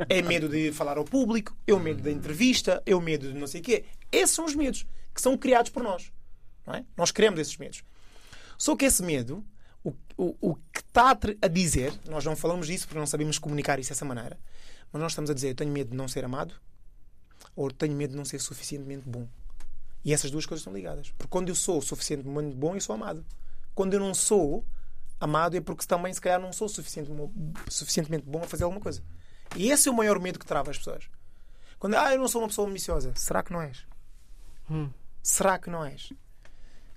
É 0.10 0.22
medo 0.22 0.48
de 0.50 0.72
falar 0.72 0.98
ao 0.98 1.04
público, 1.04 1.56
é 1.68 1.74
o 1.74 1.80
medo 1.80 2.02
da 2.02 2.12
entrevista, 2.12 2.82
é 2.86 2.96
o 2.96 3.02
medo 3.02 3.32
de 3.32 3.38
não 3.38 3.48
sei 3.48 3.62
o 3.62 3.64
quê. 3.64 3.86
Esses 4.12 4.36
são 4.36 4.46
os 4.46 4.56
medos 4.56 4.86
que 5.14 5.22
são 5.22 5.38
criados 5.38 5.72
por 5.72 5.84
nós. 5.84 6.12
É? 6.68 6.84
Nós 6.96 7.12
criamos 7.12 7.40
esses 7.40 7.58
medos. 7.58 7.84
Só 8.58 8.76
que 8.76 8.86
esse 8.86 9.04
medo, 9.04 9.44
o, 9.84 9.94
o, 10.18 10.36
o 10.52 10.56
que 10.56 10.80
está 10.80 11.18
a 11.42 11.48
dizer, 11.48 11.94
nós 12.08 12.24
não 12.26 12.36
falamos 12.36 12.68
disso 12.68 12.88
porque 12.88 13.00
não 13.00 13.08
sabemos 13.08 13.38
comunicar 13.38 13.80
isso 13.80 13.90
dessa 13.90 14.06
maneira, 14.06 14.38
mas 14.92 15.02
nós 15.02 15.12
estamos 15.12 15.30
a 15.30 15.34
dizer: 15.34 15.50
eu 15.50 15.56
tenho 15.56 15.72
medo 15.72 15.92
de 15.92 15.98
não 15.98 16.08
ser 16.08 16.24
amado 16.24 16.56
ou 17.56 17.72
tenho 17.72 17.96
medo 17.96 18.12
de 18.12 18.18
não 18.18 18.26
ser 18.26 18.40
suficientemente 18.40 19.08
bom. 19.08 19.28
E 20.06 20.14
essas 20.14 20.32
duas 20.32 20.46
coisas 20.46 20.62
estão 20.62 20.74
ligadas. 20.74 21.12
Porque 21.12 21.30
quando 21.30 21.50
eu 21.50 21.56
sou 21.56 21.82
suficientemente 21.82 22.56
bom, 22.56 22.76
eu 22.76 22.82
sou 22.82 22.94
amado. 22.96 23.26
Quando 23.74 23.94
eu 23.94 24.00
não 24.00 24.14
sou 24.14 24.66
amado, 25.20 25.56
é 25.56 25.62
porque 25.62 25.86
também, 25.86 26.14
se 26.14 26.20
calhar, 26.20 26.40
não 26.42 26.52
sou 26.52 26.68
suficiente- 26.68 27.10
suficientemente 27.70 28.26
bom 28.26 28.44
a 28.44 28.48
fazer 28.48 28.66
alguma 28.66 28.82
coisa. 28.82 29.02
E 29.56 29.72
esse 29.72 29.88
é 29.88 29.92
o 29.92 29.96
maior 29.96 30.20
medo 30.20 30.40
que 30.40 30.46
trava 30.46 30.72
as 30.72 30.78
pessoas. 30.78 31.10
Quando, 31.80 31.96
ah, 31.96 32.14
eu 32.14 32.20
não 32.20 32.28
sou 32.28 32.42
uma 32.42 32.48
pessoa 32.48 32.68
ambiciosa. 32.68 33.14
Será 33.16 33.42
que 33.44 33.54
não 33.54 33.62
és? 33.62 33.86
Será 35.22 35.58
que 35.58 35.70
não 35.70 35.86
és? 35.86 36.12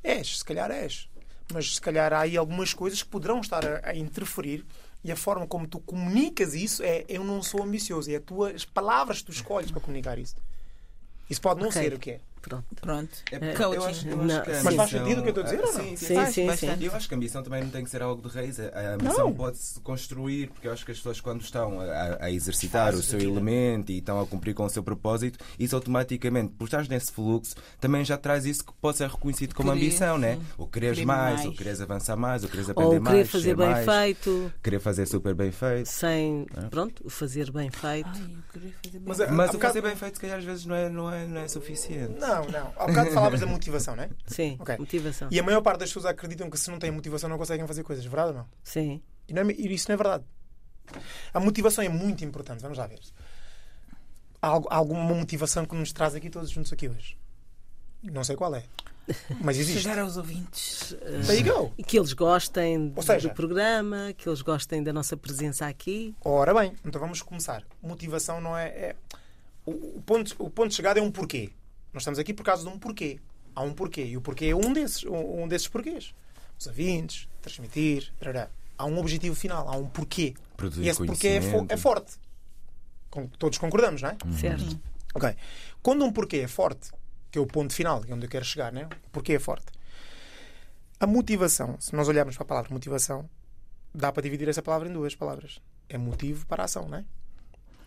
És, 0.03 0.39
se 0.39 0.45
calhar 0.45 0.71
és. 0.71 1.09
Mas 1.53 1.75
se 1.77 1.81
calhar 1.81 2.13
há 2.13 2.21
aí 2.21 2.37
algumas 2.37 2.75
coisas 2.75 3.03
que 3.03 3.09
poderão 3.09 3.41
estar 3.41 3.65
a, 3.65 3.91
a 3.91 3.97
interferir 3.97 4.65
e 5.05 5.13
a 5.13 5.17
forma 5.17 5.47
como 5.47 5.67
tu 5.69 5.79
comunicas 5.79 6.55
isso 6.55 6.83
é 6.83 7.05
eu 7.09 7.23
não 7.23 7.43
sou 7.43 7.63
ambicioso. 7.63 8.11
É 8.11 8.17
a 8.17 8.21
tua, 8.21 8.51
as 8.51 8.65
palavras 8.65 9.19
que 9.19 9.27
tu 9.27 9.33
escolhes 9.33 9.71
para 9.71 9.81
comunicar 9.81 10.19
isso. 10.19 10.35
Isso 11.31 11.41
pode 11.41 11.61
não 11.61 11.69
Ok. 11.69 11.81
ser 11.83 11.95
o 11.95 11.99
que 11.99 12.13
é. 12.13 12.21
Pronto. 12.49 12.65
Pronto. 12.81 13.11
É, 13.33 13.39
Coaching. 13.55 13.63
eu 13.75 13.85
acho, 13.85 14.09
eu 14.09 14.15
acho 14.21 14.27
Não, 14.27 14.43
que 14.43 14.51
a 14.51 14.55
sim. 14.55 14.63
Mas 14.65 14.75
faz 14.77 14.79
ambição- 14.95 14.99
sentido 15.05 15.19
o 15.19 15.23
que 15.23 15.29
eu 15.29 15.31
estou 15.31 15.43
a 15.43 15.47
dizer 15.47 15.61
ou 15.61 15.73
não? 15.73 15.81
Sim, 15.81 15.97
sim, 15.97 16.07
Sim, 16.07 16.15
Faz 16.15 16.35
sim, 16.35 16.47
bastante. 16.47 16.85
Eu 16.85 16.95
acho 16.95 17.09
que 17.09 17.15
a 17.15 17.17
ambição 17.17 17.43
também 17.43 17.63
não 17.63 17.71
tem 17.71 17.83
que 17.85 17.91
ser 17.91 18.03
algo 18.03 18.29
de 18.29 18.35
raiz. 18.35 18.61
A 18.61 18.67
a 18.77 18.95
ambição 18.95 19.33
pode-se 19.33 19.81
construir, 19.81 20.49
porque 20.51 20.69
eu 20.69 20.73
acho 20.73 20.85
que 20.85 20.93
as 20.93 20.97
pessoas, 20.99 21.21
quando 21.21 21.41
estão 21.43 21.81
a, 21.81 22.19
a 22.25 22.31
exercitar 22.31 22.95
o 22.95 23.03
seu 23.03 23.17
aquilo. 23.19 23.35
elemento 23.35 23.91
e 23.91 23.99
estão 23.99 24.21
a 24.21 24.27
cumprir 24.27 24.55
com 24.55 24.65
o 24.65 24.71
seu 24.71 24.83
propósito, 24.83 25.39
isso 25.59 25.75
automaticamente, 25.75 26.53
por 26.55 26.65
estar 26.67 26.87
nesse 26.89 27.11
fluxo, 27.13 27.55
também 27.81 28.05
já 28.05 28.17
traz 28.17 28.45
isso 28.47 28.65
que 28.65 28.73
pode 28.81 28.97
ser 28.99 29.09
reconhecido 29.09 29.55
como 29.55 29.73
Querer, 29.73 29.85
ambição, 29.85 30.17
né? 30.19 30.37
sim. 30.37 30.43
O 30.57 30.67
quereres 30.67 30.97
Querer 30.99 31.07
mais, 31.07 31.35
mais. 31.41 31.47
o 31.49 31.53
quereres 31.53 31.81
avançar 31.81 32.17
mais, 32.17 32.45
o 32.45 32.49
quereres 32.49 32.71
aprender 32.71 32.95
Ou 32.97 33.01
mais. 33.01 33.15
querer 33.17 33.27
fazer 33.27 33.45
ser 33.49 33.57
bem 33.57 33.71
mais, 33.71 33.85
feito, 33.85 34.53
Querer 34.63 34.79
fazer 34.81 35.07
super 35.07 35.35
bem 35.35 35.51
feito. 35.51 35.87
sem. 35.89 36.47
É. 36.57 36.61
Pronto, 36.69 37.03
o 37.05 37.11
fazer 37.11 37.51
bem 37.51 37.71
feito. 37.71 38.09
Ai, 38.09 38.23
eu 38.23 38.53
queria 38.53 38.73
fazer 38.85 39.01
Mas, 39.05 39.19
bem. 39.19 39.27
Mas 39.33 39.49
há 39.49 39.51
o 39.51 39.53
bocado- 39.55 39.73
fazer 39.75 39.83
bem 39.83 39.97
feito, 39.97 40.15
se 40.15 40.21
calhar, 40.21 40.39
às 40.39 40.45
vezes 40.45 40.67
não 40.67 40.75
é, 40.77 40.89
não 40.89 41.13
é, 41.13 41.27
não 41.27 41.41
é 41.41 41.49
suficiente. 41.49 42.19
Não, 42.21 42.36
não. 42.45 42.73
Há 42.77 42.87
bocado 42.87 43.11
falavas 43.13 43.41
da 43.41 43.47
motivação, 43.47 43.97
não 43.97 44.05
é? 44.05 44.11
Sim, 44.27 44.57
Ok. 44.61 44.77
motivação. 44.79 45.29
E 45.31 45.41
a 45.41 45.43
maior 45.43 45.61
parte 45.63 45.81
das 45.81 45.89
pessoas 45.89 46.05
acreditam 46.07 46.51
que 46.51 46.59
se 46.59 46.71
não 46.71 46.79
têm 46.79 46.91
motivação 46.91 47.29
não 47.31 47.39
conseguem 47.39 47.67
fazer 47.67 47.83
coisas. 47.83 48.05
Verdade 48.05 48.29
ou 48.31 48.35
não? 48.37 48.47
Sim. 48.63 49.01
E, 49.29 49.33
não 49.33 49.43
é- 49.43 49.53
e 49.53 49.73
isso 49.75 49.87
não 49.89 49.95
é 49.95 49.97
verdade. 49.97 50.25
A 51.35 51.41
motivação 51.41 51.83
é 51.85 51.89
muito 51.89 52.25
importante. 52.25 52.61
Vamos 52.63 52.79
lá 52.79 52.87
ver. 52.87 53.01
Há 54.41 54.49
alguma 54.77 55.03
motivação 55.15 55.65
que 55.65 55.75
nos 55.75 55.93
traz 55.93 56.15
aqui 56.15 56.31
todos 56.31 56.51
juntos 56.51 56.73
aqui 56.73 56.89
hoje? 56.89 57.17
Não 58.03 58.23
sei 58.23 58.37
qual 58.37 58.55
é. 58.55 58.63
Mas 59.41 59.57
existe. 59.57 59.83
Chegar 59.83 59.99
aos 60.01 60.17
ouvintes. 60.17 60.95
E 61.79 61.83
que 61.83 61.99
eles 61.99 62.13
gostem 62.13 62.93
Ou 62.95 63.03
seja- 63.03 63.29
do 63.29 63.35
programa, 63.35 64.13
que 64.17 64.29
eles 64.29 64.43
gostem 64.43 64.83
da 64.83 64.93
nossa 64.93 65.17
presença 65.17 65.67
aqui. 65.67 66.15
Ora 66.25 66.53
bem, 66.55 66.75
então 66.85 67.01
vamos 67.01 67.23
começar. 67.23 67.63
Motivação 67.83 68.41
não 68.41 68.57
é. 68.57 68.67
é- 68.69 68.97
O, 69.65 69.97
o 69.99 70.03
ponto, 70.03 70.35
o 70.39 70.49
ponto 70.51 70.69
de 70.69 70.75
chegada 70.77 71.01
é 71.01 71.03
um 71.03 71.11
porquê. 71.11 71.51
Nós 71.97 72.03
estamos 72.03 72.19
aqui 72.19 72.35
por 72.35 72.45
causa 72.45 72.63
de 72.63 72.69
um 72.69 72.79
porquê. 72.79 73.19
Há 73.55 73.63
um 73.63 73.73
porquê. 73.73 74.05
E 74.05 74.19
o 74.19 74.21
porquê 74.21 74.45
é 74.47 74.55
um 74.55 74.71
desses, 74.71 75.03
um, 75.05 75.45
um 75.45 75.49
desses 75.49 75.67
porquês. 75.67 76.15
Os 76.59 76.67
ouvintes, 76.67 77.27
transmitir. 77.41 78.13
tarará. 78.19 78.51
Há 78.77 78.85
um 78.85 78.99
objetivo 78.99 79.35
final, 79.35 79.67
há 79.67 79.75
um 79.79 79.87
porquê. 79.89 80.35
Produzir 80.59 80.83
E 80.85 80.89
esse 80.91 81.03
porquê 81.07 81.29
é, 81.29 81.41
fo- 81.41 81.65
é 81.71 81.77
forte. 81.79 82.19
Com- 83.11 83.27
todos 83.29 83.57
concordamos, 83.57 84.03
não 84.03 84.11
é? 84.11 84.17
Certo. 84.39 84.79
Ok. 85.15 85.35
Quando 85.83 86.05
um 86.05 86.13
porquê 86.13 86.37
é 86.39 86.47
forte, 86.49 86.91
que 87.31 87.39
é 87.39 87.41
o 87.41 87.47
ponto 87.47 87.73
final, 87.73 88.03
que 88.03 88.13
é 88.13 88.15
onde 88.15 88.27
eu 88.27 88.31
quero 88.31 88.45
chegar, 88.45 88.71
né? 88.71 88.87
O 89.07 89.11
porquê 89.11 89.33
é 89.33 89.39
forte. 89.39 89.65
A 91.01 91.07
motivação, 91.07 91.77
se 91.81 91.97
nós 91.97 92.09
olharmos 92.09 92.35
para 92.37 92.45
a 92.45 92.47
palavra 92.49 92.71
motivação, 92.75 93.27
dá 93.95 94.13
para 94.13 94.23
dividir 94.23 94.47
essa 94.51 94.61
palavra 94.61 94.87
em 94.87 94.93
duas 94.93 95.15
palavras. 95.15 95.61
É 95.89 95.97
motivo 95.97 96.45
para 96.45 96.63
a 96.63 96.67
ação, 96.67 96.87
não 96.91 96.99
é? 96.99 97.05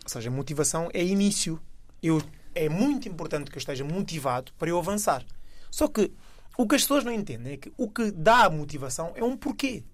Ou 0.02 0.08
seja, 0.08 0.32
motivação 0.32 0.88
é 0.92 1.04
início. 1.04 1.60
Eu, 2.02 2.20
é 2.54 2.68
muito 2.68 3.08
importante 3.08 3.50
que 3.50 3.56
eu 3.56 3.60
esteja 3.60 3.84
motivado 3.84 4.52
para 4.58 4.68
eu 4.68 4.78
avançar. 4.78 5.24
Só 5.70 5.88
que 5.88 6.10
o 6.56 6.66
que 6.66 6.74
as 6.74 6.82
pessoas 6.82 7.04
não 7.04 7.12
entendem 7.12 7.54
é 7.54 7.56
que 7.56 7.72
o 7.76 7.88
que 7.88 8.10
dá 8.10 8.44
a 8.44 8.50
motivação 8.50 9.12
é 9.14 9.24
um 9.24 9.36
porquê. 9.36 9.84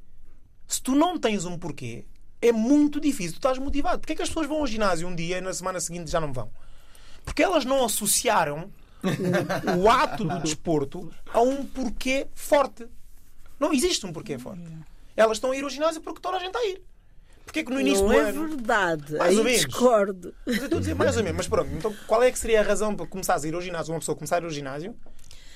Se 0.67 0.83
tu 0.83 0.95
não 0.95 1.19
tens 1.19 1.45
um 1.45 1.59
porquê, 1.59 2.05
é 2.41 2.53
muito 2.53 3.01
difícil. 3.01 3.35
Tu 3.35 3.37
estás 3.37 3.59
motivado. 3.59 4.01
Porquê 4.01 4.15
é 4.15 4.17
que 4.17 4.23
as 4.23 4.29
pessoas 4.29 4.47
vão 4.47 4.59
ao 4.59 4.67
ginásio 4.67 5.07
um 5.07 5.15
dia 5.15 5.39
e 5.39 5.41
na 5.41 5.53
semana 5.53 5.81
seguinte 5.81 6.11
já 6.11 6.21
não 6.21 6.33
vão? 6.33 6.51
Porque 7.25 7.43
elas 7.43 7.65
não 7.65 7.85
associaram 7.85 8.71
o, 9.03 9.83
o 9.83 9.91
ato 9.91 10.25
do 10.25 10.41
desporto 10.41 11.13
a 11.33 11.41
um 11.41 11.65
porquê 11.65 12.27
forte. 12.35 12.87
Não 13.59 13.73
existe 13.73 14.05
um 14.07 14.13
porquê 14.13 14.39
forte. 14.39 14.63
Elas 15.17 15.39
estão 15.39 15.53
a 15.53 15.57
ir 15.57 15.65
ao 15.65 15.71
ginásio 15.71 16.01
porque 16.01 16.21
toda 16.21 16.37
a 16.37 16.41
gente 16.41 16.49
está 16.49 16.59
a 16.59 16.67
ir. 16.67 16.83
Porquê 17.47 17.65
que 17.65 17.73
no 17.73 17.81
início 17.81 18.03
não 18.03 18.09
do 18.13 18.15
é 18.15 18.29
ano. 18.29 18.49
verdade. 18.49 19.13
Mais 19.17 19.31
Aí 19.31 19.39
ou 19.39 19.45
menos. 19.45 19.61
discordo. 19.65 20.35
Mas 20.45 20.57
eu 20.59 20.65
estou 20.65 20.77
a 20.77 20.81
dizer 20.81 20.95
mais 20.95 21.17
ou 21.17 21.23
menos. 21.23 21.37
Mas 21.39 21.49
pronto, 21.49 21.71
então 21.73 21.95
qual 22.07 22.23
é 22.23 22.31
que 22.31 22.39
seria 22.39 22.61
a 22.61 22.63
razão 22.65 22.95
para 22.95 23.07
começares 23.07 23.45
a 23.45 23.49
ir 23.49 23.55
ao 23.55 23.63
ginásio? 23.63 23.95
Uma 23.95 24.01
pessoa 24.01 24.15
começar 24.17 24.37
a 24.37 24.41
ir 24.41 24.45
ao 24.45 24.51
ginásio, 24.51 24.95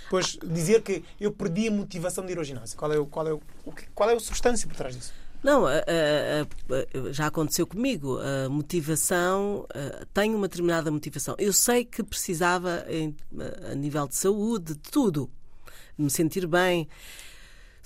depois 0.05 0.39
dizer 0.47 0.81
que 0.83 1.05
eu 1.21 1.31
perdi 1.33 1.69
a 1.69 1.71
motivação 1.71 2.25
de 2.25 2.33
ir 2.33 2.39
ao 2.39 2.45
ginásio. 2.45 2.79
Qual 2.79 2.91
é, 2.93 2.99
o, 2.99 3.05
qual 3.07 3.27
é, 3.29 3.33
o, 3.33 3.41
qual 3.95 4.09
é 4.09 4.15
a 4.15 4.21
substância 4.21 4.67
por 4.67 4.77
trás 4.77 4.97
disso? 4.97 5.13
Não, 5.43 5.67
a- 5.67 5.73
a- 5.73 6.43
a- 7.09 7.13
já 7.13 7.27
aconteceu 7.27 7.67
comigo. 7.67 8.19
A 8.19 8.49
motivação, 8.49 9.67
tenho 10.15 10.37
uma 10.37 10.47
determinada 10.47 10.91
motivação. 10.91 11.35
Eu 11.39 11.53
sei 11.53 11.85
que 11.85 12.03
precisava, 12.03 12.85
em- 12.89 13.17
a 13.71 13.75
nível 13.75 14.07
de 14.07 14.17
saúde, 14.17 14.75
de 14.75 14.79
tudo, 14.91 15.31
de 15.99 16.05
me 16.05 16.11
sentir 16.11 16.47
bem. 16.47 16.87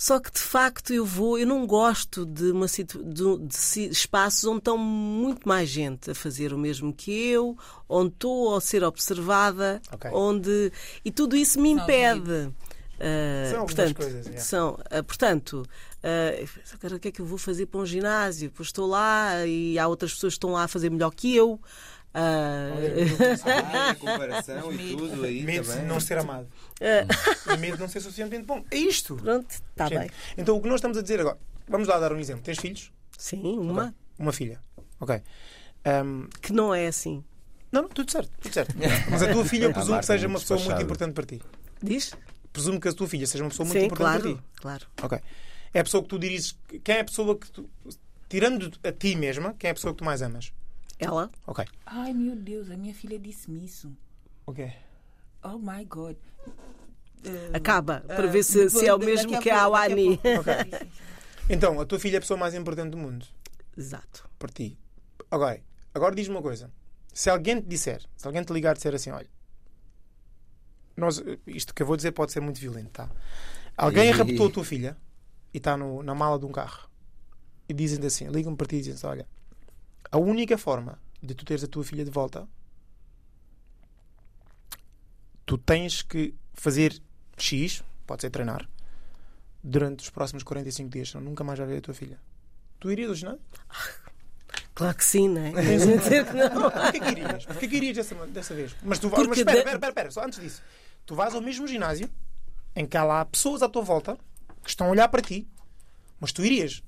Só 0.05 0.21
que 0.21 0.31
de 0.31 0.39
facto 0.39 0.93
eu 0.93 1.03
vou, 1.03 1.39
eu 1.39 1.47
não 1.47 1.67
gosto 1.67 2.27
de, 2.27 2.51
uma, 2.51 2.69
situ- 2.69 3.03
de, 3.03 3.39
de 3.39 3.89
espaços 3.91 4.45
onde 4.45 4.59
estão 4.59 4.77
muito 4.77 5.49
mais 5.49 5.67
gente 5.67 6.11
a 6.11 6.15
fazer 6.15 6.53
o 6.53 6.59
mesmo 6.59 6.93
que 6.93 7.11
eu, 7.11 7.57
onde 7.89 8.13
estou 8.13 8.55
a 8.55 8.61
ser 8.61 8.85
observada, 8.85 9.81
Ok. 9.91 10.11
onde 10.13 10.71
e 11.03 11.11
tudo 11.11 11.35
isso 11.35 11.59
me 11.59 11.71
impede. 11.71 12.53
Ah, 13.01 13.51
São 13.51 13.61
algumas 13.61 13.65
portanto, 13.65 13.97
coisas, 13.97 14.27
é. 14.27 14.37
são, 14.37 14.79
ah, 14.91 15.03
portanto, 15.03 15.67
ah, 16.03 16.95
o 16.95 16.99
que 17.01 17.09
é 17.09 17.11
que 17.11 17.21
eu 17.23 17.27
vou 17.27 17.39
fazer 17.39 17.65
para 17.65 17.81
um 17.81 17.87
ginásio? 17.87 18.53
Pois 18.55 18.69
estou 18.69 18.87
lá 18.87 19.47
e 19.47 19.79
há 19.79 19.89
outras 19.89 20.13
pessoas 20.13 20.35
que 20.35 20.37
estão 20.37 20.53
lá 20.53 20.65
a 20.65 20.69
fazer 20.69 20.91
melhor 20.91 21.15
que 21.15 21.35
eu. 21.35 21.59
Ah, 22.15 22.71
a 23.91 23.95
comparação 23.97 24.73
e 24.73 24.97
tudo 24.97 25.25
aí 25.25 25.43
Medo 25.43 25.73
de 25.73 25.83
não 25.83 25.99
ser 25.99 26.19
amado. 26.19 26.47
E 26.81 27.57
medo 27.57 27.75
de 27.75 27.81
não 27.83 27.89
ser 27.89 28.01
suficientemente 28.01 28.47
bom. 28.47 28.65
É 28.71 28.77
isto. 28.77 29.17
pronto, 29.17 29.51
está 29.51 29.89
bem. 29.89 30.09
Então 30.39 30.57
o 30.57 30.63
que 30.63 30.69
nós 30.69 30.77
estamos 30.77 30.97
a 30.97 31.03
dizer 31.03 31.21
agora. 31.21 31.39
Vamos 31.69 31.89
lá 31.89 31.99
dar 31.99 32.13
um 32.13 32.19
exemplo. 32.19 32.43
Tens 32.43 32.59
filhos? 32.59 32.93
Sim, 33.19 33.59
uma 33.59 33.95
Uma 34.19 34.33
filha. 34.33 34.61
Ok. 35.01 35.21
Ahm, 35.85 36.29
que 36.41 36.53
não 36.53 36.75
é 36.75 36.87
assim. 36.87 37.25
não, 37.73 37.83
não, 37.83 37.89
tudo 37.89 38.11
certo, 38.11 38.31
tudo 38.41 38.53
certo. 38.53 38.75
Mas 39.11 39.23
a 39.23 39.33
tua 39.33 39.45
filha 39.45 39.65
eu 39.67 39.73
presumo 39.73 39.87
que 39.87 39.93
Marta 39.93 40.07
seja 40.07 40.27
uma 40.29 40.39
pessoa 40.39 40.61
muito 40.61 40.83
importante 40.83 41.13
para 41.15 41.27
ti. 41.27 41.43
Diz? 41.83 42.15
presumo 42.53 42.81
que 42.81 42.87
a 42.89 42.93
tua 42.93 43.09
filha 43.09 43.27
seja 43.27 43.43
uma 43.43 43.51
pessoa 43.51 43.67
muito 43.67 43.81
Sim, 43.81 43.87
importante 43.87 44.23
claro, 44.23 44.23
para 44.23 44.35
ti. 44.35 44.61
claro. 44.61 44.87
Ok. 45.03 45.19
É 45.75 45.81
a 45.81 45.85
pessoa 45.85 46.03
que 46.05 46.09
tu 46.09 46.19
dirias. 46.21 46.57
Quem 46.85 46.95
é 46.97 47.01
a 47.01 47.05
pessoa 47.05 47.37
que 47.37 47.51
tu. 47.51 47.69
Tirando 48.29 48.73
a 48.85 48.93
ti 48.93 49.17
mesma, 49.17 49.55
quem 49.59 49.69
é 49.69 49.71
a 49.73 49.75
pessoa 49.75 49.93
que 49.93 49.99
tu 49.99 50.05
mais 50.05 50.23
amas? 50.23 50.53
Ela? 51.05 51.31
Ok. 51.47 51.65
Ai 51.87 52.13
meu 52.13 52.37
Deus, 52.37 52.71
a 52.71 52.77
minha 52.77 52.95
filha 52.95 53.19
disse-me 53.19 53.65
isso. 53.65 53.93
Ok. 54.47 54.73
Oh 55.43 55.59
my 55.59 55.85
God. 55.85 56.17
Eh, 57.25 57.51
Acaba, 57.55 58.01
para 58.07 58.25
ah, 58.25 58.31
ver 58.31 58.43
se, 58.43 58.69
se 58.71 58.87
é 58.87 58.95
o 58.95 58.99
mesmo 58.99 59.29
que 59.41 59.51
a 59.51 59.61
pouco, 59.63 59.77
daqui 59.77 59.93
Awani. 59.93 60.19
pouco. 60.19 60.41
Ok. 60.41 60.55
Sim, 60.55 60.71
sim, 60.71 60.79
sim. 60.79 60.91
Então, 61.49 61.81
a 61.81 61.87
tua 61.87 61.99
filha 61.99 62.17
é 62.17 62.19
a 62.19 62.21
pessoa 62.21 62.39
mais 62.39 62.55
importante 62.55 62.91
do 62.91 62.97
mundo. 62.99 63.27
Exato. 63.77 64.29
Para 64.39 64.49
ti. 64.53 64.79
Agora, 65.31 65.61
agora 65.95 66.15
diz-me 66.15 66.35
uma 66.35 66.43
coisa. 66.43 66.71
Se 67.13 67.29
alguém 67.31 67.61
te 67.61 67.67
disser, 67.67 68.03
se 68.17 68.27
alguém 68.27 68.43
te 68.43 68.53
ligar 68.53 68.73
e 68.73 68.75
disser 68.77 68.95
assim, 68.95 69.11
olha, 69.11 69.29
nós, 70.97 71.23
isto 71.47 71.75
que 71.75 71.83
eu 71.83 71.87
vou 71.87 71.97
dizer 71.97 72.13
pode 72.13 72.33
ser 72.33 72.41
muito 72.41 72.61
violento, 72.61 72.91
tá? 72.91 73.11
Alguém 73.77 74.09
E- 74.09 74.13
raptou 74.13 74.47
a 74.47 74.51
tua 74.51 74.65
filha 74.65 74.97
e 75.53 75.59
está 75.59 75.77
na 75.77 76.15
mala 76.15 76.39
de 76.39 76.47
um 76.47 76.53
carro 76.53 76.89
e 77.69 77.73
dizem-te 77.75 78.07
assim, 78.07 78.29
ligam 78.29 78.55
para 78.55 78.67
ti 78.67 78.77
e 78.77 78.79
dizem 78.79 78.95
assim, 78.95 79.07
olha, 79.07 79.27
a 80.15 80.19
única 80.19 80.57
forma 80.57 80.97
de 81.21 81.35
tu 81.35 81.45
teres 81.45 81.65
a 81.65 81.67
tua 81.67 81.83
filha 81.83 82.05
de 82.05 82.11
volta, 82.11 82.47
tu 85.45 85.59
tens 85.59 86.03
que 86.03 86.33
fazer 86.53 87.03
X, 87.37 87.83
pode 88.07 88.23
ser 88.23 88.31
treinar, 88.31 88.69
durante 89.61 90.05
os 90.05 90.11
próximos 90.11 90.45
45 90.45 90.89
dias, 90.89 91.11
senão 91.11 91.25
nunca 91.25 91.43
mais 91.43 91.59
vai 91.59 91.67
ver 91.67 91.79
a 91.79 91.81
tua 91.81 91.95
filha. 91.95 92.21
Tu 92.79 92.93
irias 92.93 93.09
ao 93.09 93.15
ginásio? 93.17 93.41
Claro 94.73 94.97
que 94.97 95.05
sim, 95.05 95.29
não 95.29 95.41
é? 95.41 95.53
Dizer 95.53 96.27
que 96.27 96.33
não. 96.33 96.71
Porquê 96.71 96.99
que 96.99 97.11
irias? 97.11 97.47
Porquê 97.47 97.69
que 97.69 97.77
irias 97.77 97.97
dessa, 97.97 98.27
dessa 98.27 98.55
vez? 98.55 98.75
Mas 98.83 98.99
tu 98.99 99.09
vais. 99.09 99.29
Mas 99.29 99.39
espera, 99.39 99.59
espera, 99.59 99.77
espera, 99.77 99.91
espera, 99.91 100.11
só 100.11 100.25
antes 100.25 100.41
disso. 100.41 100.63
Tu 101.07 101.15
vais 101.15 101.33
ao 101.33 101.41
mesmo 101.41 101.67
ginásio 101.69 102.11
em 102.75 102.85
que 102.85 102.97
há 102.97 103.05
lá 103.05 103.25
pessoas 103.25 103.63
à 103.63 103.69
tua 103.69 103.83
volta 103.83 104.19
que 104.65 104.69
estão 104.69 104.89
a 104.89 104.91
olhar 104.91 105.09
para 105.09 105.23
ti, 105.23 105.49
mas 106.19 106.33
tu 106.33 106.45
irias 106.45 106.83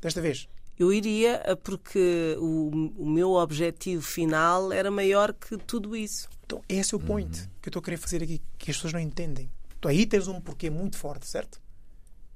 desta 0.00 0.20
vez. 0.20 0.48
Eu 0.78 0.92
iria 0.92 1.42
eh, 1.44 1.54
porque 1.56 2.36
o, 2.38 2.70
o 2.96 3.06
meu 3.08 3.32
objetivo 3.32 4.02
final 4.02 4.72
era 4.72 4.90
maior 4.90 5.32
que 5.32 5.56
tudo 5.58 5.96
isso. 5.96 6.28
Então, 6.44 6.62
esse 6.68 6.94
é 6.94 6.96
o 6.96 7.00
point 7.00 7.48
que 7.60 7.68
eu 7.68 7.70
estou 7.70 7.80
a 7.80 7.82
querer 7.82 7.96
fazer 7.96 8.22
aqui, 8.22 8.40
que 8.56 8.70
as 8.70 8.76
pessoas 8.76 8.92
não 8.92 9.00
entendem. 9.00 9.50
Tu 9.80 9.88
aí 9.88 10.06
tens 10.06 10.28
um 10.28 10.40
porquê 10.40 10.70
muito 10.70 10.96
forte, 10.96 11.26
certo? 11.26 11.60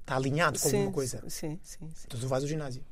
Está 0.01 0.16
alinhado 0.16 0.59
com 0.59 0.68
alguma 0.68 0.93
coisa. 0.93 1.22
Sim, 1.28 1.59
sim, 1.62 1.88
sim. 1.95 2.05
Então 2.07 2.18
tu 2.18 2.26
vais 2.26 2.43
ao 2.43 2.49
ginásio. 2.49 2.84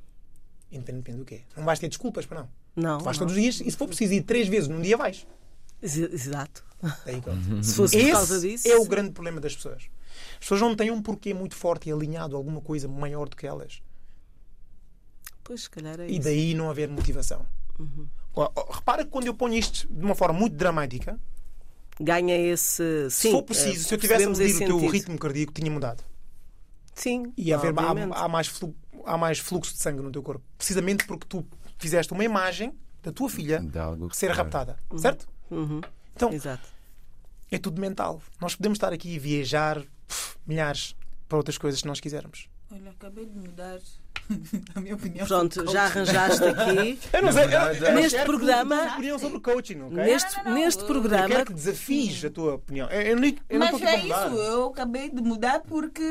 Independentemente 0.70 1.18
do 1.18 1.24
quê. 1.24 1.42
Não 1.57 1.64
vais 1.64 1.78
ter 1.78 1.88
desculpas 1.88 2.24
para 2.26 2.40
não. 2.42 2.48
Não. 2.76 2.98
Tu 2.98 3.05
vais 3.05 3.18
não. 3.18 3.26
todos 3.26 3.34
os 3.36 3.42
dias 3.42 3.61
e 3.61 3.70
se 3.70 3.76
for 3.76 3.88
preciso 3.88 4.12
ir 4.14 4.22
três 4.22 4.46
vezes 4.48 4.68
num 4.68 4.80
dia 4.80 4.96
vais. 4.96 5.26
Ex- 5.82 5.96
Exato. 5.96 6.64
Daí. 7.05 7.20
Se 7.62 7.74
fosse 7.74 7.96
por 7.96 8.03
Esse 8.03 8.12
causa 8.12 8.40
disso. 8.40 8.68
é 8.68 8.76
o 8.76 8.84
grande 8.86 9.11
problema 9.11 9.40
das 9.40 9.55
pessoas. 9.57 9.88
As 10.34 10.38
pessoas 10.38 10.61
não 10.61 10.74
têm 10.76 10.90
um 10.90 11.03
porquê 11.03 11.34
muito 11.34 11.55
forte 11.57 11.88
e 11.88 11.92
alinhado 11.92 12.34
a 12.36 12.38
alguma 12.38 12.61
coisa 12.61 12.86
maior 12.88 13.28
do 13.28 13.36
que 13.36 13.46
elas. 13.46 13.82
Pois, 15.51 15.62
se 15.62 15.70
calhar 15.70 15.98
é 15.98 16.07
E 16.09 16.12
isso. 16.12 16.20
daí 16.20 16.55
não 16.55 16.70
haver 16.70 16.88
motivação. 16.88 17.44
Ó, 18.36 18.48
Repara 18.72 19.03
que 19.05 19.11
quando 19.11 19.26
eu 19.26 19.34
ponho 19.34 19.55
isto 19.55 19.92
de 19.92 20.05
uma 20.05 20.14
forma 20.14 20.38
muito 20.38 20.55
dramática, 20.55 21.18
Ganha 22.01 22.36
esse. 22.36 23.11
se 23.11 23.22
Sim, 23.22 23.30
for 23.32 23.42
preciso, 23.42 23.84
eh, 23.84 23.88
se 23.88 23.92
eu 23.94 23.98
tivesse 23.98 24.24
a 24.26 24.28
medir 24.30 24.55
o 24.55 24.59
teu 24.59 24.68
sentido. 24.78 24.92
ritmo 24.92 25.18
cardíaco, 25.18 25.53
tinha 25.53 25.68
mudado. 25.68 26.05
Sim. 26.94 27.32
E 27.36 27.53
haver, 27.53 27.74
há, 27.76 28.24
há 28.24 28.28
mais 28.28 28.46
flu- 28.46 28.76
há 29.05 29.18
mais 29.18 29.40
fluxo 29.40 29.72
de 29.74 29.80
sangue 29.80 30.01
no 30.03 30.12
teu 30.12 30.22
corpo. 30.22 30.44
Precisamente 30.57 31.05
porque 31.05 31.26
tu 31.28 31.44
fizeste 31.80 32.12
uma 32.12 32.22
imagem 32.24 32.72
da 33.03 33.11
tua 33.11 33.28
filha 33.28 33.61
ser 34.12 34.30
raptada. 34.30 34.78
Certo? 34.98 35.26
Uhum. 35.51 35.80
Então, 36.14 36.32
Exato. 36.32 36.68
é 37.51 37.59
tudo 37.59 37.80
mental. 37.80 38.22
Nós 38.40 38.55
podemos 38.55 38.76
estar 38.76 38.92
aqui 38.92 39.14
e 39.14 39.18
viajar 39.18 39.82
pff, 40.07 40.36
milhares 40.46 40.94
para 41.28 41.38
outras 41.38 41.59
coisas 41.59 41.80
se 41.80 41.86
nós 41.88 41.98
quisermos. 41.98 42.48
Olha, 42.70 42.92
acabei 42.92 43.26
de 43.26 43.36
mudar 43.36 43.80
a 44.74 44.81
minha 44.81 44.95
opinião. 44.95 45.26
Pronto, 45.26 45.55
sobre 45.55 45.72
já 45.72 45.85
arranjaste 45.85 46.45
aqui. 46.45 46.99
Eu 47.12 47.22
não 47.22 47.33
sei, 47.33 47.45
eu, 47.45 47.49
eu 47.51 47.95
não 47.95 48.03
Neste 48.03 48.24
programa- 48.24 48.83
opinião 48.95 49.18
sobre 49.18 49.41
coaching, 49.41 49.81
ok? 49.83 49.97
Neste, 49.97 50.37
não, 50.39 50.45
não, 50.45 50.55
neste 50.55 50.81
eu- 50.83 50.87
Eu 50.87 50.93
programa. 50.93 51.28
quero 51.28 51.47
que 51.47 51.53
desafies 51.55 52.24
a 52.24 52.31
tua 52.31 52.55
opinião. 52.55 52.89
Eu, 52.89 53.01
eu, 53.18 53.35
eu 53.49 53.59
não 53.59 53.66
Mas 53.66 53.74
aqui 53.74 53.85
é 53.85 53.97
isso, 53.99 54.07
mudar. 54.07 54.31
eu 54.33 54.66
acabei 54.68 55.11
de 55.11 55.20
mudar 55.22 55.61
porque 55.61 56.03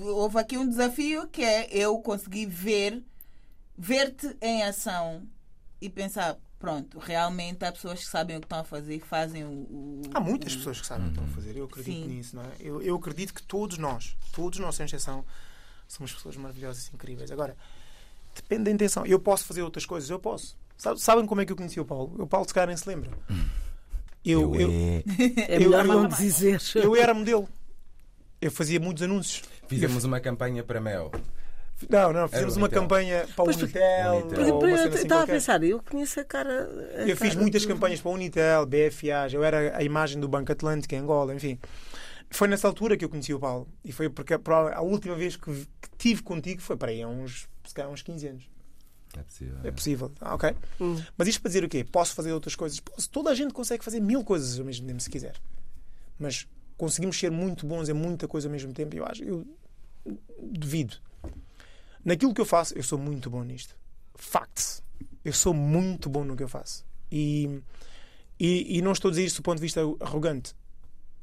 houve 0.00 0.38
aqui 0.38 0.56
um 0.58 0.68
desafio 0.68 1.26
que 1.28 1.42
é 1.42 1.68
eu 1.70 1.98
conseguir 1.98 2.46
ver, 2.46 3.02
ver-te 3.76 4.36
em 4.40 4.62
ação 4.62 5.22
e 5.80 5.88
pensar, 5.90 6.36
pronto, 6.58 6.98
realmente 6.98 7.64
há 7.64 7.72
pessoas 7.72 8.00
que 8.00 8.06
sabem 8.06 8.36
o 8.36 8.40
que 8.40 8.46
estão 8.46 8.60
a 8.60 8.64
fazer 8.64 8.96
e 8.96 9.00
fazem 9.00 9.44
o. 9.44 9.48
o- 9.48 10.02
Há 10.14 10.20
muitas 10.20 10.54
o- 10.54 10.56
pessoas 10.58 10.80
que 10.80 10.86
sabem 10.86 11.04
o 11.06 11.10
que 11.10 11.18
estão 11.18 11.24
a 11.24 11.34
fazer. 11.34 11.56
Eu 11.56 11.64
acredito 11.64 11.94
Sim. 11.94 12.06
nisso, 12.08 12.36
não 12.36 12.42
é? 12.42 12.48
Eu, 12.60 12.80
eu 12.82 12.96
acredito 12.96 13.34
que 13.34 13.42
todos 13.42 13.78
nós, 13.78 14.16
todos 14.32 14.58
nós, 14.58 14.74
sem 14.74 14.86
exceção, 14.86 15.24
somos 15.88 16.12
pessoas 16.12 16.36
maravilhosas 16.36 16.86
e 16.88 16.94
incríveis. 16.94 17.30
Agora, 17.30 17.56
depende 18.34 18.64
da 18.64 18.70
intenção. 18.70 19.04
Eu 19.06 19.18
posso 19.18 19.44
fazer 19.44 19.62
outras 19.62 19.84
coisas, 19.86 20.08
eu 20.10 20.18
posso. 20.18 20.56
Sabe- 20.76 21.00
Sabem 21.00 21.26
como 21.26 21.40
é 21.40 21.46
que 21.46 21.52
eu 21.52 21.56
conheci 21.56 21.80
o 21.80 21.84
Paulo? 21.84 22.12
O 22.18 22.26
Paulo, 22.26 22.46
se 22.46 22.52
calhar, 22.54 22.68
nem 22.68 22.76
se 22.76 22.88
lembra. 22.88 23.10
Eu, 24.24 24.54
eu, 24.54 24.70
é. 24.70 25.02
É 25.54 25.58
melhor 25.58 25.84
eu- 25.86 25.92
não 26.02 26.08
dizer. 26.08 26.60
eu 26.74 26.96
era 26.96 27.14
modelo. 27.14 27.48
Eu 28.40 28.50
fazia 28.50 28.78
muitos 28.78 29.02
anúncios. 29.02 29.42
Fizemos 29.68 30.04
uma 30.04 30.20
campanha 30.20 30.62
para 30.62 30.80
Mel. 30.80 31.10
Não, 31.90 32.10
não, 32.12 32.26
fizemos 32.28 32.54
Era 32.54 32.60
uma 32.60 32.66
Unitel. 32.66 32.82
campanha 32.82 33.26
para 33.34 33.42
o 33.42 33.44
Pois, 33.46 33.56
Unitel. 33.62 34.16
Unitel. 34.16 34.60
eu 34.68 34.74
assim 34.84 34.94
estava 34.96 35.22
a 35.24 35.26
pensar, 35.26 35.62
eu 35.62 35.82
conheço 35.82 36.20
a 36.20 36.24
cara. 36.24 36.70
a 36.96 37.02
Eu 37.02 37.16
fiz 37.16 37.28
cara 37.30 37.40
muitas 37.40 37.62
do- 37.62 37.68
campanhas 37.68 38.00
para 38.00 38.10
a 38.10 38.14
Unitel, 38.14 38.66
BFA, 38.66 39.28
eu 39.32 39.44
era 39.44 39.76
a 39.76 39.82
imagem 39.82 40.18
do 40.20 40.26
Banco 40.28 40.50
Atlântico 40.52 40.94
em 40.94 40.98
Angola, 40.98 41.34
enfim. 41.34 41.58
Foi 42.30 42.48
nessa 42.48 42.66
altura 42.66 42.96
que 42.96 43.04
eu 43.04 43.08
conheci 43.08 43.32
o 43.32 43.38
Paulo. 43.38 43.68
E 43.84 43.92
foi 43.92 44.08
porque 44.08 44.34
a 44.34 44.40
a 44.74 44.80
última 44.80 45.14
vez 45.14 45.36
que, 45.36 45.52
que 45.80 45.88
tive 45.96 46.22
contigo 46.22 46.60
foi 46.60 46.76
para 46.76 46.90
aí 46.90 47.02
há 47.02 47.08
uns, 47.08 47.48
se 47.64 47.74
calhar, 47.74 47.90
uns 47.90 48.02
15 48.02 48.28
anos. 48.28 48.50
É 49.16 49.22
possível. 49.22 49.58
É 49.64 49.70
possível. 49.70 50.12
Ah, 50.20 50.34
ok. 50.34 50.54
Hum. 50.80 51.02
Mas 51.16 51.28
isto 51.28 51.40
para 51.40 51.48
dizer 51.48 51.64
o 51.64 51.68
quê? 51.68 51.84
Posso 51.84 52.14
fazer 52.14 52.32
outras 52.32 52.54
coisas? 52.54 52.80
Posso. 52.80 53.08
Toda 53.08 53.30
a 53.30 53.34
gente 53.34 53.54
consegue 53.54 53.84
fazer 53.84 54.00
mil 54.00 54.22
coisas 54.24 54.58
ao 54.58 54.64
mesmo 54.64 54.86
tempo, 54.86 55.00
se 55.00 55.10
quiser. 55.10 55.36
Mas 56.18 56.46
conseguimos 56.76 57.18
ser 57.18 57.30
muito 57.30 57.66
bons 57.66 57.88
em 57.88 57.94
muita 57.94 58.28
coisa 58.28 58.48
ao 58.48 58.52
mesmo 58.52 58.72
tempo. 58.72 58.94
Eu 58.94 59.06
acho. 59.06 59.24
Eu 59.24 59.46
duvido. 60.40 60.96
Naquilo 62.04 62.34
que 62.34 62.40
eu 62.40 62.46
faço, 62.46 62.76
eu 62.76 62.82
sou 62.82 62.98
muito 62.98 63.30
bom 63.30 63.42
nisto. 63.42 63.76
Facts. 64.14 64.82
Eu 65.24 65.32
sou 65.32 65.52
muito 65.52 66.08
bom 66.08 66.24
no 66.24 66.36
que 66.36 66.42
eu 66.42 66.48
faço. 66.48 66.84
E, 67.10 67.60
e, 68.38 68.78
e 68.78 68.82
não 68.82 68.92
estou 68.92 69.08
a 69.08 69.12
dizer 69.12 69.24
isto 69.24 69.36
do 69.36 69.42
ponto 69.42 69.56
de 69.56 69.62
vista 69.62 69.80
arrogante. 70.00 70.54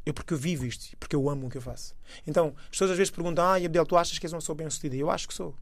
Eu 0.05 0.13
porque 0.13 0.33
eu 0.33 0.37
vivo 0.37 0.65
isto, 0.65 0.97
porque 0.97 1.15
eu 1.15 1.29
amo 1.29 1.47
o 1.47 1.49
que 1.49 1.57
eu 1.57 1.61
faço. 1.61 1.95
Então, 2.27 2.53
as 2.63 2.69
pessoas 2.69 2.91
às 2.91 2.97
vezes 2.97 3.11
perguntam: 3.11 3.45
Ah, 3.45 3.55
Abdel, 3.55 3.85
tu 3.85 3.95
achas 3.95 4.19
que 4.19 4.25
és 4.25 4.33
uma 4.33 4.39
pessoa 4.39 4.55
bem-sucedida? 4.55 4.95
Eu 4.95 5.09
acho 5.09 5.27
que 5.27 5.33
sou. 5.33 5.55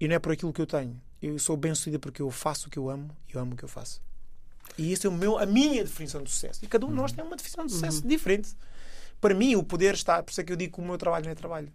E 0.00 0.06
não 0.06 0.14
é 0.14 0.18
por 0.18 0.32
aquilo 0.32 0.52
que 0.52 0.60
eu 0.60 0.66
tenho. 0.66 1.00
Eu 1.20 1.38
sou 1.38 1.56
bem-sucedida 1.56 1.98
porque 1.98 2.22
eu 2.22 2.30
faço 2.30 2.68
o 2.68 2.70
que 2.70 2.78
eu 2.78 2.88
amo 2.90 3.16
e 3.28 3.34
eu 3.34 3.40
amo 3.40 3.54
o 3.54 3.56
que 3.56 3.64
eu 3.64 3.68
faço. 3.68 4.00
E 4.78 4.92
esse 4.92 5.06
é 5.06 5.10
o 5.10 5.12
meu, 5.12 5.38
a 5.38 5.46
minha 5.46 5.82
definição 5.84 6.22
de 6.22 6.30
sucesso. 6.30 6.64
E 6.64 6.68
cada 6.68 6.86
um 6.86 6.90
de 6.90 6.94
nós 6.96 7.12
tem 7.12 7.24
uma 7.24 7.36
definição 7.36 7.66
de 7.66 7.72
sucesso 7.72 8.06
diferente. 8.06 8.56
Para 9.20 9.34
mim, 9.34 9.54
o 9.54 9.62
poder 9.62 9.94
está. 9.94 10.22
Por 10.22 10.30
isso 10.30 10.40
é 10.40 10.44
que 10.44 10.52
eu 10.52 10.56
digo 10.56 10.74
que 10.74 10.80
o 10.80 10.84
meu 10.84 10.98
trabalho 10.98 11.24
não 11.24 11.32
é 11.32 11.34
trabalho. 11.34 11.72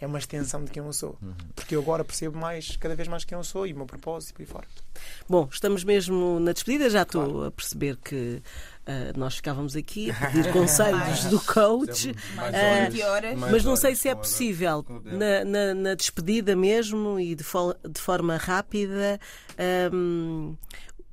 É 0.00 0.06
uma 0.06 0.18
extensão 0.18 0.62
de 0.64 0.70
quem 0.70 0.82
eu 0.84 0.92
sou. 0.92 1.16
Porque 1.54 1.74
eu 1.76 1.80
agora 1.80 2.04
percebo 2.04 2.36
mais, 2.36 2.76
cada 2.76 2.94
vez 2.96 3.08
mais 3.08 3.24
quem 3.24 3.38
eu 3.38 3.44
sou 3.44 3.66
e 3.66 3.72
o 3.72 3.76
meu 3.76 3.86
propósito 3.86 4.30
e 4.30 4.32
por 4.34 4.42
aí 4.42 4.46
fora. 4.46 4.66
Bom, 5.28 5.48
estamos 5.50 5.82
mesmo 5.84 6.38
na 6.40 6.52
despedida, 6.52 6.90
já 6.90 7.02
estou 7.02 7.44
a 7.44 7.50
perceber 7.50 7.96
que 8.04 8.42
ah, 8.86 9.12
nós 9.16 9.36
ficávamos 9.36 9.74
aqui 9.76 10.10
a 10.10 10.14
pedir 10.30 10.52
conselhos 10.52 11.24
do 11.26 11.40
coach. 11.40 12.14
Mais 12.34 12.54
Ah, 12.54 12.88
20 12.90 13.02
horas. 13.02 13.38
Mas 13.38 13.64
não 13.64 13.76
sei 13.76 13.94
se 13.94 14.08
é 14.08 14.14
possível, 14.14 14.84
na, 15.04 15.44
na- 15.44 15.74
na 15.74 15.94
despedida 15.94 16.54
mesmo 16.56 17.18
e 17.18 17.34
de, 17.34 17.44
fo- 17.44 17.74
de 17.88 18.00
forma 18.00 18.36
rápida, 18.36 19.18
hum, 19.92 20.56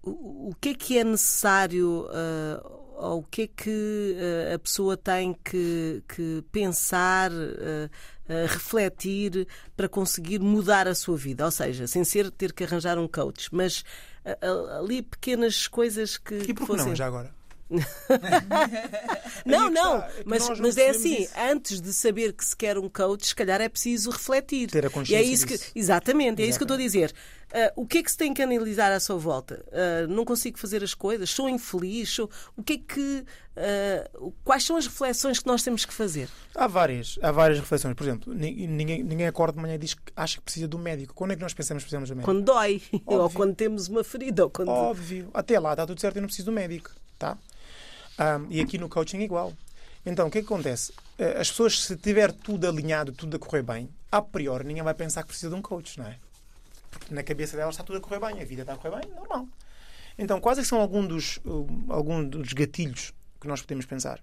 o, 0.04 0.50
o 0.50 0.56
que 0.60 0.70
é 0.70 0.74
que 0.74 0.98
é 0.98 1.04
necessário 1.04 2.08
ah, 2.12 2.62
ou 2.66 2.81
o 3.10 3.24
que 3.24 3.43
é 3.43 3.47
que 3.47 4.18
ah, 4.52 4.56
a 4.56 4.60
pessoa 4.60 4.95
tem 4.95 5.34
que, 5.43 6.04
que 6.08 6.43
pensar, 6.52 7.32
ah, 7.32 7.89
ah, 8.30 8.45
refletir 8.47 9.47
para 9.76 9.89
conseguir 9.89 10.39
mudar 10.39 10.88
a 10.88 10.95
sua 10.95 11.18
vida? 11.18 11.45
Ou 11.45 11.52
seja, 11.52 11.88
sem 11.88 12.04
ser 12.04 12.30
ter 12.32 12.54
que 12.54 12.64
arranjar 12.64 12.97
um 12.97 13.08
coach, 13.08 13.49
mas 13.52 13.84
ali 14.80 15.02
pequenas 15.02 15.68
coisas 15.68 16.18
que, 16.18 16.36
E 16.36 16.54
por 16.54 16.62
que 16.62 16.66
fossem. 16.68 16.88
não, 16.89 16.95
já 16.95 17.08
agora? 17.08 17.34
Não, 19.46 19.70
não, 19.70 19.96
está, 19.98 20.08
é 20.20 20.24
mas, 20.26 20.60
mas 20.60 20.78
é 20.78 20.90
assim, 20.90 21.24
isso. 21.24 21.34
antes 21.38 21.82
de 21.82 21.92
saber 21.94 22.34
que 22.34 22.46
se 22.46 22.56
quer 22.56 22.78
um 22.78 22.88
coach, 22.90 23.26
se 23.28 23.36
calhar 23.36 23.60
é 23.62 23.68
preciso 23.70 24.12
refletir. 24.12 24.70
Ter 24.70 24.86
a 24.86 24.88
e 24.88 24.92
consciência 24.92 25.24
é 25.24 25.34
isso 25.34 25.48
que, 25.48 25.58
disso. 25.58 25.72
Exatamente, 25.76 26.42
é 26.42 26.46
isso 26.46 26.60
que 26.60 26.64
eu 26.64 26.66
estou 26.66 26.76
a 26.76 26.80
dizer. 26.80 27.14
Ah, 27.54 27.74
o 27.76 27.86
que 27.86 27.98
é 27.98 28.04
que 28.04 28.12
se 28.12 28.18
tem 28.18 28.34
que 28.34 28.42
analisar 28.42 28.92
à 28.92 29.00
sua 29.00 29.18
volta? 29.18 29.66
Ah, 29.72 30.06
não 30.08 30.24
consigo 30.24 30.60
fazer 30.60 30.84
as 30.84 30.94
coisas, 30.94 31.30
sou 31.30 31.50
infeliz, 31.50 32.10
sou... 32.10 32.30
o 32.56 32.62
que 32.64 32.74
é 32.74 32.78
que. 32.78 33.26
ah, 33.58 34.10
quais 34.44 34.64
são 34.64 34.78
as 34.78 34.86
reflexões 34.86 35.40
que 35.40 35.48
nós 35.48 35.64
temos 35.64 35.86
que 35.86 35.94
fazer? 35.94 36.30
Há 36.54 36.68
várias, 36.68 37.18
há 37.22 37.32
várias 37.32 37.60
reflexões. 37.60 37.96
Por 37.96 38.04
exemplo, 38.04 38.34
ni- 38.34 38.68
ninguém, 38.68 39.02
ninguém 39.04 39.28
acorda 39.28 39.54
de 39.54 39.62
manhã 39.62 39.76
e 39.76 39.80
diz 39.80 39.94
que 39.96 40.02
acha 40.16 40.38
que 40.38 40.44
precisa 40.44 40.68
de 40.68 40.76
um 40.76 40.80
médico. 40.80 41.14
Quando 41.16 41.32
é 41.32 41.36
que 41.36 41.42
nós 41.42 41.54
pensamos 41.54 41.84
que 41.84 41.86
precisamos 41.90 42.10
um 42.12 42.16
médico? 42.16 42.32
Quando 42.32 42.44
dói, 42.44 42.82
ou 43.06 43.22
Óbvio. 43.22 43.38
quando 43.38 43.56
temos 43.56 43.88
uma 43.88 44.04
ferida, 44.04 44.44
ou 44.44 44.50
quando. 44.50 44.70
Óbvio. 44.70 45.30
Até 45.34 45.60
lá 45.60 45.72
está 45.72 45.86
tudo 45.88 46.00
certo, 46.00 46.18
eu 46.18 46.22
não 46.22 46.28
preciso 46.28 46.46
do 46.52 46.52
médico. 46.52 46.92
Tá? 47.18 47.38
Ahm, 48.18 48.47
e 48.49 48.62
aqui 48.62 48.78
no 48.78 48.89
coaching 48.89 49.18
é 49.18 49.24
igual. 49.24 49.53
Então, 50.05 50.28
o 50.28 50.32
que 50.32 50.39
é 50.39 50.41
que 50.41 50.47
acontece? 50.47 50.93
Eh, 51.18 51.39
As 51.39 51.49
pessoas, 51.49 51.84
se 51.84 51.95
tiver 51.95 52.32
tudo 52.32 52.68
alinhado, 52.68 53.12
tudo 53.12 53.38
a 53.38 53.39
correr 53.39 53.62
bem, 53.64 53.89
a 54.12 54.22
priori 54.22 54.64
ninguém 54.66 54.84
vai 54.84 54.93
pensar 54.93 55.22
que 55.22 55.30
precisa 55.30 55.49
de 55.49 55.55
um 55.55 55.62
coach, 55.62 55.99
não 55.99 56.07
é? 56.07 56.18
Porque 56.89 57.14
na 57.14 57.24
cabeça 57.24 57.55
delas 57.55 57.76
está 57.76 57.84
tudo 57.84 57.97
a 57.97 58.01
correr 58.01 58.20
bem, 58.20 58.41
a 58.41 58.45
vida 58.45 58.62
está 58.64 58.74
a 58.74 58.78
correr 58.78 59.01
bem, 59.01 59.12
normal. 59.14 59.47
Então, 60.18 60.41
quais 60.41 60.57
é 60.57 60.64
são 60.64 60.82
alguns 60.82 61.07
dos, 61.07 61.38
uh, 61.45 61.68
algum 61.89 62.24
dos 62.28 62.51
gatilhos 62.53 63.14
que 63.39 63.47
nós 63.47 63.62
podemos 63.62 63.86
pensar? 63.86 64.20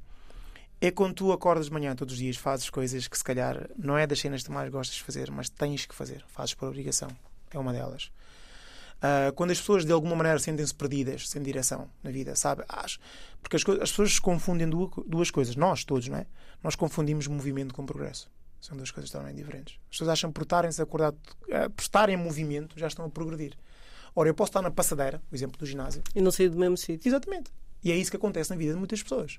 É 0.81 0.91
quando 0.91 1.15
tu 1.15 1.33
acordas 1.33 1.67
de 1.67 1.73
manhã 1.73 1.97
todos 1.97 2.15
os 2.15 2.21
dias, 2.21 2.37
fazes 2.37 2.71
coisas 2.71 3.09
que 3.09 3.17
se 3.17 3.25
calhar 3.25 3.69
não 3.77 3.97
é 3.99 4.07
das 4.07 4.21
cenas 4.21 4.43
que 4.43 4.51
mais 4.51 4.71
gostas 4.71 4.97
de 4.97 5.03
fazer, 5.03 5.31
mas 5.31 5.49
tens 5.49 5.87
que 5.87 5.95
fazer, 5.95 6.25
fazes 6.29 6.55
por 6.55 6.69
obrigação. 6.69 7.09
É 7.51 7.59
uma 7.59 7.73
delas. 7.73 8.13
Ah, 9.01 9.33
quando 9.35 9.51
as 9.53 9.59
pessoas 9.59 9.85
de 9.85 9.93
alguma 9.93 10.17
maneira 10.17 10.39
sentem-se 10.39 10.75
perdidas, 10.75 11.29
sem 11.29 11.43
direção 11.43 11.89
na 12.03 12.11
vida, 12.11 12.35
sabe? 12.35 12.65
As- 12.69 12.99
porque 13.41 13.57
as, 13.57 13.63
as 13.81 13.91
pessoas 13.91 14.19
confundem 14.19 14.69
duas, 14.69 14.91
duas 15.07 15.31
coisas, 15.31 15.55
nós 15.57 15.85
todos, 15.85 16.09
não 16.09 16.19
é? 16.19 16.27
Nós 16.63 16.75
confundimos 16.75 17.27
movimento 17.29 17.73
com 17.75 17.87
progresso. 17.87 18.29
São 18.61 18.77
duas 18.77 18.91
coisas 18.91 19.11
totalmente 19.11 19.37
diferentes. 19.37 19.77
As 19.85 19.91
pessoas 19.91 20.11
acham 20.11 20.31
que 20.31 20.35
por 20.35 20.43
estarem-se 20.43 20.83
acordado, 20.83 21.17
ah, 21.53 21.71
por 21.71 21.81
estarem 21.83 22.15
em 22.17 22.19
movimento, 22.19 22.79
já 22.79 22.89
estão 22.89 23.05
a 23.05 23.09
progredir. 23.11 23.57
Ora, 24.17 24.29
eu 24.29 24.35
posso 24.35 24.49
estar 24.51 24.63
na 24.63 24.71
passadeira, 24.71 25.23
o 25.31 25.35
exemplo 25.35 25.57
do 25.59 25.65
ginásio, 25.67 26.03
E 26.15 26.21
não 26.21 26.33
sair 26.33 26.49
do 26.49 26.59
mesmo 26.59 26.77
sítio. 26.77 27.09
Exatamente. 27.09 27.53
E 27.85 27.93
é 27.93 27.97
isso 27.97 28.11
que 28.11 28.17
acontece 28.17 28.51
na 28.51 28.57
vida 28.57 28.73
de 28.73 28.79
muitas 28.79 29.01
pessoas. 29.01 29.39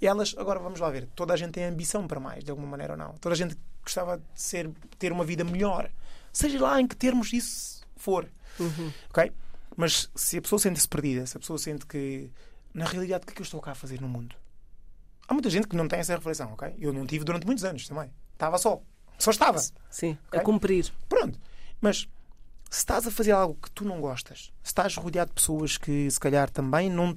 E 0.00 0.06
elas, 0.06 0.36
agora 0.38 0.60
vamos 0.60 0.78
lá 0.78 0.88
ver, 0.88 1.08
toda 1.16 1.34
a 1.34 1.36
gente 1.36 1.50
tem 1.52 1.64
ambição 1.64 2.06
para 2.06 2.20
mais, 2.20 2.44
de 2.44 2.50
alguma 2.50 2.68
maneira 2.68 2.92
ou 2.92 2.96
não. 2.98 3.14
Toda 3.14 3.34
a 3.34 3.36
gente 3.36 3.56
gostava 3.82 4.18
de 4.18 4.24
ser, 4.34 4.70
ter 5.00 5.10
uma 5.10 5.24
vida 5.24 5.42
melhor. 5.42 5.90
Seja 6.32 6.60
lá 6.62 6.80
em 6.80 6.86
que 6.86 6.94
termos 6.94 7.32
isso 7.32 7.82
for. 7.96 8.28
Ok? 9.10 9.32
Mas 9.76 10.08
se 10.14 10.38
a 10.38 10.42
pessoa 10.42 10.58
sente-se 10.58 10.88
perdida, 10.88 11.26
se 11.26 11.36
a 11.36 11.40
pessoa 11.40 11.58
sente 11.58 11.84
que, 11.86 12.30
na 12.72 12.84
realidade, 12.84 13.24
o 13.24 13.26
que 13.26 13.32
é 13.32 13.34
que 13.36 13.40
eu 13.42 13.44
estou 13.44 13.60
cá 13.60 13.72
a 13.72 13.74
fazer 13.74 14.00
no 14.00 14.08
mundo? 14.08 14.36
Há 15.26 15.32
muita 15.34 15.50
gente 15.50 15.66
que 15.66 15.74
não 15.76 15.88
tem 15.88 15.98
essa 15.98 16.14
reflexão, 16.14 16.52
ok? 16.52 16.74
Eu 16.78 16.92
não 16.92 17.06
tive 17.06 17.24
durante 17.24 17.46
muitos 17.46 17.64
anos 17.64 17.88
também. 17.88 18.10
Estava 18.34 18.58
só. 18.58 18.80
Só 19.18 19.30
estava. 19.30 19.58
Sim, 19.90 20.18
Ok. 20.28 20.40
a 20.40 20.42
cumprir. 20.42 20.92
Pronto. 21.08 21.38
Mas 21.80 21.98
se 22.70 22.78
estás 22.78 23.06
a 23.06 23.10
fazer 23.10 23.32
algo 23.32 23.58
que 23.60 23.70
tu 23.70 23.84
não 23.84 24.00
gostas, 24.00 24.52
se 24.62 24.70
estás 24.70 24.94
rodeado 24.96 25.30
de 25.30 25.34
pessoas 25.34 25.76
que 25.78 26.10
se 26.10 26.20
calhar 26.20 26.50
também 26.50 26.90
não. 26.90 27.16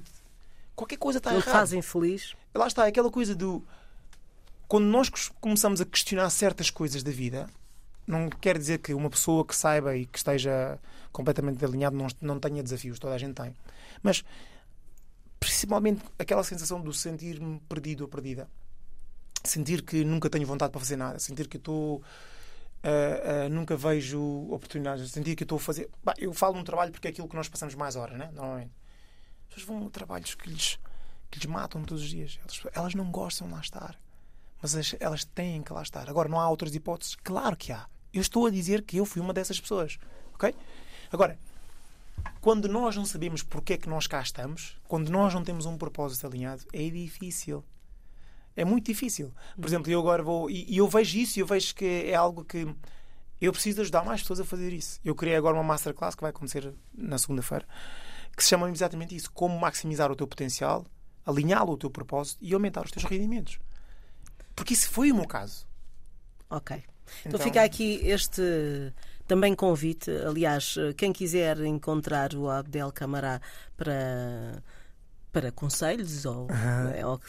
Qualquer 0.76 0.98
coisa 0.98 1.18
está 1.18 1.32
Não 1.32 1.38
errada. 1.40 1.52
fazem 1.60 1.82
feliz. 1.82 2.36
Lá 2.54 2.68
está, 2.68 2.86
aquela 2.88 3.12
coisa 3.12 3.36
do. 3.36 3.64
Quando 4.68 4.86
nós 4.86 5.10
começamos 5.40 5.80
a 5.82 5.86
questionar 5.86 6.30
certas 6.30 6.70
coisas 6.70 7.02
da 7.04 7.12
vida, 7.12 7.50
não 8.08 8.30
quer 8.30 8.58
dizer 8.58 8.80
que 8.80 8.94
uma 8.94 9.10
pessoa 9.10 9.46
que 9.46 9.56
saiba 9.56 9.96
e 9.96 10.06
que 10.06 10.18
esteja 10.18 10.80
completamente 11.12 11.64
alinhado 11.66 11.96
não, 11.96 12.08
não 12.22 12.40
tenha 12.40 12.64
desafios, 12.64 12.98
toda 13.00 13.14
a 13.14 13.18
gente 13.18 13.36
tem. 13.36 13.54
Mas 14.02 14.24
principalmente 15.40 16.04
aquela 16.18 16.44
sensação 16.44 16.82
do 16.82 16.94
sentir-me 16.94 17.60
perdido 17.68 18.02
ou 18.02 18.08
perdida. 18.08 18.50
Sentir 19.44 19.82
que 19.84 20.04
nunca 20.04 20.30
tenho 20.30 20.46
vontade 20.48 20.72
para 20.72 20.80
fazer 20.82 20.96
nada. 20.98 21.20
Sentir 21.20 21.48
que 21.48 21.58
estou. 21.58 22.02
ah, 22.84 23.46
ah, 23.46 23.50
nunca 23.50 23.76
vejo 23.78 24.20
oportunidades. 24.52 25.12
Sentir 25.12 25.36
que 25.36 25.44
estou 25.44 25.58
a 25.58 25.60
fazer. 25.60 25.90
Bah, 26.04 26.14
eu 26.18 26.34
falo 26.34 26.56
num 26.56 26.64
trabalho 26.64 26.92
porque 26.92 27.08
é 27.08 27.12
aquilo 27.12 27.28
que 27.30 27.36
nós 27.36 27.48
passamos 27.48 27.76
mais 27.76 27.96
horas, 27.96 28.18
né? 28.18 28.30
Normalmente. 28.34 28.72
As 29.50 29.56
pessoas 29.56 29.68
vão 29.80 29.88
a 29.88 29.90
trabalhos 29.90 30.36
que 30.36 30.50
lhes, 30.50 30.78
que 31.32 31.40
lhes 31.40 31.46
matam 31.46 31.84
todos 31.84 32.04
os 32.04 32.10
dias. 32.10 32.38
Elas, 32.42 32.62
elas 32.74 32.96
não 32.96 33.10
gostam 33.12 33.48
de 33.48 33.54
lá 33.54 33.60
estar. 33.62 33.98
Mas 34.62 34.76
as- 34.76 34.96
elas 35.00 35.24
têm 35.24 35.62
que 35.62 35.72
lá 35.72 35.82
estar. 35.84 36.10
Agora, 36.10 36.28
não 36.28 36.40
há 36.40 36.50
outras 36.50 36.74
hipóteses? 36.76 37.16
Claro 37.16 37.56
que 37.56 37.72
há. 37.72 37.88
Eu 38.14 38.22
estou 38.22 38.46
a 38.46 38.50
dizer 38.50 38.84
que 38.84 38.98
eu 38.98 39.06
fui 39.06 39.22
uma 39.22 39.34
dessas 39.34 39.60
pessoas. 39.60 39.98
Ok? 40.34 40.54
Agora, 41.12 41.38
quando 42.42 42.68
nós 42.68 42.96
não 42.96 43.06
sabemos 43.06 43.44
porque 43.44 43.74
é 43.74 43.78
que 43.78 43.90
nós 43.90 44.08
cá 44.08 44.22
estamos, 44.22 44.78
quando 44.88 45.10
nós 45.10 45.34
não 45.34 45.44
temos 45.44 45.66
um 45.66 45.78
propósito 45.78 46.28
alinhado, 46.28 46.64
é 46.72 46.90
difícil. 46.90 47.64
É 48.56 48.66
muito 48.66 48.86
difícil. 48.86 49.32
Por 49.56 49.68
exemplo, 49.68 49.92
eu 49.92 50.00
agora 50.00 50.24
vou. 50.24 50.50
E, 50.50 50.66
e 50.68 50.78
eu 50.78 50.88
vejo 50.88 51.18
isso 51.18 51.38
e 51.38 51.42
eu 51.42 51.46
vejo 51.46 51.76
que 51.76 51.86
é 51.86 52.16
algo 52.16 52.44
que. 52.44 52.68
Eu 53.40 53.52
preciso 53.52 53.82
ajudar 53.82 54.04
mais 54.04 54.22
pessoas 54.22 54.40
a 54.40 54.46
fazer 54.46 54.74
isso. 54.74 55.00
Eu 55.06 55.14
criei 55.14 55.36
agora 55.36 55.56
uma 55.56 55.64
masterclass 55.64 56.16
que 56.16 56.22
vai 56.22 56.32
acontecer 56.32 56.74
na 56.92 57.20
segunda-feira, 57.20 57.68
que 58.36 58.44
se 58.44 58.50
chama 58.50 58.70
exatamente 58.72 59.16
isso: 59.16 59.32
como 59.32 59.60
maximizar 59.60 60.12
o 60.12 60.16
teu 60.16 60.28
potencial, 60.28 60.86
alinhá-lo 61.24 61.72
ao 61.72 61.78
teu 61.78 61.90
propósito 61.90 62.40
e 62.42 62.54
aumentar 62.54 62.84
os 62.84 62.92
teus 62.92 63.06
rendimentos. 63.06 63.60
Porque 64.56 64.74
isso 64.74 64.90
foi 64.90 65.12
o 65.12 65.16
meu 65.16 65.28
caso. 65.28 65.68
Ok. 66.50 66.84
Então, 67.26 67.40
fica 67.40 67.62
aqui 67.64 68.00
este 68.04 68.42
também 69.28 69.54
convite. 69.54 70.10
Aliás, 70.10 70.76
quem 70.96 71.12
quiser 71.12 71.60
encontrar 71.62 72.34
o 72.34 72.50
Abdel 72.50 72.92
Camará 72.92 73.42
para, 73.76 74.64
para 75.40 75.52
conselhos 75.52 76.26
ou, 76.26 76.48
é, 76.96 77.06
ou- 77.06 77.20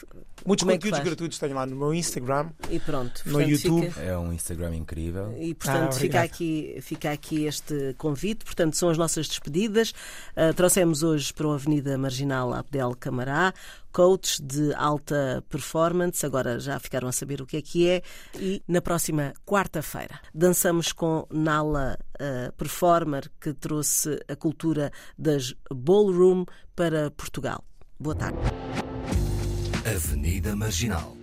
Muitos 0.45 0.63
como 0.63 0.71
é 0.71 0.77
que 0.77 0.83
conteúdos 0.89 0.99
gratuitos 1.05 1.37
tenho 1.39 1.53
lá 1.53 1.65
no 1.65 1.75
meu 1.75 1.93
Instagram. 1.93 2.49
e 2.69 2.79
pronto. 2.79 3.21
No 3.25 3.41
YouTube. 3.41 3.89
fica- 3.89 4.01
É 4.01 4.17
um 4.17 4.31
Instagram 4.33 4.75
incrível. 4.75 5.35
E, 5.37 5.53
portanto, 5.53 5.89
Ah, 5.89 5.99
fica, 5.99 6.21
aqui, 6.21 6.77
fica 6.81 7.11
aqui 7.11 7.45
este 7.45 7.93
convite. 7.97 8.43
Portanto, 8.45 8.75
são 8.75 8.89
as 8.89 8.97
nossas 8.97 9.27
despedidas. 9.27 9.93
Ah, 10.35 10.53
trouxemos 10.53 11.03
hoje 11.03 11.33
para 11.33 11.47
a 11.49 11.53
Avenida 11.53 11.97
Marginal 11.97 12.53
Abdel 12.53 12.95
Camará, 12.99 13.53
coach 13.91 14.41
de 14.41 14.73
alta 14.75 15.43
performance. 15.49 16.25
Agora 16.25 16.59
já 16.59 16.79
ficaram 16.79 17.07
a 17.07 17.11
saber 17.11 17.41
o 17.41 17.45
que 17.45 17.57
é 17.57 17.61
que 17.61 17.87
é. 17.89 18.01
E 18.35 18.63
na 18.67 18.81
próxima 18.81 19.33
quarta-feira 19.45 20.19
dançamos 20.33 20.93
com 20.93 21.27
Nala 21.29 21.97
ah, 22.19 22.51
Performer, 22.57 23.29
que 23.41 23.53
trouxe 23.53 24.19
a 24.27 24.35
cultura 24.37 24.89
das 25.17 25.53
ballroom 25.69 26.45
para 26.75 27.11
Portugal. 27.11 27.61
Boa 28.01 28.15
tarde. 28.15 28.37
Avenida 29.85 30.55
Marginal. 30.55 31.18